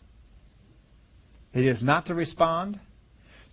It 1.53 1.65
is 1.65 1.83
not 1.83 2.05
to 2.05 2.15
respond 2.15 2.79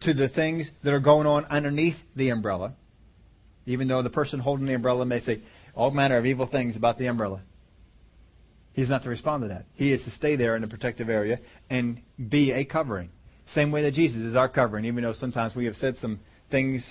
to 0.02 0.14
the 0.14 0.28
things 0.28 0.70
that 0.84 0.92
are 0.92 1.00
going 1.00 1.26
on 1.26 1.46
underneath 1.46 1.96
the 2.14 2.30
umbrella, 2.30 2.74
even 3.68 3.86
though 3.86 4.02
the 4.02 4.10
person 4.10 4.40
holding 4.40 4.66
the 4.66 4.72
umbrella 4.74 5.04
may 5.04 5.20
say 5.20 5.42
all 5.74 5.90
manner 5.90 6.16
of 6.16 6.24
evil 6.24 6.46
things 6.46 6.74
about 6.74 6.96
the 6.98 7.06
umbrella. 7.06 7.42
He's 8.72 8.88
not 8.88 9.02
to 9.02 9.10
respond 9.10 9.42
to 9.42 9.48
that. 9.48 9.66
He 9.74 9.92
is 9.92 10.02
to 10.04 10.10
stay 10.12 10.36
there 10.36 10.56
in 10.56 10.62
the 10.62 10.68
protective 10.68 11.10
area 11.10 11.38
and 11.68 12.00
be 12.30 12.50
a 12.52 12.64
covering. 12.64 13.10
Same 13.54 13.70
way 13.70 13.82
that 13.82 13.92
Jesus 13.92 14.22
is 14.22 14.36
our 14.36 14.48
covering, 14.48 14.86
even 14.86 15.04
though 15.04 15.12
sometimes 15.12 15.54
we 15.54 15.66
have 15.66 15.74
said 15.74 15.96
some 15.98 16.18
things 16.50 16.82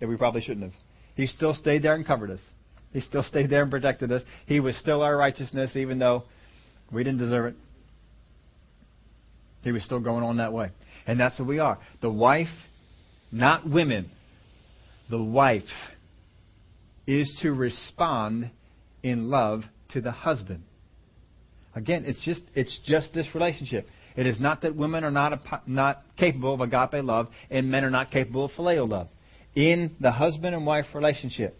that 0.00 0.08
we 0.08 0.18
probably 0.18 0.42
shouldn't 0.42 0.64
have. 0.64 0.74
He 1.14 1.26
still 1.26 1.54
stayed 1.54 1.82
there 1.82 1.94
and 1.94 2.06
covered 2.06 2.30
us. 2.30 2.40
He 2.92 3.00
still 3.00 3.22
stayed 3.22 3.48
there 3.48 3.62
and 3.62 3.70
protected 3.70 4.12
us. 4.12 4.22
He 4.44 4.60
was 4.60 4.76
still 4.76 5.00
our 5.00 5.16
righteousness, 5.16 5.76
even 5.76 5.98
though 5.98 6.24
we 6.92 7.04
didn't 7.04 7.20
deserve 7.20 7.46
it. 7.46 7.54
He 9.62 9.72
was 9.72 9.82
still 9.82 10.00
going 10.00 10.24
on 10.24 10.36
that 10.38 10.52
way. 10.52 10.72
And 11.06 11.18
that's 11.18 11.38
what 11.38 11.48
we 11.48 11.58
are. 11.58 11.78
The 12.02 12.10
wife, 12.10 12.52
not 13.30 13.66
women, 13.68 14.10
the 15.08 15.22
wife 15.22 15.62
is 17.06 17.38
to 17.42 17.52
respond 17.52 18.50
in 19.02 19.30
love 19.30 19.62
to 19.90 20.00
the 20.00 20.12
husband. 20.12 20.62
Again, 21.74 22.04
it's 22.06 22.22
just 22.24 22.42
it's 22.54 22.78
just 22.84 23.12
this 23.14 23.26
relationship. 23.34 23.86
It 24.14 24.26
is 24.26 24.38
not 24.38 24.60
that 24.62 24.76
women 24.76 25.04
are 25.04 25.10
not 25.10 25.32
a, 25.32 25.62
not 25.66 26.02
capable 26.18 26.54
of 26.54 26.60
agape 26.60 27.02
love 27.02 27.28
and 27.50 27.70
men 27.70 27.84
are 27.84 27.90
not 27.90 28.10
capable 28.10 28.44
of 28.44 28.52
phileo 28.52 28.86
love. 28.86 29.08
In 29.54 29.96
the 30.00 30.12
husband 30.12 30.54
and 30.54 30.66
wife 30.66 30.86
relationship, 30.94 31.56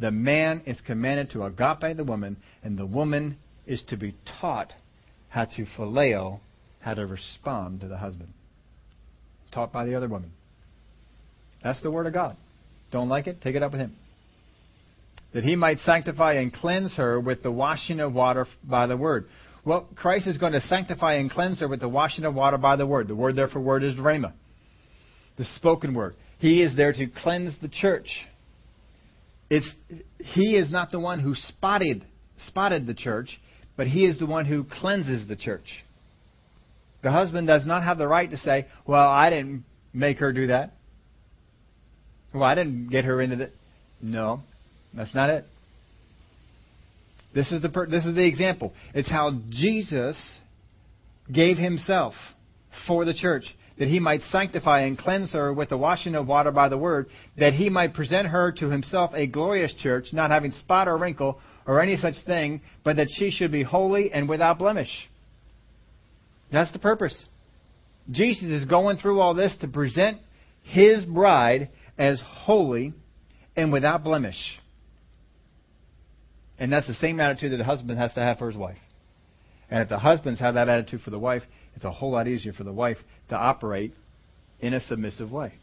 the 0.00 0.10
man 0.10 0.62
is 0.66 0.80
commanded 0.80 1.30
to 1.30 1.44
agape 1.44 1.96
the 1.96 2.04
woman, 2.04 2.36
and 2.62 2.78
the 2.78 2.86
woman 2.86 3.36
is 3.66 3.82
to 3.88 3.96
be 3.96 4.14
taught 4.40 4.72
how 5.28 5.44
to 5.44 5.66
phileo, 5.78 6.40
how 6.80 6.94
to 6.94 7.06
respond 7.06 7.80
to 7.80 7.88
the 7.88 7.98
husband. 7.98 8.32
Taught 9.52 9.72
by 9.72 9.84
the 9.84 9.94
other 9.94 10.08
woman. 10.08 10.32
That's 11.62 11.82
the 11.82 11.90
word 11.90 12.06
of 12.06 12.14
God. 12.14 12.36
Don't 12.90 13.08
like 13.08 13.26
it? 13.26 13.40
Take 13.40 13.54
it 13.54 13.62
up 13.62 13.72
with 13.72 13.80
him 13.80 13.96
that 15.32 15.44
he 15.44 15.56
might 15.56 15.78
sanctify 15.80 16.34
and 16.34 16.52
cleanse 16.52 16.94
her 16.96 17.20
with 17.20 17.42
the 17.42 17.50
washing 17.50 18.00
of 18.00 18.12
water 18.12 18.46
by 18.62 18.86
the 18.86 18.96
word. 18.96 19.26
Well, 19.64 19.88
Christ 19.94 20.26
is 20.26 20.38
going 20.38 20.52
to 20.52 20.60
sanctify 20.62 21.14
and 21.14 21.30
cleanse 21.30 21.60
her 21.60 21.68
with 21.68 21.80
the 21.80 21.88
washing 21.88 22.24
of 22.24 22.34
water 22.34 22.58
by 22.58 22.76
the 22.76 22.86
word. 22.86 23.08
The 23.08 23.14
word 23.14 23.36
there 23.36 23.48
for 23.48 23.60
word 23.60 23.84
is 23.84 23.94
rhema, 23.94 24.32
the 25.36 25.44
spoken 25.56 25.94
word. 25.94 26.16
He 26.38 26.62
is 26.62 26.76
there 26.76 26.92
to 26.92 27.06
cleanse 27.06 27.54
the 27.60 27.68
church. 27.68 28.08
It's, 29.48 29.70
he 30.18 30.56
is 30.56 30.70
not 30.70 30.90
the 30.90 30.98
one 30.98 31.20
who 31.20 31.34
spotted, 31.34 32.04
spotted 32.48 32.86
the 32.86 32.94
church, 32.94 33.40
but 33.76 33.86
he 33.86 34.04
is 34.04 34.18
the 34.18 34.26
one 34.26 34.46
who 34.46 34.64
cleanses 34.64 35.28
the 35.28 35.36
church. 35.36 35.66
The 37.02 37.10
husband 37.10 37.46
does 37.46 37.66
not 37.66 37.84
have 37.84 37.98
the 37.98 38.08
right 38.08 38.30
to 38.30 38.38
say, 38.38 38.66
Well, 38.86 39.08
I 39.08 39.30
didn't 39.30 39.64
make 39.92 40.18
her 40.18 40.32
do 40.32 40.48
that. 40.48 40.74
Well, 42.32 42.44
I 42.44 42.54
didn't 42.54 42.88
get 42.88 43.04
her 43.04 43.20
into 43.20 43.36
that. 43.36 43.52
No. 44.00 44.42
That's 44.94 45.14
not 45.14 45.30
it. 45.30 45.46
This 47.34 47.50
is 47.50 47.62
the 47.62 47.68
per- 47.68 47.86
this 47.86 48.04
is 48.04 48.14
the 48.14 48.26
example. 48.26 48.72
It's 48.94 49.08
how 49.08 49.38
Jesus 49.48 50.20
gave 51.32 51.56
himself 51.56 52.14
for 52.86 53.04
the 53.04 53.14
church 53.14 53.44
that 53.78 53.88
he 53.88 53.98
might 53.98 54.20
sanctify 54.30 54.82
and 54.82 54.98
cleanse 54.98 55.32
her 55.32 55.52
with 55.52 55.70
the 55.70 55.78
washing 55.78 56.14
of 56.14 56.26
water 56.26 56.52
by 56.52 56.68
the 56.68 56.76
word, 56.76 57.08
that 57.38 57.54
he 57.54 57.70
might 57.70 57.94
present 57.94 58.28
her 58.28 58.52
to 58.52 58.70
himself 58.70 59.10
a 59.14 59.26
glorious 59.26 59.72
church, 59.74 60.06
not 60.12 60.30
having 60.30 60.52
spot 60.52 60.88
or 60.88 60.98
wrinkle 60.98 61.40
or 61.66 61.80
any 61.80 61.96
such 61.96 62.14
thing, 62.26 62.60
but 62.84 62.96
that 62.96 63.08
she 63.16 63.30
should 63.30 63.50
be 63.50 63.62
holy 63.62 64.12
and 64.12 64.28
without 64.28 64.58
blemish. 64.58 65.08
That's 66.52 66.72
the 66.72 66.78
purpose. 66.78 67.24
Jesus 68.10 68.44
is 68.44 68.64
going 68.66 68.98
through 68.98 69.20
all 69.20 69.34
this 69.34 69.56
to 69.62 69.68
present 69.68 70.18
his 70.62 71.04
bride 71.04 71.70
as 71.96 72.20
holy 72.24 72.92
and 73.56 73.72
without 73.72 74.04
blemish. 74.04 74.60
And 76.62 76.72
that's 76.72 76.86
the 76.86 76.94
same 76.94 77.18
attitude 77.18 77.50
that 77.50 77.56
the 77.56 77.64
husband 77.64 77.98
has 77.98 78.14
to 78.14 78.20
have 78.20 78.38
for 78.38 78.46
his 78.46 78.56
wife. 78.56 78.78
And 79.68 79.82
if 79.82 79.88
the 79.88 79.98
husbands 79.98 80.38
have 80.38 80.54
that 80.54 80.68
attitude 80.68 81.00
for 81.00 81.10
the 81.10 81.18
wife, 81.18 81.42
it's 81.74 81.84
a 81.84 81.90
whole 81.90 82.12
lot 82.12 82.28
easier 82.28 82.52
for 82.52 82.62
the 82.62 82.72
wife 82.72 82.98
to 83.30 83.34
operate 83.34 83.92
in 84.60 84.72
a 84.72 84.78
submissive 84.78 85.32
way. 85.32 85.54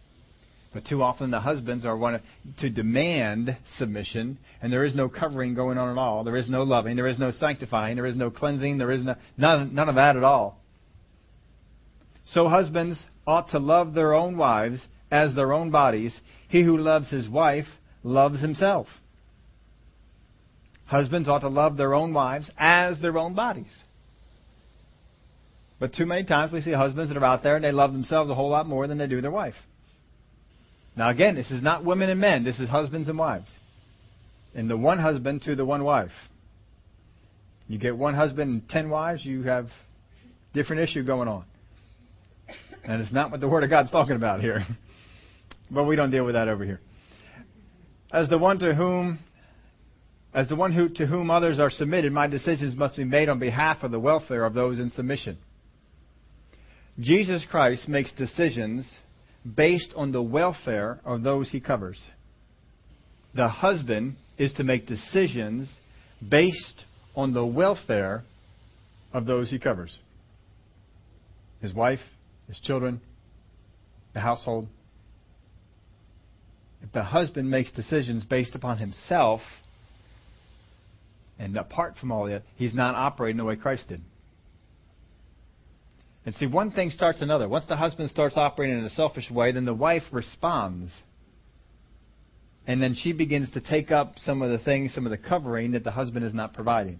But 0.73 0.85
too 0.85 1.01
often 1.01 1.31
the 1.31 1.39
husbands 1.39 1.85
are 1.85 1.95
one 1.95 2.19
to 2.57 2.69
demand 2.69 3.55
submission, 3.77 4.39
and 4.61 4.73
there 4.73 4.83
is 4.83 4.93
no 4.93 5.07
covering 5.07 5.53
going 5.53 5.77
on 5.77 5.89
at 5.89 5.97
all. 5.97 6.25
There 6.25 6.35
is 6.35 6.49
no 6.49 6.63
loving. 6.63 6.97
There 6.97 7.07
is 7.07 7.17
no 7.17 7.31
sanctifying. 7.31 7.95
There 7.95 8.05
is 8.05 8.17
no 8.17 8.29
cleansing. 8.29 8.77
There 8.77 8.91
is 8.91 9.05
no, 9.05 9.15
none, 9.37 9.73
none 9.73 9.87
of 9.87 9.95
that 9.95 10.17
at 10.17 10.23
all. 10.25 10.59
So 12.33 12.49
husbands 12.49 13.01
ought 13.25 13.51
to 13.51 13.59
love 13.59 13.93
their 13.93 14.13
own 14.13 14.35
wives 14.35 14.85
as 15.09 15.33
their 15.33 15.53
own 15.53 15.71
bodies. 15.71 16.19
He 16.49 16.61
who 16.61 16.77
loves 16.77 17.09
his 17.09 17.29
wife 17.29 17.67
loves 18.03 18.41
himself. 18.41 18.87
Husbands 20.89 21.27
ought 21.27 21.41
to 21.41 21.49
love 21.49 21.77
their 21.77 21.93
own 21.93 22.15
wives 22.15 22.49
as 22.57 22.99
their 22.99 23.15
own 23.19 23.35
bodies. 23.35 23.71
But 25.79 25.93
too 25.93 26.07
many 26.07 26.23
times 26.23 26.51
we 26.51 26.61
see 26.61 26.71
husbands 26.71 27.13
that 27.13 27.21
are 27.21 27.23
out 27.23 27.43
there 27.43 27.55
and 27.55 27.63
they 27.63 27.71
love 27.71 27.93
themselves 27.93 28.31
a 28.31 28.33
whole 28.33 28.49
lot 28.49 28.65
more 28.65 28.87
than 28.87 28.97
they 28.97 29.05
do 29.05 29.21
their 29.21 29.29
wife. 29.29 29.53
Now 30.97 31.11
again, 31.11 31.35
this 31.35 31.51
is 31.51 31.61
not 31.61 31.85
women 31.85 32.09
and 32.09 32.19
men, 32.19 32.43
this 32.43 32.59
is 32.59 32.67
husbands 32.67 33.07
and 33.07 33.19
wives. 33.19 33.55
And 34.55 34.67
the 34.67 34.77
one 34.77 34.97
husband 34.97 35.43
to 35.43 35.55
the 35.55 35.63
one 35.63 35.83
wife. 35.83 36.09
You 37.67 37.77
get 37.77 37.95
one 37.95 38.15
husband 38.15 38.49
and 38.49 38.67
ten 38.67 38.89
wives, 38.89 39.23
you 39.23 39.43
have 39.43 39.67
different 40.55 40.81
issue 40.81 41.03
going 41.03 41.27
on. 41.27 41.45
And 42.83 42.99
it's 42.99 43.13
not 43.13 43.29
what 43.29 43.41
the 43.41 43.47
Word 43.47 43.63
of 43.63 43.69
God's 43.69 43.91
talking 43.91 44.15
about 44.15 44.41
here. 44.41 44.65
but 45.69 45.83
we 45.83 45.95
don't 45.95 46.09
deal 46.09 46.25
with 46.25 46.33
that 46.33 46.47
over 46.47 46.65
here. 46.65 46.79
As 48.11 48.27
the 48.27 48.39
one 48.39 48.57
to 48.57 48.73
whom 48.73 49.19
as 50.33 50.47
the 50.47 50.55
one 50.55 50.73
who, 50.73 50.89
to 50.89 51.07
whom 51.07 51.31
others 51.31 51.59
are 51.59 51.69
submitted, 51.69 52.11
my 52.11 52.27
decisions 52.27 52.75
must 52.75 52.95
be 52.95 53.03
made 53.03 53.29
on 53.29 53.39
behalf 53.39 53.83
of 53.83 53.91
the 53.91 53.99
welfare 53.99 54.45
of 54.45 54.53
those 54.53 54.79
in 54.79 54.89
submission. 54.91 55.37
Jesus 56.99 57.45
Christ 57.49 57.87
makes 57.87 58.11
decisions 58.13 58.85
based 59.55 59.93
on 59.95 60.11
the 60.11 60.21
welfare 60.21 60.99
of 61.05 61.23
those 61.23 61.49
he 61.49 61.59
covers. 61.59 62.01
The 63.33 63.47
husband 63.47 64.17
is 64.37 64.53
to 64.53 64.63
make 64.63 64.85
decisions 64.85 65.73
based 66.27 66.83
on 67.15 67.33
the 67.33 67.45
welfare 67.45 68.23
of 69.13 69.25
those 69.25 69.49
he 69.49 69.59
covers 69.59 69.97
his 71.61 71.73
wife, 71.73 71.99
his 72.47 72.59
children, 72.59 73.01
the 74.13 74.19
household. 74.19 74.67
If 76.81 76.91
the 76.93 77.03
husband 77.03 77.49
makes 77.49 77.71
decisions 77.71 78.23
based 78.23 78.55
upon 78.55 78.77
himself, 78.77 79.41
and 81.39 81.55
apart 81.57 81.95
from 81.97 82.11
all 82.11 82.25
that, 82.25 82.43
he's 82.57 82.75
not 82.75 82.93
operating 82.93 83.37
the 83.37 83.45
way 83.45 83.55
Christ 83.55 83.87
did. 83.87 84.01
And 86.25 86.35
see, 86.35 86.45
one 86.45 86.71
thing 86.71 86.91
starts 86.91 87.21
another. 87.21 87.47
Once 87.47 87.65
the 87.67 87.77
husband 87.77 88.11
starts 88.11 88.35
operating 88.35 88.77
in 88.77 88.83
a 88.83 88.89
selfish 88.89 89.31
way, 89.31 89.53
then 89.53 89.65
the 89.65 89.73
wife 89.73 90.03
responds. 90.11 90.91
And 92.67 92.83
then 92.83 92.93
she 92.93 93.13
begins 93.13 93.51
to 93.53 93.61
take 93.61 93.89
up 93.89 94.19
some 94.19 94.41
of 94.41 94.51
the 94.51 94.59
things, 94.59 94.93
some 94.93 95.05
of 95.05 95.11
the 95.11 95.17
covering 95.17 95.71
that 95.71 95.85
the 95.85 95.91
husband 95.91 96.25
is 96.25 96.33
not 96.33 96.53
providing. 96.53 96.99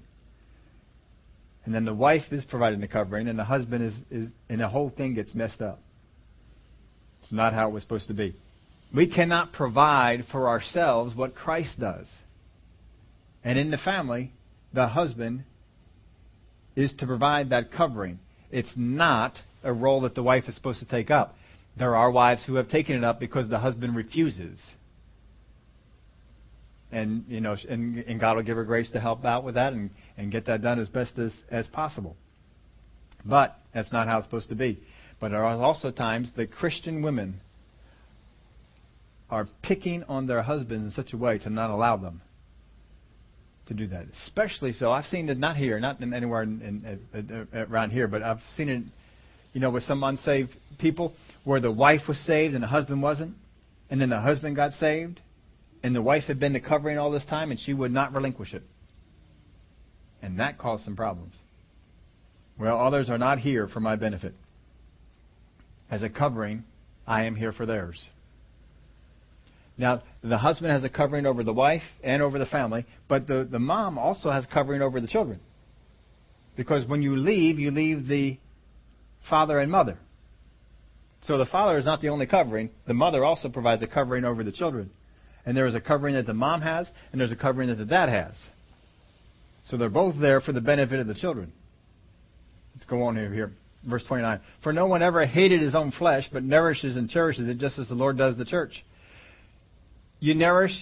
And 1.66 1.76
then 1.76 1.84
the 1.86 1.94
wife 1.94 2.32
is 2.32 2.46
providing 2.46 2.80
the 2.80 2.88
covering, 2.88 3.28
and 3.28 3.38
the 3.38 3.44
husband 3.44 3.84
is, 3.84 3.94
is 4.10 4.30
and 4.48 4.62
the 4.62 4.70
whole 4.70 4.90
thing 4.90 5.14
gets 5.16 5.36
messed 5.36 5.62
up. 5.62 5.80
It's 7.22 7.32
not 7.32 7.54
how 7.54 7.70
it 7.70 7.74
was 7.74 7.84
supposed 7.84 8.08
to 8.08 8.14
be. 8.14 8.36
We 8.96 9.14
cannot 9.14 9.52
provide 9.52 10.26
for 10.32 10.48
ourselves 10.48 11.14
what 11.14 11.36
Christ 11.36 11.80
does. 11.80 12.08
And 13.44 13.58
in 13.58 13.72
the 13.72 13.78
family, 13.78 14.34
the 14.74 14.88
husband 14.88 15.44
is 16.76 16.94
to 17.00 17.08
provide 17.08 17.50
that 17.50 17.72
covering. 17.72 18.20
It's 18.52 18.72
not 18.76 19.38
a 19.64 19.74
role 19.74 20.02
that 20.02 20.16
the 20.16 20.24
wife 20.24 20.46
is 20.48 20.56
supposed 20.56 20.80
to 20.80 20.86
take 20.86 21.12
up. 21.12 21.36
There 21.78 21.96
are 21.96 22.12
wives 22.12 22.44
who 22.46 22.56
have 22.56 22.70
taken 22.70 22.96
it 22.96 23.04
up 23.04 23.20
because 23.20 23.50
the 23.50 23.60
husband 23.60 23.96
refuses. 23.96 24.62
And 26.92 27.26
you 27.28 27.40
know, 27.40 27.56
and, 27.70 28.00
and 28.00 28.20
God 28.20 28.36
will 28.36 28.44
give 28.44 28.58
her 28.58 28.64
grace 28.64 28.90
to 28.92 29.00
help 29.00 29.24
out 29.24 29.44
with 29.44 29.56
that 29.56 29.74
and, 29.74 29.92
and 30.18 30.32
get 30.32 30.46
that 30.48 30.62
done 30.62 30.80
as 30.80 30.90
best 30.90 31.18
as, 31.18 31.32
as 31.50 31.68
possible. 31.68 32.16
But 33.24 33.56
that's 33.74 33.92
not 33.92 34.08
how 34.08 34.18
it's 34.18 34.28
supposed 34.28 34.50
to 34.50 34.56
be. 34.56 34.80
But 35.20 35.30
there 35.30 35.46
are 35.46 35.62
also 35.62 35.92
times 35.92 36.32
that 36.38 36.52
Christian 36.52 37.02
women 37.02 37.42
are 39.30 39.48
picking 39.62 40.04
on 40.06 40.26
their 40.26 40.42
husbands 40.42 40.98
in 40.98 41.04
such 41.04 41.14
a 41.14 41.18
way 41.18 41.38
to 41.40 41.50
not 41.50 41.70
allow 41.70 41.98
them 41.98 42.22
to 43.70 43.74
do 43.74 43.88
that. 43.88 44.06
Especially 44.26 44.74
so, 44.74 44.92
I've 44.92 45.06
seen 45.06 45.30
it 45.30 45.38
not 45.38 45.56
here, 45.56 45.80
not 45.80 46.02
anywhere 46.02 46.44
in, 46.44 46.62
in, 46.62 47.00
in, 47.14 47.48
around 47.54 47.92
here, 47.92 48.08
but 48.08 48.22
I've 48.22 48.42
seen 48.56 48.70
it, 48.70 48.84
you 49.54 49.62
know, 49.62 49.70
with 49.70 49.84
some 49.84 50.04
unsaved 50.04 50.56
people 50.78 51.14
where 51.46 51.62
the 51.62 51.72
wife 51.72 52.02
was 52.08 52.20
saved 52.26 52.54
and 52.54 52.64
the 52.64 52.68
husband 52.68 53.02
wasn't, 53.02 53.36
and 53.90 54.02
then 54.02 54.10
the 54.10 54.20
husband 54.20 54.56
got 54.56 54.74
saved, 54.74 55.22
and 55.82 55.96
the 55.96 56.02
wife 56.02 56.24
had 56.26 56.40
been 56.40 56.54
the 56.54 56.60
covering 56.60 56.98
all 56.98 57.12
this 57.12 57.26
time, 57.26 57.52
and 57.52 57.60
she 57.60 57.74
would 57.74 57.92
not 57.92 58.14
relinquish 58.14 58.54
it, 58.54 58.64
and 60.22 60.40
that 60.40 60.58
caused 60.58 60.84
some 60.84 60.96
problems. 60.96 61.34
Well, 62.60 62.80
others 62.80 63.10
are 63.10 63.18
not 63.18 63.40
here 63.40 63.68
for 63.68 63.80
my 63.80 63.96
benefit. 63.96 64.34
As 65.90 66.04
a 66.04 66.10
covering, 66.10 66.66
I 67.08 67.24
am 67.24 67.36
here 67.36 67.54
for 67.54 67.66
theirs. 67.66 68.04
Now, 69.80 70.04
the 70.22 70.38
husband 70.38 70.74
has 70.74 70.84
a 70.84 70.90
covering 70.90 71.26
over 71.26 71.42
the 71.42 71.54
wife 71.54 71.82
and 72.04 72.22
over 72.22 72.38
the 72.38 72.46
family, 72.46 72.86
but 73.08 73.28
the, 73.28 73.48
the 73.50 73.60
mom 73.60 73.98
also 73.98 74.30
has 74.30 74.46
covering 74.54 74.82
over 74.82 75.00
the 75.00 75.08
children. 75.08 75.40
Because 76.58 76.86
when 76.86 77.02
you 77.02 77.16
leave, 77.16 77.60
you 77.60 77.72
leave 77.72 78.06
the 78.06 78.38
father 79.30 79.58
and 79.58 79.72
mother. 79.72 79.98
So 81.22 81.38
the 81.38 81.46
father 81.46 81.78
is 81.78 81.86
not 81.86 82.02
the 82.02 82.10
only 82.10 82.26
covering. 82.26 82.72
The 82.88 82.94
mother 82.94 83.24
also 83.24 83.48
provides 83.48 83.82
a 83.82 83.88
covering 83.88 84.26
over 84.26 84.44
the 84.44 84.52
children. 84.52 84.92
And 85.46 85.56
there 85.56 85.66
is 85.66 85.76
a 85.76 85.82
covering 85.82 86.16
that 86.16 86.26
the 86.26 86.34
mom 86.34 86.62
has, 86.62 86.90
and 87.14 87.22
there's 87.22 87.32
a 87.32 87.38
covering 87.38 87.70
that 87.70 87.76
the 87.76 87.86
dad 87.86 88.10
has. 88.10 88.34
So 89.70 89.78
they're 89.78 89.88
both 89.88 90.20
there 90.20 90.42
for 90.42 90.52
the 90.52 90.60
benefit 90.60 91.00
of 91.00 91.08
the 91.08 91.14
children. 91.14 91.54
Let's 92.76 92.86
go 92.86 93.04
on 93.04 93.16
here. 93.16 93.34
here. 93.34 93.52
Verse 93.90 94.04
29. 94.10 94.42
For 94.62 94.74
no 94.74 94.88
one 94.88 95.02
ever 95.02 95.26
hated 95.26 95.62
his 95.62 95.74
own 95.74 95.92
flesh, 95.92 96.28
but 96.34 96.44
nourishes 96.44 96.98
and 96.98 97.10
cherishes 97.10 97.48
it 97.48 97.60
just 97.60 97.80
as 97.80 97.88
the 97.88 97.96
Lord 97.96 98.18
does 98.18 98.38
the 98.38 98.44
church. 98.44 98.84
You 100.20 100.36
nourish 100.36 100.76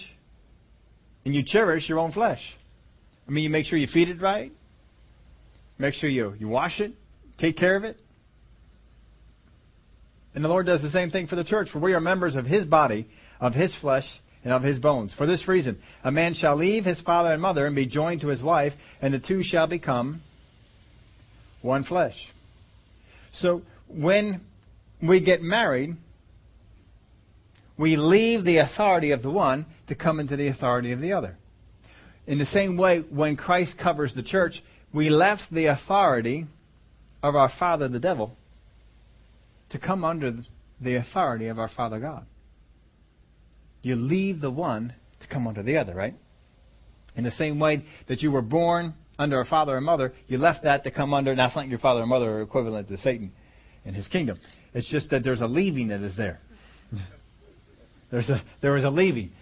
and 1.24 1.34
you 1.34 1.42
cherish 1.44 1.88
your 1.88 1.98
own 1.98 2.12
flesh. 2.12 2.40
I 3.26 3.30
mean, 3.30 3.44
you 3.44 3.50
make 3.50 3.66
sure 3.66 3.78
you 3.78 3.86
feed 3.86 4.08
it 4.08 4.20
right, 4.20 4.52
make 5.78 5.94
sure 5.94 6.08
you, 6.08 6.34
you 6.38 6.48
wash 6.48 6.80
it, 6.80 6.92
take 7.38 7.56
care 7.56 7.76
of 7.76 7.84
it. 7.84 8.00
And 10.34 10.44
the 10.44 10.48
Lord 10.48 10.66
does 10.66 10.82
the 10.82 10.90
same 10.90 11.10
thing 11.10 11.26
for 11.26 11.36
the 11.36 11.44
church, 11.44 11.68
for 11.70 11.78
we 11.78 11.94
are 11.94 12.00
members 12.00 12.36
of 12.36 12.46
His 12.46 12.64
body, 12.64 13.08
of 13.40 13.54
His 13.54 13.74
flesh, 13.80 14.04
and 14.44 14.52
of 14.52 14.62
His 14.62 14.78
bones. 14.78 15.12
For 15.16 15.26
this 15.26 15.46
reason, 15.48 15.78
a 16.04 16.12
man 16.12 16.34
shall 16.34 16.56
leave 16.56 16.84
his 16.84 17.00
father 17.00 17.32
and 17.32 17.42
mother 17.42 17.66
and 17.66 17.74
be 17.76 17.86
joined 17.86 18.22
to 18.22 18.28
his 18.28 18.42
wife, 18.42 18.72
and 19.02 19.12
the 19.12 19.18
two 19.18 19.42
shall 19.42 19.66
become 19.66 20.22
one 21.60 21.84
flesh. 21.84 22.14
So 23.40 23.62
when 23.88 24.42
we 25.02 25.24
get 25.24 25.42
married, 25.42 25.96
we 27.78 27.96
leave 27.96 28.44
the 28.44 28.58
authority 28.58 29.12
of 29.12 29.22
the 29.22 29.30
one 29.30 29.64
to 29.86 29.94
come 29.94 30.20
into 30.20 30.36
the 30.36 30.48
authority 30.48 30.92
of 30.92 31.00
the 31.00 31.12
other. 31.12 31.38
In 32.26 32.38
the 32.38 32.46
same 32.46 32.76
way, 32.76 32.98
when 32.98 33.36
Christ 33.36 33.74
covers 33.82 34.14
the 34.14 34.22
church, 34.22 34.62
we 34.92 35.08
left 35.08 35.44
the 35.50 35.66
authority 35.66 36.46
of 37.22 37.36
our 37.36 37.50
father, 37.58 37.88
the 37.88 38.00
devil, 38.00 38.36
to 39.70 39.78
come 39.78 40.04
under 40.04 40.34
the 40.80 40.96
authority 40.96 41.46
of 41.46 41.58
our 41.58 41.68
Father 41.68 41.98
God. 41.98 42.26
You 43.82 43.96
leave 43.96 44.40
the 44.40 44.50
one 44.50 44.94
to 45.20 45.26
come 45.28 45.46
under 45.46 45.62
the 45.62 45.78
other, 45.78 45.94
right? 45.94 46.14
In 47.16 47.24
the 47.24 47.30
same 47.32 47.58
way 47.58 47.84
that 48.08 48.22
you 48.22 48.30
were 48.30 48.42
born 48.42 48.94
under 49.18 49.40
a 49.40 49.44
father 49.44 49.76
and 49.76 49.84
mother, 49.84 50.12
you 50.26 50.38
left 50.38 50.64
that 50.64 50.84
to 50.84 50.90
come 50.90 51.12
under. 51.12 51.34
Now, 51.34 51.46
it's 51.46 51.56
not 51.56 51.68
your 51.68 51.78
father 51.78 52.00
and 52.00 52.08
mother 52.08 52.38
are 52.38 52.42
equivalent 52.42 52.88
to 52.88 52.98
Satan 52.98 53.32
and 53.84 53.94
his 53.94 54.06
kingdom. 54.08 54.38
It's 54.74 54.88
just 54.90 55.10
that 55.10 55.24
there's 55.24 55.40
a 55.40 55.46
leaving 55.46 55.88
that 55.88 56.02
is 56.02 56.16
there. 56.16 56.40
There's 58.10 58.28
a, 58.28 58.42
there 58.62 58.72
was 58.72 58.84
a 58.84 58.90
leaving 58.90 59.32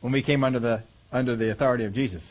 when 0.00 0.12
we 0.12 0.22
came 0.22 0.44
under 0.44 0.60
the, 0.60 0.82
under 1.10 1.36
the 1.36 1.52
authority 1.52 1.84
of 1.84 1.92
Jesus. 1.92 2.22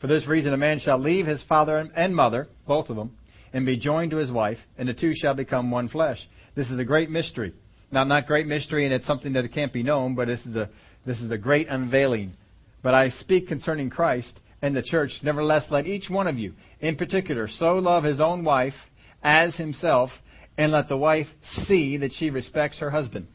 For 0.00 0.06
this 0.06 0.26
reason, 0.26 0.52
a 0.52 0.56
man 0.56 0.80
shall 0.80 0.98
leave 0.98 1.26
his 1.26 1.42
father 1.48 1.88
and 1.94 2.14
mother, 2.14 2.46
both 2.66 2.88
of 2.88 2.96
them, 2.96 3.16
and 3.52 3.66
be 3.66 3.78
joined 3.78 4.12
to 4.12 4.16
his 4.16 4.30
wife, 4.30 4.58
and 4.76 4.88
the 4.88 4.94
two 4.94 5.12
shall 5.14 5.34
become 5.34 5.70
one 5.70 5.88
flesh. 5.88 6.18
This 6.54 6.70
is 6.70 6.78
a 6.78 6.84
great 6.84 7.10
mystery. 7.10 7.52
Now, 7.90 8.04
not 8.04 8.26
great 8.26 8.46
mystery, 8.46 8.84
and 8.84 8.94
it's 8.94 9.06
something 9.06 9.32
that 9.32 9.52
can't 9.52 9.72
be 9.72 9.82
known, 9.82 10.14
but 10.14 10.28
this 10.28 10.44
is 10.44 10.54
a 10.54 10.68
this 11.06 11.20
is 11.20 11.30
a 11.30 11.38
great 11.38 11.68
unveiling. 11.68 12.34
But 12.82 12.94
I 12.94 13.10
speak 13.10 13.48
concerning 13.48 13.88
Christ 13.88 14.38
and 14.60 14.76
the 14.76 14.82
church. 14.82 15.10
Nevertheless, 15.22 15.64
let 15.70 15.86
each 15.86 16.10
one 16.10 16.26
of 16.26 16.38
you, 16.38 16.52
in 16.80 16.96
particular, 16.96 17.48
so 17.48 17.76
love 17.76 18.04
his 18.04 18.20
own 18.20 18.44
wife 18.44 18.74
as 19.22 19.54
himself, 19.56 20.10
and 20.58 20.70
let 20.70 20.88
the 20.88 20.96
wife 20.98 21.26
see 21.66 21.96
that 21.98 22.12
she 22.12 22.30
respects 22.30 22.78
her 22.80 22.90
husband. 22.90 23.26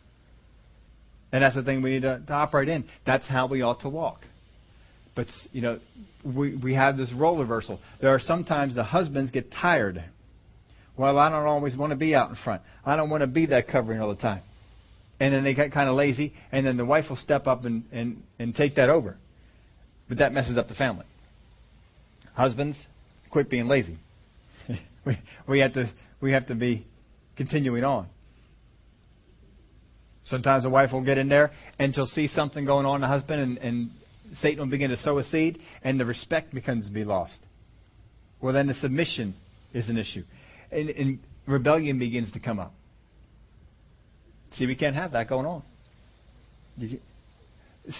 And 1.33 1.43
that's 1.43 1.55
the 1.55 1.63
thing 1.63 1.81
we 1.81 1.89
need 1.89 2.03
to, 2.03 2.21
to 2.25 2.33
operate 2.33 2.69
in. 2.69 2.85
That's 3.05 3.27
how 3.27 3.47
we 3.47 3.61
ought 3.61 3.81
to 3.81 3.89
walk. 3.89 4.21
But 5.15 5.27
you 5.51 5.61
know, 5.61 5.79
we 6.23 6.55
we 6.55 6.73
have 6.75 6.95
this 6.95 7.11
role 7.13 7.37
reversal. 7.37 7.79
There 7.99 8.11
are 8.11 8.19
sometimes 8.19 8.73
the 8.73 8.83
husbands 8.85 9.31
get 9.31 9.51
tired 9.51 10.01
well, 10.95 11.17
I 11.17 11.29
don't 11.29 11.45
always 11.45 11.75
want 11.75 11.91
to 11.91 11.95
be 11.95 12.13
out 12.13 12.29
in 12.29 12.35
front. 12.35 12.61
I 12.85 12.95
don't 12.95 13.09
want 13.09 13.21
to 13.21 13.27
be 13.27 13.47
that 13.47 13.67
covering 13.67 13.99
all 13.99 14.09
the 14.09 14.21
time. 14.21 14.41
And 15.19 15.33
then 15.33 15.43
they 15.43 15.53
get 15.53 15.71
kind 15.71 15.89
of 15.89 15.95
lazy, 15.95 16.33
and 16.51 16.65
then 16.65 16.77
the 16.77 16.85
wife 16.85 17.05
will 17.09 17.17
step 17.17 17.47
up 17.47 17.65
and, 17.65 17.83
and, 17.91 18.23
and 18.39 18.53
take 18.53 18.75
that 18.75 18.89
over. 18.89 19.17
But 20.09 20.19
that 20.19 20.33
messes 20.33 20.57
up 20.57 20.67
the 20.67 20.75
family. 20.75 21.05
Husbands, 22.35 22.77
quit 23.31 23.49
being 23.49 23.67
lazy. 23.67 23.97
we, 25.05 25.17
we, 25.47 25.59
have 25.59 25.73
to, 25.73 25.91
we 26.21 26.31
have 26.33 26.47
to 26.47 26.55
be 26.55 26.85
continuing 27.37 27.83
on. 27.83 28.07
Sometimes 30.25 30.63
the 30.63 30.69
wife 30.69 30.91
will 30.91 31.03
get 31.03 31.17
in 31.17 31.29
there 31.29 31.51
and 31.79 31.93
she'll 31.93 32.05
see 32.05 32.27
something 32.27 32.65
going 32.65 32.85
on 32.85 32.95
in 32.95 33.01
the 33.01 33.07
husband, 33.07 33.41
and, 33.41 33.57
and 33.57 33.91
Satan 34.41 34.59
will 34.59 34.71
begin 34.71 34.89
to 34.89 34.97
sow 34.97 35.17
a 35.17 35.23
seed, 35.23 35.59
and 35.83 35.99
the 35.99 36.05
respect 36.05 36.53
becomes 36.53 36.87
to 36.87 36.93
be 36.93 37.03
lost. 37.03 37.39
Well, 38.41 38.53
then 38.53 38.67
the 38.67 38.73
submission 38.73 39.35
is 39.73 39.89
an 39.89 39.97
issue 39.97 40.23
and, 40.73 40.89
and 40.89 41.19
rebellion 41.47 41.99
begins 41.99 42.31
to 42.33 42.39
come 42.39 42.59
up. 42.59 42.73
See, 44.53 44.65
we 44.65 44.75
can't 44.75 44.95
have 44.95 45.13
that 45.13 45.29
going 45.29 45.45
on. 45.45 45.63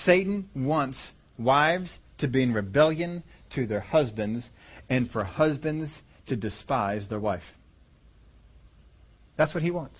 Satan 0.05 0.49
wants 0.55 1.11
wives 1.37 1.95
to 2.19 2.27
be 2.27 2.43
in 2.43 2.53
rebellion 2.53 3.23
to 3.55 3.65
their 3.65 3.79
husbands 3.79 4.47
and 4.89 5.09
for 5.09 5.23
husbands 5.23 5.91
to 6.27 6.35
despise 6.35 7.07
their 7.09 7.19
wife. 7.19 7.43
That's 9.37 9.53
what 9.53 9.63
he 9.63 9.71
wants. 9.71 9.97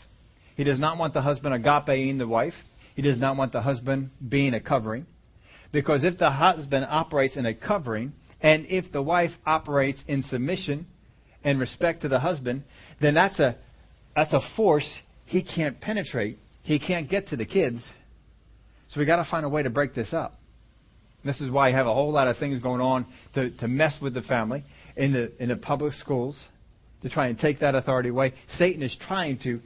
He 0.56 0.64
does 0.64 0.80
not 0.80 0.97
want 0.97 1.14
the 1.14 1.22
husband 1.22 1.54
agapeing 1.64 2.18
the 2.18 2.28
wife. 2.28 2.54
He 2.95 3.01
does 3.01 3.18
not 3.18 3.38
want 3.38 3.51
the 3.51 3.62
husband 3.62 4.12
being 4.28 4.54
a 4.54 4.60
covering. 4.60 5.06
Because 5.72 6.04
if 6.04 6.18
the 6.18 6.30
husband 6.30 6.86
operates 6.88 7.36
in 7.36 7.45
a 7.45 7.56
covering, 7.56 8.14
and 8.41 8.66
if 8.68 8.91
the 8.91 9.01
wife 9.01 9.32
operates 9.45 10.04
in 10.08 10.22
submission, 10.24 10.86
and 11.43 11.60
respect 11.60 12.01
to 12.01 12.08
the 12.08 12.20
husband, 12.20 12.64
then 13.01 13.14
that's 13.14 13.39
a 13.39 13.56
that's 14.16 14.34
a 14.34 14.39
force 14.56 14.99
he 15.26 15.43
can't 15.43 15.80
penetrate. 15.82 16.38
He 16.62 16.80
can't 16.80 17.10
get 17.10 17.30
to 17.30 17.36
the 17.36 17.45
kids. 17.45 17.84
So 18.89 18.99
we've 18.99 19.08
got 19.08 19.18
to 19.18 19.30
find 19.30 19.45
a 19.45 19.49
way 19.49 19.64
to 19.64 19.70
break 19.70 19.95
this 19.95 20.14
up. 20.14 20.39
This 21.26 21.41
is 21.41 21.49
why 21.49 21.70
you 21.70 21.76
have 21.76 21.88
a 21.88 21.93
whole 21.93 22.12
lot 22.12 22.28
of 22.28 22.38
things 22.38 22.62
going 22.62 22.82
on 22.82 23.06
to, 23.34 23.49
to 23.58 23.68
mess 23.68 23.97
with 24.01 24.14
the 24.14 24.22
family 24.22 24.64
in 24.95 25.14
the 25.14 25.32
in 25.41 25.49
the 25.49 25.56
public 25.56 25.93
schools 25.93 26.41
to 27.01 27.10
try 27.10 27.28
and 27.28 27.38
take 27.38 27.60
that 27.60 27.76
authority 27.76 28.10
away. 28.10 28.34
Satan 28.58 28.82
is 28.82 28.95
trying 29.08 29.39
to 29.39 29.60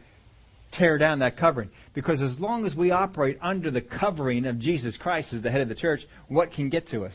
tear 0.74 0.98
down 0.98 1.20
that 1.20 1.38
covering 1.38 1.70
because 1.94 2.22
as 2.22 2.40
long 2.40 2.66
as 2.66 2.76
we 2.76 2.92
operate 2.92 3.38
under 3.42 3.72
the 3.72 3.82
covering 3.82 4.46
of 4.46 4.60
Jesus 4.60 4.98
Christ 4.98 5.34
as 5.34 5.42
the 5.42 5.52
head 5.52 5.62
of 5.62 5.70
the 5.70 5.76
church, 5.76 6.02
what 6.28 6.52
can 6.52 6.70
get 6.70 6.88
to 6.90 7.06
us? 7.06 7.14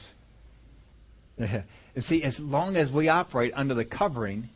And 1.94 2.04
see, 2.04 2.22
as 2.22 2.34
long 2.38 2.76
as 2.76 2.90
we 2.90 3.08
operate 3.08 3.52
under 3.54 3.74
the 3.74 3.84
covering 3.84 4.48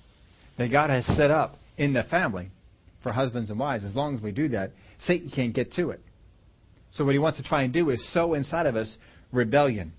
that 0.56 0.70
God 0.70 0.88
has 0.88 1.04
set 1.18 1.30
up 1.30 1.58
in 1.76 1.92
the 1.92 2.02
family 2.04 2.50
for 3.02 3.12
husbands 3.12 3.50
and 3.50 3.58
wives, 3.58 3.84
as 3.84 3.94
long 3.94 4.16
as 4.16 4.22
we 4.22 4.32
do 4.32 4.48
that, 4.48 4.72
Satan 5.06 5.28
can't 5.28 5.54
get 5.54 5.72
to 5.74 5.90
it. 5.90 6.00
So 6.94 7.04
what 7.04 7.12
he 7.12 7.18
wants 7.18 7.36
to 7.38 7.44
try 7.44 7.62
and 7.62 7.74
do 7.74 7.90
is 7.90 8.02
sow 8.14 8.32
inside 8.32 8.64
of 8.64 8.74
us 8.74 8.96
rebellion, 9.32 9.92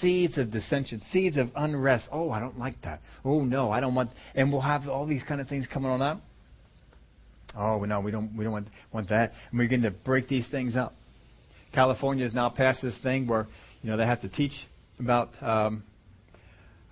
seeds 0.00 0.36
of 0.36 0.50
dissension, 0.50 1.00
seeds 1.10 1.38
of 1.38 1.50
unrest. 1.56 2.06
Oh, 2.12 2.30
I 2.30 2.38
don't 2.38 2.58
like 2.58 2.82
that. 2.82 3.00
Oh 3.24 3.44
no, 3.44 3.70
I 3.70 3.80
don't 3.80 3.94
want. 3.94 4.10
And 4.34 4.52
we'll 4.52 4.60
have 4.60 4.88
all 4.88 5.06
these 5.06 5.22
kind 5.22 5.40
of 5.40 5.48
things 5.48 5.66
coming 5.72 5.90
on 5.90 6.02
up. 6.02 6.20
Oh 7.58 7.84
no, 7.84 8.00
we 8.00 8.12
don't. 8.12 8.36
We 8.36 8.44
don't 8.44 8.52
want 8.52 8.68
want 8.92 9.08
that. 9.08 9.32
And 9.50 9.58
we're 9.58 9.68
going 9.68 9.82
to 9.82 9.90
break 9.90 10.28
these 10.28 10.48
things 10.48 10.76
up. 10.76 10.94
California 11.74 12.24
has 12.24 12.32
now 12.32 12.48
passed 12.48 12.80
this 12.80 12.96
thing 13.02 13.26
where 13.26 13.48
you 13.82 13.90
know 13.90 13.96
they 13.96 14.06
have 14.06 14.20
to 14.22 14.28
teach 14.28 14.52
about 15.00 15.30
um, 15.42 15.82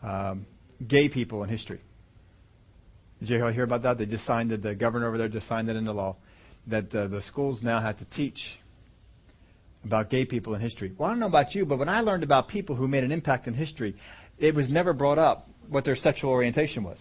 um, 0.03 0.47
gay 0.87 1.09
people 1.09 1.45
in 1.45 1.49
history. 1.49 1.81
Did 3.21 3.31
you 3.31 3.47
hear 3.47 3.63
about 3.63 3.83
that? 3.85 3.97
They 3.97 4.07
just 4.07 4.27
signed 4.27 4.53
it. 4.53 4.63
The 4.63 4.75
governor 4.75 5.09
over 5.09 5.17
there 5.17 5.29
just 5.29 5.49
signed 5.49 5.71
it 5.71 5.77
into 5.77 5.93
law 5.93 6.17
that 6.67 6.95
uh, 6.95 7.07
the 7.07 7.23
schools 7.23 7.61
now 7.63 7.81
have 7.81 7.99
to 7.99 8.05
teach 8.05 8.59
about 9.85 10.11
gay 10.11 10.25
people 10.25 10.55
in 10.55 10.61
history. 10.61 10.93
Well, 10.99 11.09
I 11.09 11.13
don't 11.13 11.21
know 11.21 11.29
about 11.29 11.55
you, 11.55 11.65
but 11.65 11.79
when 11.79 11.89
I 11.89 12.01
learned 12.01 12.25
about 12.25 12.49
people 12.49 12.75
who 12.75 12.89
made 12.89 13.05
an 13.05 13.13
impact 13.13 13.47
in 13.47 13.55
history, 13.55 13.95
it 14.39 14.55
was 14.55 14.69
never 14.69 14.93
brought 14.93 15.19
up 15.19 15.49
what 15.69 15.85
their 15.85 15.97
sexual 15.97 16.31
orientation 16.31 16.83
was. 16.83 16.99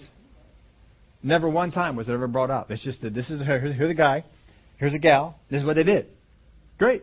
Never 1.26 1.49
one 1.49 1.71
time 1.71 1.95
was 1.95 2.07
it 2.07 2.11
ever 2.11 2.28
brought 2.28 2.51
up. 2.51 2.69
It's 2.69 2.84
just 2.84 3.01
that 3.01 3.15
this 3.15 3.32
is 3.32 3.41
here's 3.43 3.89
a 3.89 3.95
guy, 3.95 4.23
here's 4.78 4.93
a 4.93 4.99
gal, 4.99 5.39
this 5.49 5.61
is 5.61 5.65
what 5.65 5.76
they 5.76 5.84
did. 5.84 6.05
Great. 6.78 7.01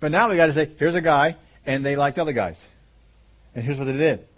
But 0.00 0.12
now 0.12 0.28
we 0.28 0.36
got 0.36 0.48
to 0.48 0.52
say 0.52 0.74
here's 0.78 0.94
a 0.94 1.00
guy 1.00 1.38
and 1.64 1.84
they 1.84 1.96
liked 1.96 2.18
other 2.18 2.34
guys, 2.34 2.58
and 3.54 3.64
here's 3.64 3.78
what 3.78 3.86
they 3.86 3.96
did. 3.96 4.28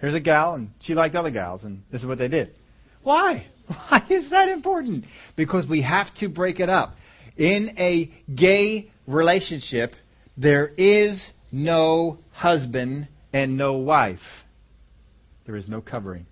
Here's 0.00 0.14
a 0.14 0.20
gal, 0.20 0.54
and 0.54 0.70
she 0.80 0.94
liked 0.94 1.14
other 1.14 1.30
gals, 1.30 1.62
and 1.62 1.82
this 1.92 2.00
is 2.00 2.08
what 2.08 2.18
they 2.18 2.26
did. 2.26 2.56
Why? 3.04 3.46
Why 3.68 4.04
is 4.10 4.30
that 4.30 4.48
important? 4.48 5.04
Because 5.36 5.68
we 5.68 5.82
have 5.82 6.12
to 6.16 6.28
break 6.28 6.58
it 6.58 6.68
up. 6.68 6.96
In 7.36 7.76
a 7.78 8.12
gay 8.34 8.90
relationship, 9.06 9.92
there 10.36 10.66
is 10.66 11.22
no 11.52 12.18
husband 12.32 13.06
and 13.32 13.56
no 13.56 13.74
wife. 13.74 14.18
There 15.46 15.54
is 15.54 15.68
no 15.68 15.80
covering. 15.80 16.26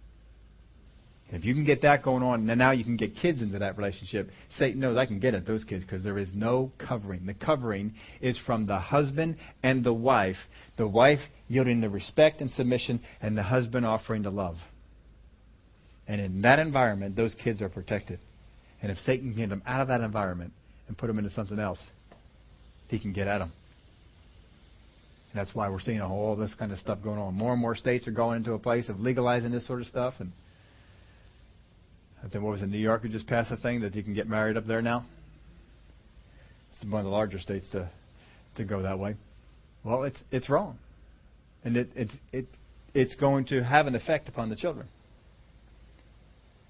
If 1.34 1.44
you 1.44 1.52
can 1.52 1.64
get 1.64 1.82
that 1.82 2.04
going 2.04 2.22
on, 2.22 2.48
and 2.48 2.58
now 2.58 2.70
you 2.70 2.84
can 2.84 2.96
get 2.96 3.16
kids 3.16 3.42
into 3.42 3.58
that 3.58 3.76
relationship, 3.76 4.30
Satan 4.56 4.78
knows 4.78 4.96
I 4.96 5.04
can 5.04 5.18
get 5.18 5.34
at 5.34 5.44
those 5.44 5.64
kids 5.64 5.82
because 5.82 6.04
there 6.04 6.16
is 6.16 6.30
no 6.32 6.70
covering. 6.78 7.26
The 7.26 7.34
covering 7.34 7.94
is 8.20 8.38
from 8.46 8.66
the 8.66 8.78
husband 8.78 9.36
and 9.60 9.82
the 9.82 9.92
wife. 9.92 10.36
The 10.78 10.86
wife 10.86 11.18
yielding 11.48 11.80
the 11.80 11.90
respect 11.90 12.40
and 12.40 12.48
submission, 12.50 13.00
and 13.20 13.36
the 13.36 13.42
husband 13.42 13.84
offering 13.84 14.22
the 14.22 14.30
love. 14.30 14.56
And 16.06 16.20
in 16.20 16.42
that 16.42 16.60
environment, 16.60 17.16
those 17.16 17.34
kids 17.42 17.60
are 17.60 17.68
protected. 17.68 18.20
And 18.80 18.92
if 18.92 18.98
Satan 18.98 19.30
can 19.32 19.40
get 19.40 19.48
them 19.48 19.62
out 19.66 19.80
of 19.80 19.88
that 19.88 20.02
environment 20.02 20.52
and 20.86 20.96
put 20.96 21.08
them 21.08 21.18
into 21.18 21.30
something 21.30 21.58
else, 21.58 21.82
he 22.86 23.00
can 23.00 23.12
get 23.12 23.26
at 23.26 23.38
them. 23.38 23.52
That's 25.34 25.52
why 25.52 25.68
we're 25.68 25.80
seeing 25.80 26.00
all 26.00 26.36
this 26.36 26.54
kind 26.54 26.70
of 26.70 26.78
stuff 26.78 27.00
going 27.02 27.18
on. 27.18 27.34
More 27.34 27.52
and 27.52 27.60
more 27.60 27.74
states 27.74 28.06
are 28.06 28.12
going 28.12 28.36
into 28.36 28.52
a 28.52 28.58
place 28.58 28.88
of 28.88 29.00
legalizing 29.00 29.50
this 29.50 29.66
sort 29.66 29.80
of 29.80 29.88
stuff. 29.88 30.14
And 30.20 30.30
I 32.24 32.28
think 32.28 32.42
what 32.42 32.52
was 32.52 32.62
it, 32.62 32.68
New 32.68 32.78
York 32.78 33.02
who 33.02 33.08
just 33.08 33.26
passed 33.26 33.50
a 33.50 33.56
thing 33.56 33.82
that 33.82 33.94
you 33.94 34.02
can 34.02 34.14
get 34.14 34.26
married 34.26 34.56
up 34.56 34.66
there 34.66 34.80
now. 34.80 35.04
It's 36.72 36.90
one 36.90 37.00
of 37.00 37.04
the 37.04 37.10
larger 37.10 37.38
states 37.38 37.66
to 37.72 37.90
to 38.56 38.64
go 38.64 38.82
that 38.82 38.98
way. 38.98 39.16
Well, 39.84 40.04
it's 40.04 40.20
it's 40.30 40.48
wrong, 40.48 40.78
and 41.64 41.76
it 41.76 41.90
it 41.94 42.10
it 42.32 42.46
it's 42.94 43.14
going 43.16 43.46
to 43.46 43.62
have 43.62 43.86
an 43.86 43.94
effect 43.94 44.28
upon 44.28 44.48
the 44.48 44.56
children 44.56 44.86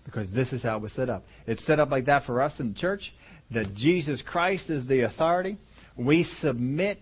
because 0.05 0.31
this 0.35 0.53
is 0.53 0.63
how 0.63 0.77
it 0.77 0.83
was 0.83 0.93
set 0.93 1.09
up. 1.09 1.25
It's 1.47 1.65
set 1.67 1.79
up 1.79 1.91
like 1.91 2.07
that 2.07 2.25
for 2.25 2.43
us 2.43 2.59
in 2.59 2.73
the 2.73 2.79
church 2.79 3.13
that 3.53 3.75
Jesus 3.75 4.23
Christ 4.27 4.69
is 4.71 4.87
the 4.87 5.03
authority. 5.03 5.57
We 5.97 6.25
submit 6.41 6.99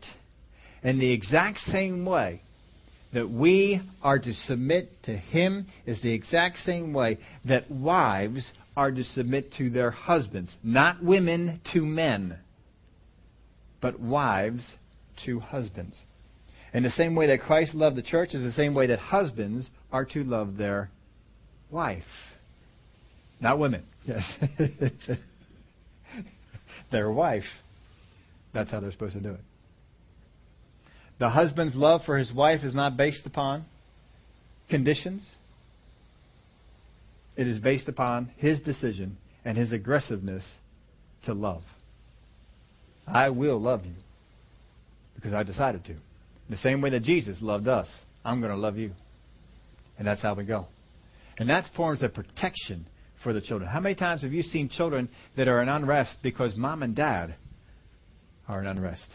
in 0.83 0.99
the 0.99 1.13
exact 1.13 1.59
same 1.59 2.05
way 2.05 2.43
that 3.13 3.29
we 3.29 3.81
are 4.03 4.19
to 4.19 4.33
submit 4.33 4.91
to 5.05 5.17
Him 5.17 5.67
is 5.87 6.01
the 6.03 6.13
exact 6.13 6.59
same 6.59 6.93
way 6.93 7.19
that 7.45 7.71
wives 7.71 8.51
are 8.77 8.91
to 8.91 9.05
submit 9.05 9.53
to 9.55 9.71
their 9.71 9.91
husbands. 9.91 10.55
Not 10.63 11.03
women 11.03 11.61
to 11.73 11.85
men, 11.85 12.39
but 13.81 14.01
wives 14.01 14.73
to 15.27 15.41
husbands. 15.41 15.97
In 16.73 16.83
the 16.83 16.91
same 16.91 17.15
way 17.15 17.27
that 17.27 17.43
Christ 17.43 17.75
loved 17.75 17.97
the 17.97 18.03
church 18.03 18.35
is 18.35 18.43
the 18.43 18.53
same 18.53 18.75
way 18.75 18.87
that 18.87 18.99
husbands 18.99 19.69
are 19.93 20.07
to 20.07 20.25
love 20.25 20.57
their 20.57 20.91
wife. 21.71 22.03
Not 23.41 23.59
women. 23.59 23.83
Yes. 24.05 24.25
their 26.91 27.11
wife. 27.11 27.45
That's 28.55 28.71
how 28.71 28.81
they're 28.81 28.93
supposed 28.93 29.15
to 29.15 29.21
do 29.21 29.33
it. 29.33 29.41
The 31.23 31.31
husband's 31.31 31.77
love 31.77 32.01
for 32.05 32.19
his 32.19 32.33
wife 32.33 32.65
is 32.65 32.75
not 32.75 32.97
based 32.97 33.27
upon 33.27 33.65
conditions. 34.69 35.25
It 37.37 37.47
is 37.47 37.61
based 37.61 37.87
upon 37.87 38.33
his 38.39 38.61
decision 38.63 39.19
and 39.45 39.57
his 39.57 39.73
aggressiveness 39.73 40.43
to 41.27 41.33
love. 41.33 41.63
I 43.07 43.31
will 43.31 43.61
love 43.61 43.85
you 43.85 43.95
because 45.15 45.33
I 45.33 45.45
decided 45.45 45.85
to. 45.85 45.95
The 46.51 46.57
same 46.57 46.81
way 46.81 46.91
that 46.91 47.05
Jesus 47.05 47.39
loved 47.41 47.69
us, 47.69 47.87
I'm 48.25 48.41
going 48.41 48.51
to 48.53 48.59
love 48.59 48.77
you. 48.77 48.91
And 49.99 50.09
that's 50.09 50.23
how 50.23 50.35
we 50.35 50.43
go. 50.43 50.67
And 51.39 51.49
that 51.51 51.67
forms 51.77 52.03
a 52.03 52.09
protection 52.09 52.85
for 53.23 53.33
the 53.33 53.41
children. 53.41 53.71
How 53.71 53.79
many 53.79 53.95
times 53.95 54.23
have 54.23 54.33
you 54.33 54.43
seen 54.43 54.69
children 54.69 55.09
that 55.37 55.47
are 55.47 55.63
in 55.63 55.69
unrest 55.69 56.17
because 56.21 56.57
mom 56.57 56.83
and 56.83 56.97
dad 56.97 57.37
are 58.49 58.61
in 58.61 58.67
unrest? 58.67 59.07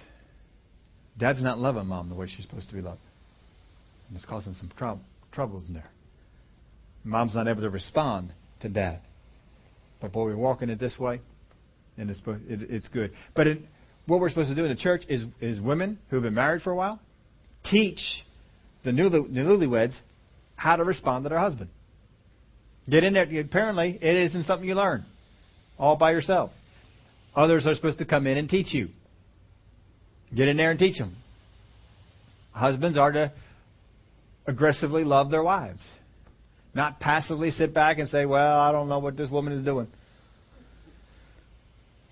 Dad's 1.18 1.42
not 1.42 1.60
loving 1.60 1.88
mom 1.88 2.10
the 2.10 2.16
way 2.16 2.28
she's 2.28 2.46
supposed 2.46 2.70
to 2.70 2.76
be 2.76 2.82
loved. 2.82 3.02
And 4.08 4.18
it's 4.18 4.26
causing 4.26 4.54
some 4.54 4.72
trou- 4.78 5.00
troubles 5.32 5.68
in 5.68 5.74
there. 5.74 5.90
Mom's 7.04 7.34
not 7.36 7.48
able 7.48 7.62
to 7.62 7.70
respond 7.70 8.34
to 8.62 8.70
dad. 8.70 9.02
But 10.02 10.12
boy, 10.12 10.26
we're 10.26 10.38
walking 10.38 10.70
it 10.70 10.80
this 10.80 10.98
way, 11.00 11.22
and 11.98 12.10
it's, 12.10 12.22
it, 12.26 12.70
it's 12.70 12.88
good. 12.90 13.12
But 13.36 13.48
it, 13.48 13.60
what 14.06 14.20
we're 14.20 14.30
supposed 14.30 14.50
to 14.50 14.56
do 14.56 14.64
in 14.64 14.70
the 14.70 14.82
church 14.82 15.04
is, 15.10 15.24
is 15.42 15.60
women 15.60 15.98
who 16.10 16.18
have 16.18 16.24
been 16.24 16.34
married 16.34 16.62
for 16.62 16.72
a 16.72 16.76
while 16.76 17.00
teach 17.66 18.00
the, 18.84 18.92
newly, 18.92 19.22
newlyweds 19.22 19.94
how 20.56 20.76
to 20.76 20.84
respond 20.84 21.26
to 21.26 21.30
their 21.30 21.40
husband. 21.40 21.70
Get 22.90 23.04
in 23.04 23.14
there. 23.14 23.28
Apparently, 23.42 23.98
it 24.02 24.16
isn't 24.16 24.46
something 24.46 24.68
you 24.68 24.76
learn 24.76 25.06
all 25.78 25.98
by 25.98 26.12
yourself. 26.12 26.52
Others 27.36 27.68
are 27.68 27.76
supposed 27.76 28.00
to 28.00 28.06
come 28.06 28.28
in 28.28 28.38
and 28.38 28.50
teach 28.50 28.74
you. 28.74 28.90
Get 30.36 30.48
in 30.48 30.58
there 30.58 30.72
and 30.72 30.80
teach 30.80 30.98
them. 30.98 31.16
Husbands 32.52 32.98
are 32.98 33.12
to 33.12 33.32
aggressively 34.46 35.04
love 35.04 35.30
their 35.30 35.44
wives, 35.44 35.82
not 36.74 37.00
passively 37.00 37.52
sit 37.52 37.74
back 37.74 38.00
and 38.00 38.10
say, 38.10 38.26
Well, 38.26 38.60
I 38.60 38.72
don't 38.72 38.90
know 38.90 39.00
what 39.00 39.16
this 39.16 39.30
woman 39.30 39.54
is 39.54 39.64
doing. 39.64 39.88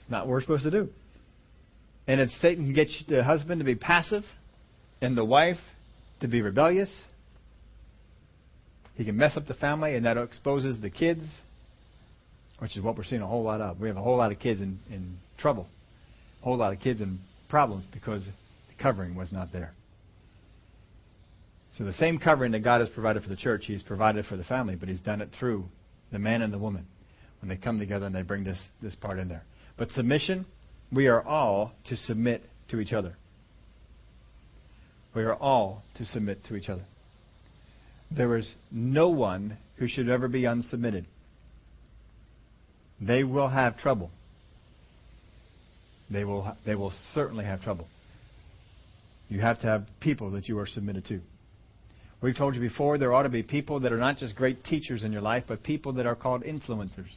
It's 0.01 0.11
not 0.11 0.27
what 0.27 0.33
we're 0.33 0.41
supposed 0.41 0.63
to 0.63 0.71
do. 0.71 0.89
And 2.07 2.21
if 2.21 2.29
Satan 2.41 2.65
can 2.65 2.73
get 2.73 2.89
the 3.07 3.23
husband 3.23 3.59
to 3.59 3.65
be 3.65 3.75
passive 3.75 4.23
and 5.01 5.17
the 5.17 5.25
wife 5.25 5.57
to 6.21 6.27
be 6.27 6.41
rebellious, 6.41 6.89
he 8.93 9.03
can 9.03 9.17
mess 9.17 9.35
up 9.35 9.47
the 9.47 9.55
family, 9.55 9.95
and 9.95 10.05
that 10.05 10.17
exposes 10.17 10.79
the 10.79 10.89
kids, 10.89 11.23
which 12.59 12.77
is 12.77 12.83
what 12.83 12.95
we're 12.97 13.03
seeing 13.03 13.21
a 13.21 13.27
whole 13.27 13.43
lot 13.43 13.59
of. 13.59 13.79
We 13.79 13.87
have 13.87 13.97
a 13.97 14.01
whole 14.01 14.17
lot 14.17 14.31
of 14.31 14.39
kids 14.39 14.61
in, 14.61 14.79
in 14.89 15.17
trouble, 15.37 15.67
a 16.41 16.45
whole 16.45 16.57
lot 16.57 16.71
of 16.71 16.79
kids 16.79 17.01
in 17.01 17.19
problems 17.55 17.85
because 17.93 18.25
the 18.25 18.83
covering 18.83 19.15
was 19.15 19.31
not 19.31 19.53
there. 19.53 19.73
So 21.77 21.85
the 21.85 21.93
same 21.93 22.19
covering 22.19 22.51
that 22.51 22.65
God 22.65 22.81
has 22.81 22.89
provided 22.89 23.23
for 23.23 23.29
the 23.29 23.37
church, 23.37 23.63
He's 23.65 23.81
provided 23.81 24.25
for 24.25 24.35
the 24.35 24.43
family, 24.43 24.75
but 24.75 24.89
He's 24.89 24.99
done 24.99 25.21
it 25.21 25.29
through 25.39 25.63
the 26.11 26.19
man 26.19 26.41
and 26.41 26.51
the 26.51 26.57
woman 26.57 26.85
when 27.39 27.47
they 27.47 27.55
come 27.55 27.79
together 27.79 28.07
and 28.07 28.13
they 28.13 28.23
bring 28.23 28.43
this, 28.43 28.61
this 28.81 28.93
part 28.95 29.19
in 29.19 29.29
there. 29.29 29.45
But 29.77 29.89
submission, 29.91 30.45
we 30.91 31.07
are 31.07 31.25
all 31.25 31.71
to 31.87 31.95
submit 31.95 32.43
to 32.71 32.81
each 32.81 32.91
other. 32.91 33.15
We 35.15 35.23
are 35.23 35.35
all 35.35 35.81
to 35.95 36.03
submit 36.03 36.43
to 36.49 36.57
each 36.57 36.67
other. 36.67 36.83
There 38.11 38.35
is 38.35 38.53
no 38.69 39.07
one 39.07 39.59
who 39.77 39.87
should 39.87 40.09
ever 40.09 40.27
be 40.27 40.41
unsubmitted. 40.41 41.05
They 42.99 43.23
will 43.23 43.47
have 43.47 43.77
trouble 43.77 44.11
they 46.09 46.23
will, 46.23 46.55
they 46.65 46.75
will 46.75 46.93
certainly 47.13 47.45
have 47.45 47.61
trouble. 47.61 47.87
You 49.27 49.41
have 49.41 49.59
to 49.61 49.67
have 49.67 49.87
people 49.99 50.31
that 50.31 50.47
you 50.47 50.59
are 50.59 50.67
submitted 50.67 51.05
to. 51.07 51.21
We've 52.21 52.35
told 52.35 52.55
you 52.55 52.61
before 52.61 52.97
there 52.97 53.13
ought 53.13 53.23
to 53.23 53.29
be 53.29 53.43
people 53.43 53.81
that 53.81 53.91
are 53.91 53.97
not 53.97 54.17
just 54.17 54.35
great 54.35 54.63
teachers 54.63 55.03
in 55.03 55.11
your 55.11 55.21
life, 55.21 55.43
but 55.47 55.63
people 55.63 55.93
that 55.93 56.05
are 56.05 56.15
called 56.15 56.43
influencers. 56.43 57.11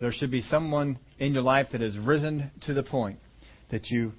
There 0.00 0.12
should 0.12 0.30
be 0.30 0.42
someone 0.42 0.98
in 1.18 1.34
your 1.34 1.42
life 1.42 1.68
that 1.72 1.80
has 1.80 1.98
risen 1.98 2.50
to 2.66 2.74
the 2.74 2.82
point 2.82 3.18
that 3.70 3.90
you 3.90 4.12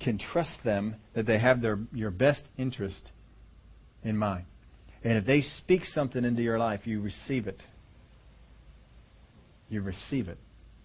can 0.00 0.18
trust 0.18 0.56
them, 0.64 0.96
that 1.14 1.26
they 1.26 1.38
have 1.38 1.62
their, 1.62 1.78
your 1.92 2.10
best 2.10 2.42
interest 2.58 3.10
in 4.02 4.16
mind. 4.16 4.44
And 5.02 5.16
if 5.18 5.24
they 5.24 5.42
speak 5.58 5.84
something 5.84 6.24
into 6.24 6.42
your 6.42 6.58
life, 6.58 6.80
you 6.84 7.00
receive 7.00 7.46
it. 7.46 7.62
You 9.68 9.82
receive 9.82 10.28
it. 10.28 10.38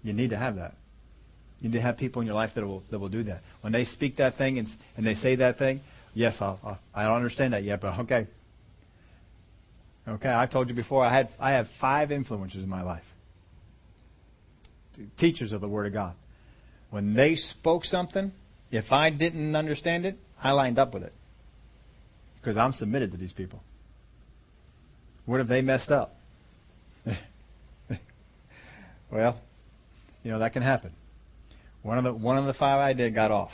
You 0.03 0.13
need 0.13 0.29
to 0.29 0.37
have 0.37 0.55
that. 0.55 0.75
You 1.59 1.69
need 1.69 1.75
to 1.75 1.81
have 1.81 1.97
people 1.97 2.21
in 2.21 2.25
your 2.25 2.35
life 2.35 2.51
that 2.55 2.65
will 2.65 2.83
that 2.89 2.99
will 2.99 3.09
do 3.09 3.23
that. 3.23 3.41
When 3.61 3.73
they 3.73 3.85
speak 3.85 4.17
that 4.17 4.37
thing 4.37 4.57
and 4.59 4.67
and 4.95 5.05
they 5.05 5.15
say 5.15 5.35
that 5.37 5.57
thing, 5.57 5.81
yes, 6.13 6.37
I'll, 6.39 6.59
I'll, 6.63 7.07
don't 7.07 7.17
understand 7.17 7.53
that 7.53 7.63
yet, 7.63 7.81
but 7.81 7.99
okay. 8.01 8.27
Okay, 10.07 10.29
I've 10.29 10.51
told 10.51 10.69
you 10.69 10.75
before. 10.75 11.05
I 11.05 11.13
had 11.13 11.29
I 11.39 11.51
have 11.51 11.67
five 11.79 12.09
influencers 12.09 12.63
in 12.63 12.69
my 12.69 12.81
life, 12.81 13.03
teachers 15.19 15.51
of 15.51 15.61
the 15.61 15.67
Word 15.67 15.87
of 15.87 15.93
God. 15.93 16.15
When 16.89 17.13
they 17.13 17.35
spoke 17.35 17.85
something, 17.85 18.31
if 18.71 18.91
I 18.91 19.11
didn't 19.11 19.55
understand 19.55 20.05
it, 20.05 20.17
I 20.41 20.53
lined 20.53 20.79
up 20.79 20.93
with 20.93 21.03
it 21.03 21.13
because 22.41 22.57
I'm 22.57 22.73
submitted 22.73 23.11
to 23.11 23.17
these 23.17 23.33
people. 23.33 23.61
What 25.25 25.41
if 25.41 25.47
they 25.47 25.61
messed 25.61 25.91
up? 25.91 26.15
well, 29.11 29.39
you 30.23 30.31
know 30.31 30.39
that 30.39 30.53
can 30.53 30.63
happen. 30.63 30.91
One 31.81 31.97
of 31.97 32.03
the 32.03 32.13
one 32.13 32.37
of 32.37 32.45
the 32.45 32.53
five 32.53 32.79
I 32.79 32.93
did 32.93 33.15
got 33.15 33.31
off. 33.31 33.51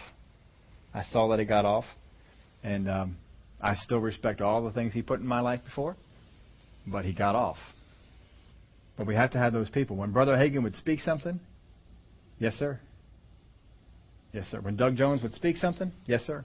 I 0.94 1.04
saw 1.12 1.30
that 1.30 1.40
he 1.40 1.46
got 1.46 1.66
off, 1.66 1.86
and 2.64 2.90
um, 2.90 3.18
I 3.62 3.76
still 3.76 4.00
respect 4.00 4.42
all 4.42 4.64
the 4.64 4.72
things 4.72 4.94
he 4.94 5.02
put 5.02 5.20
in 5.20 5.28
my 5.28 5.42
life 5.42 5.62
before, 5.64 5.96
but 6.88 7.06
he 7.06 7.14
got 7.14 7.36
off. 7.36 7.58
But 8.98 9.06
we 9.06 9.16
have 9.16 9.32
to 9.32 9.38
have 9.38 9.54
those 9.54 9.70
people. 9.70 9.98
When 9.98 10.12
Brother 10.12 10.38
Hagin 10.38 10.64
would 10.64 10.74
speak 10.74 11.02
something, 11.02 11.40
yes, 12.40 12.54
sir. 12.54 12.80
Yes, 14.32 14.46
sir. 14.50 14.60
When 14.62 14.76
Doug 14.76 14.96
Jones 14.96 15.22
would 15.22 15.34
speak 15.34 15.58
something, 15.58 15.92
yes, 16.06 16.22
sir. 16.22 16.44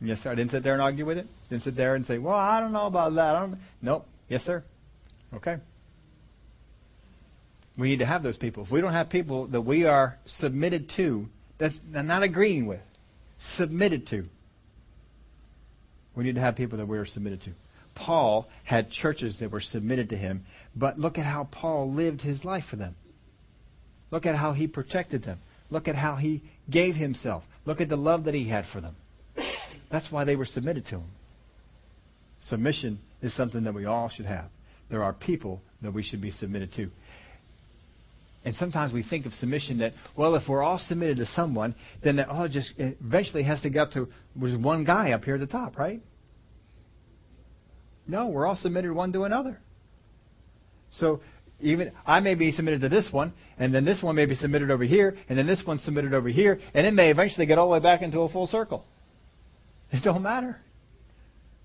Yes, 0.00 0.18
sir. 0.22 0.30
I 0.30 0.34
didn't 0.34 0.50
sit 0.50 0.62
there 0.62 0.72
and 0.72 0.82
argue 0.82 1.06
with 1.06 1.18
it. 1.18 1.26
Didn't 1.50 1.62
sit 1.64 1.76
there 1.76 1.94
and 1.94 2.04
say, 2.06 2.18
"Well, 2.18 2.34
I 2.34 2.60
don't 2.60 2.72
know 2.72 2.86
about 2.86 3.14
that." 3.14 3.34
I 3.36 3.40
don't. 3.40 3.58
Nope. 3.80 4.06
Yes, 4.28 4.42
sir. 4.42 4.64
Okay. 5.32 5.56
We 7.76 7.88
need 7.88 7.98
to 7.98 8.06
have 8.06 8.22
those 8.22 8.36
people. 8.36 8.64
If 8.64 8.70
we 8.70 8.80
don't 8.80 8.92
have 8.92 9.10
people 9.10 9.48
that 9.48 9.62
we 9.62 9.84
are 9.84 10.16
submitted 10.38 10.92
to, 10.96 11.26
that 11.58 11.72
not 11.84 12.22
agreeing 12.22 12.66
with, 12.66 12.80
submitted 13.56 14.06
to, 14.08 14.26
we 16.16 16.24
need 16.24 16.36
to 16.36 16.40
have 16.40 16.54
people 16.54 16.78
that 16.78 16.86
we 16.86 16.98
are 16.98 17.06
submitted 17.06 17.42
to. 17.42 17.50
Paul 17.96 18.48
had 18.64 18.90
churches 18.90 19.38
that 19.40 19.50
were 19.50 19.60
submitted 19.60 20.10
to 20.10 20.16
him, 20.16 20.44
but 20.74 20.98
look 20.98 21.18
at 21.18 21.24
how 21.24 21.48
Paul 21.50 21.92
lived 21.92 22.20
his 22.20 22.44
life 22.44 22.64
for 22.70 22.76
them. 22.76 22.94
Look 24.10 24.26
at 24.26 24.36
how 24.36 24.52
he 24.52 24.66
protected 24.68 25.24
them. 25.24 25.40
Look 25.70 25.88
at 25.88 25.96
how 25.96 26.16
he 26.16 26.44
gave 26.70 26.94
himself. 26.94 27.42
Look 27.64 27.80
at 27.80 27.88
the 27.88 27.96
love 27.96 28.24
that 28.24 28.34
he 28.34 28.48
had 28.48 28.66
for 28.72 28.80
them. 28.80 28.94
That's 29.90 30.10
why 30.10 30.24
they 30.24 30.36
were 30.36 30.44
submitted 30.44 30.84
to 30.86 30.96
him. 30.98 31.10
Submission 32.48 33.00
is 33.22 33.34
something 33.36 33.64
that 33.64 33.74
we 33.74 33.84
all 33.84 34.08
should 34.08 34.26
have. 34.26 34.46
There 34.90 35.02
are 35.02 35.12
people 35.12 35.62
that 35.82 35.92
we 35.92 36.02
should 36.02 36.20
be 36.20 36.30
submitted 36.30 36.72
to. 36.74 36.90
And 38.44 38.54
sometimes 38.56 38.92
we 38.92 39.02
think 39.02 39.24
of 39.24 39.32
submission 39.34 39.78
that, 39.78 39.94
well, 40.16 40.34
if 40.34 40.46
we're 40.48 40.62
all 40.62 40.78
submitted 40.78 41.16
to 41.18 41.26
someone, 41.34 41.74
then 42.02 42.16
that 42.16 42.28
all 42.28 42.46
just 42.48 42.72
eventually 42.76 43.42
has 43.42 43.60
to 43.62 43.70
get 43.70 43.92
to 43.92 44.08
was 44.38 44.54
one 44.54 44.84
guy 44.84 45.12
up 45.12 45.24
here 45.24 45.34
at 45.34 45.40
the 45.40 45.46
top, 45.46 45.78
right? 45.78 46.02
No, 48.06 48.28
we're 48.28 48.46
all 48.46 48.56
submitted 48.56 48.92
one 48.92 49.12
to 49.14 49.24
another. 49.24 49.58
So 50.92 51.20
even 51.60 51.92
I 52.06 52.20
may 52.20 52.34
be 52.34 52.52
submitted 52.52 52.82
to 52.82 52.90
this 52.90 53.08
one, 53.10 53.32
and 53.58 53.74
then 53.74 53.86
this 53.86 54.02
one 54.02 54.14
may 54.14 54.26
be 54.26 54.34
submitted 54.34 54.70
over 54.70 54.84
here, 54.84 55.16
and 55.28 55.38
then 55.38 55.46
this 55.46 55.62
one's 55.66 55.82
submitted 55.82 56.12
over 56.12 56.28
here, 56.28 56.60
and 56.74 56.86
it 56.86 56.92
may 56.92 57.10
eventually 57.10 57.46
get 57.46 57.58
all 57.58 57.68
the 57.68 57.72
way 57.72 57.80
back 57.80 58.02
into 58.02 58.20
a 58.20 58.28
full 58.28 58.46
circle. 58.46 58.84
It 59.90 60.02
don't 60.04 60.22
matter. 60.22 60.58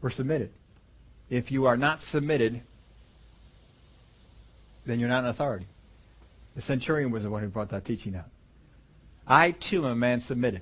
We're 0.02 0.12
submitted. 0.12 0.52
If 1.30 1.52
you 1.52 1.66
are 1.66 1.76
not 1.76 2.00
submitted, 2.12 2.62
then 4.86 5.00
you're 5.00 5.10
not 5.10 5.26
an 5.26 5.32
authority. 5.32 5.68
The 6.60 6.66
centurion 6.66 7.10
was 7.12 7.24
the 7.24 7.30
one 7.30 7.42
who 7.42 7.48
brought 7.48 7.70
that 7.70 7.86
teaching 7.86 8.18
out. 8.18 8.26
I 9.26 9.52
too 9.52 9.86
am 9.86 9.92
a 9.92 9.96
man 9.96 10.20
submitted. 10.28 10.62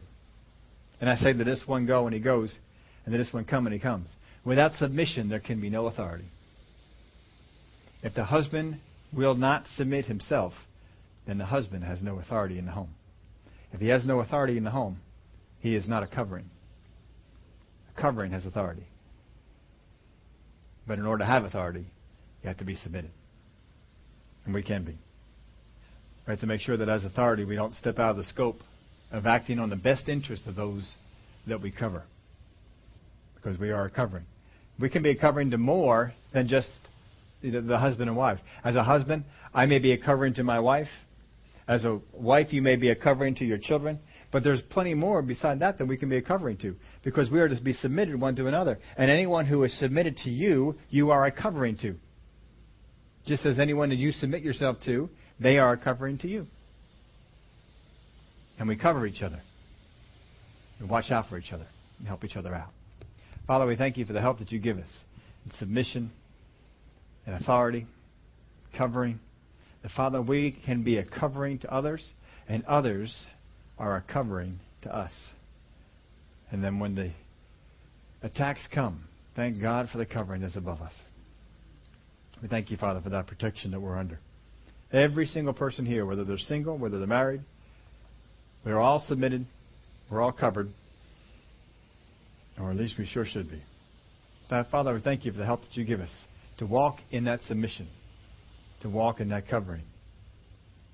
And 1.02 1.10
I 1.10 1.16
say 1.16 1.34
to 1.34 1.44
this 1.44 1.64
one 1.66 1.88
go 1.88 2.06
and 2.06 2.14
he 2.14 2.20
goes, 2.20 2.56
and 3.04 3.12
to 3.12 3.18
this 3.18 3.34
one 3.34 3.46
come 3.46 3.66
and 3.66 3.74
he 3.74 3.80
comes. 3.80 4.08
Without 4.46 4.74
submission, 4.74 5.28
there 5.28 5.40
can 5.40 5.60
be 5.60 5.72
no 5.72 5.88
authority. 5.88 6.26
If 8.04 8.14
the 8.14 8.26
husband 8.26 8.80
will 9.12 9.34
not 9.34 9.66
submit 9.76 10.06
himself, 10.06 10.54
then 11.26 11.40
the 11.40 11.46
husband 11.46 11.84
has 11.84 12.04
no 12.04 12.20
authority 12.20 12.60
in 12.60 12.68
the 12.68 12.74
home. 12.74 12.94
If 13.74 13.80
he 13.80 13.88
has 13.88 14.06
no 14.06 14.20
authority 14.20 14.56
in 14.56 14.66
the 14.66 14.70
home, 14.70 14.98
he 15.62 15.76
is 15.76 15.88
not 15.88 16.04
a 16.04 16.08
covering. 16.08 16.52
A 17.98 18.00
covering 18.00 18.34
has 18.34 18.46
authority. 18.46 18.86
But 20.88 21.00
in 21.00 21.08
order 21.08 21.24
to 21.24 21.28
have 21.28 21.44
authority, 21.44 21.88
you 22.44 22.50
have 22.50 22.58
to 22.58 22.66
be 22.66 22.76
submitted. 22.76 23.10
And 24.46 24.54
we 24.54 24.62
can 24.62 24.84
be. 24.84 25.00
Have 26.28 26.42
to 26.42 26.46
make 26.46 26.60
sure 26.60 26.76
that 26.76 26.90
as 26.90 27.06
authority, 27.06 27.46
we 27.46 27.56
don't 27.56 27.74
step 27.74 28.00
out 28.00 28.12
of 28.12 28.18
the 28.18 28.26
scope 28.26 28.60
of 29.12 29.26
acting 29.26 29.60
on 29.60 29.70
the 29.70 29.78
best 29.78 30.10
interest 30.10 30.46
of 30.46 30.56
those 30.56 30.94
that 31.48 31.62
we 31.62 31.72
cover. 31.72 32.04
Because 33.36 33.58
we 33.58 33.72
are 33.72 33.86
a 33.86 33.90
covering. 33.90 34.26
We 34.78 34.90
can 34.90 35.02
be 35.04 35.12
a 35.12 35.16
covering 35.16 35.52
to 35.52 35.58
more 35.58 36.14
than 36.34 36.50
just 36.50 36.70
the 37.42 37.78
husband 37.78 38.10
and 38.10 38.18
wife. 38.18 38.40
As 38.66 38.76
a 38.76 38.84
husband, 38.84 39.24
I 39.54 39.68
may 39.68 39.80
be 39.80 39.94
a 39.94 39.98
covering 39.98 40.34
to 40.34 40.44
my 40.44 40.60
wife. 40.60 40.90
As 41.66 41.86
a 41.86 42.00
wife, 42.12 42.52
you 42.52 42.62
may 42.62 42.76
be 42.76 42.90
a 42.90 42.96
covering 42.96 43.36
to 43.36 43.46
your 43.46 43.58
children. 43.58 44.00
But 44.30 44.44
there's 44.44 44.62
plenty 44.70 44.94
more 44.94 45.22
beside 45.22 45.62
that 45.62 45.78
that 45.78 45.86
we 45.86 45.96
can 45.96 46.10
be 46.10 46.18
a 46.18 46.22
covering 46.22 46.58
to. 46.58 46.76
Because 47.06 47.32
we 47.32 47.40
are 47.40 47.48
to 47.48 47.62
be 47.62 47.72
submitted 47.72 48.20
one 48.20 48.36
to 48.36 48.48
another. 48.48 48.80
And 48.98 49.10
anyone 49.10 49.46
who 49.46 49.64
is 49.64 49.78
submitted 49.80 50.18
to 50.26 50.30
you, 50.30 50.76
you 50.90 51.12
are 51.12 51.24
a 51.24 51.32
covering 51.32 51.78
to. 51.78 51.96
Just 53.26 53.46
as 53.46 53.60
anyone 53.60 53.90
that 53.90 53.98
you 53.98 54.12
submit 54.12 54.44
yourself 54.44 54.78
to, 54.86 55.10
they 55.40 55.60
are 55.60 55.74
a 55.74 55.78
covering 55.78 56.18
to 56.20 56.28
you. 56.28 56.48
And 58.60 58.68
we 58.68 58.76
cover 58.76 59.06
each 59.06 59.22
other. 59.22 59.42
We 60.80 60.88
watch 60.88 61.12
out 61.12 61.30
for 61.30 61.38
each 61.38 61.52
other 61.52 61.68
and 62.00 62.08
help 62.08 62.24
each 62.24 62.36
other 62.36 62.54
out. 62.54 62.70
Father, 63.46 63.66
we 63.66 63.76
thank 63.76 63.98
you 63.98 64.06
for 64.06 64.14
the 64.14 64.22
help 64.22 64.40
that 64.40 64.52
you 64.52 64.60
give 64.60 64.78
us 64.78 64.90
in 65.46 65.52
submission 65.58 66.12
and 67.26 67.36
authority, 67.36 67.86
covering. 68.78 69.20
That, 69.84 69.92
Father, 69.92 70.22
we 70.22 70.58
can 70.66 70.84
be 70.84 70.98
a 70.98 71.06
covering 71.06 71.60
to 71.60 71.74
others, 71.74 72.06
and 72.48 72.66
others 72.66 73.26
are 73.78 73.96
a 73.98 74.02
covering 74.02 74.60
to 74.82 74.96
us. 74.96 75.12
And 76.52 76.64
then 76.64 76.80
when 76.80 76.96
the 76.96 77.12
attacks 78.22 78.68
come, 78.74 79.04
thank 79.36 79.62
God 79.62 79.90
for 79.92 79.98
the 79.98 80.06
covering 80.06 80.42
that's 80.42 80.56
above 80.56 80.82
us. 80.82 80.94
We 82.42 82.48
thank 82.48 82.72
you, 82.72 82.78
Father, 82.78 83.02
for 83.02 83.10
that 83.10 83.28
protection 83.28 83.72
that 83.72 83.80
we're 83.80 83.98
under. 83.98 84.20
Every 84.92 85.26
single 85.26 85.54
person 85.54 85.86
here, 85.86 86.06
whether 86.06 86.24
they're 86.24 86.38
single, 86.38 86.78
whether 86.78 86.98
they're 86.98 87.08
married, 87.08 87.42
we're 88.64 88.80
all 88.80 89.04
submitted, 89.08 89.46
we're 90.10 90.22
all 90.22 90.32
covered, 90.32 90.70
or 92.60 92.72
at 92.72 92.78
least 92.78 92.98
we 92.98 93.06
sure 93.06 93.26
should 93.26 93.50
be. 93.50 93.62
Father, 94.72 94.94
we 94.94 95.02
thank 95.02 95.26
you 95.26 95.32
for 95.32 95.38
the 95.38 95.46
help 95.46 95.62
that 95.62 95.76
you 95.76 95.84
give 95.84 96.00
us 96.00 96.12
to 96.58 96.66
walk 96.66 97.00
in 97.12 97.26
that 97.26 97.42
submission, 97.44 97.88
to 98.82 98.90
walk 98.90 99.20
in 99.20 99.30
that 99.30 99.48
covering, 99.48 99.84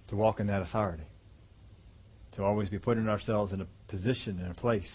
to 0.09 0.15
walk 0.15 0.39
in 0.39 0.47
that 0.47 0.61
authority, 0.61 1.03
to 2.35 2.43
always 2.43 2.69
be 2.69 2.79
putting 2.79 3.07
ourselves 3.07 3.53
in 3.53 3.61
a 3.61 3.67
position, 3.89 4.39
in 4.39 4.47
a 4.49 4.55
place, 4.55 4.91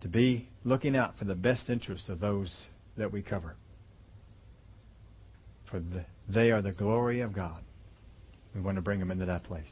to 0.00 0.08
be 0.08 0.48
looking 0.64 0.96
out 0.96 1.18
for 1.18 1.24
the 1.24 1.34
best 1.34 1.68
interests 1.68 2.08
of 2.08 2.20
those 2.20 2.66
that 2.96 3.12
we 3.12 3.20
cover. 3.20 3.56
For 5.70 5.80
the, 5.80 6.04
they 6.28 6.50
are 6.50 6.62
the 6.62 6.72
glory 6.72 7.20
of 7.20 7.32
God. 7.32 7.62
We 8.54 8.60
want 8.60 8.76
to 8.76 8.82
bring 8.82 8.98
them 8.98 9.10
into 9.10 9.26
that 9.26 9.44
place. 9.44 9.70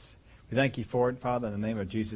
We 0.51 0.57
thank 0.57 0.79
you 0.79 0.85
for 0.91 1.11
it, 1.11 1.21
Father, 1.21 1.49
in 1.49 1.61
the 1.61 1.67
name 1.67 1.79
of 1.79 1.89
Jesus. 1.89 2.15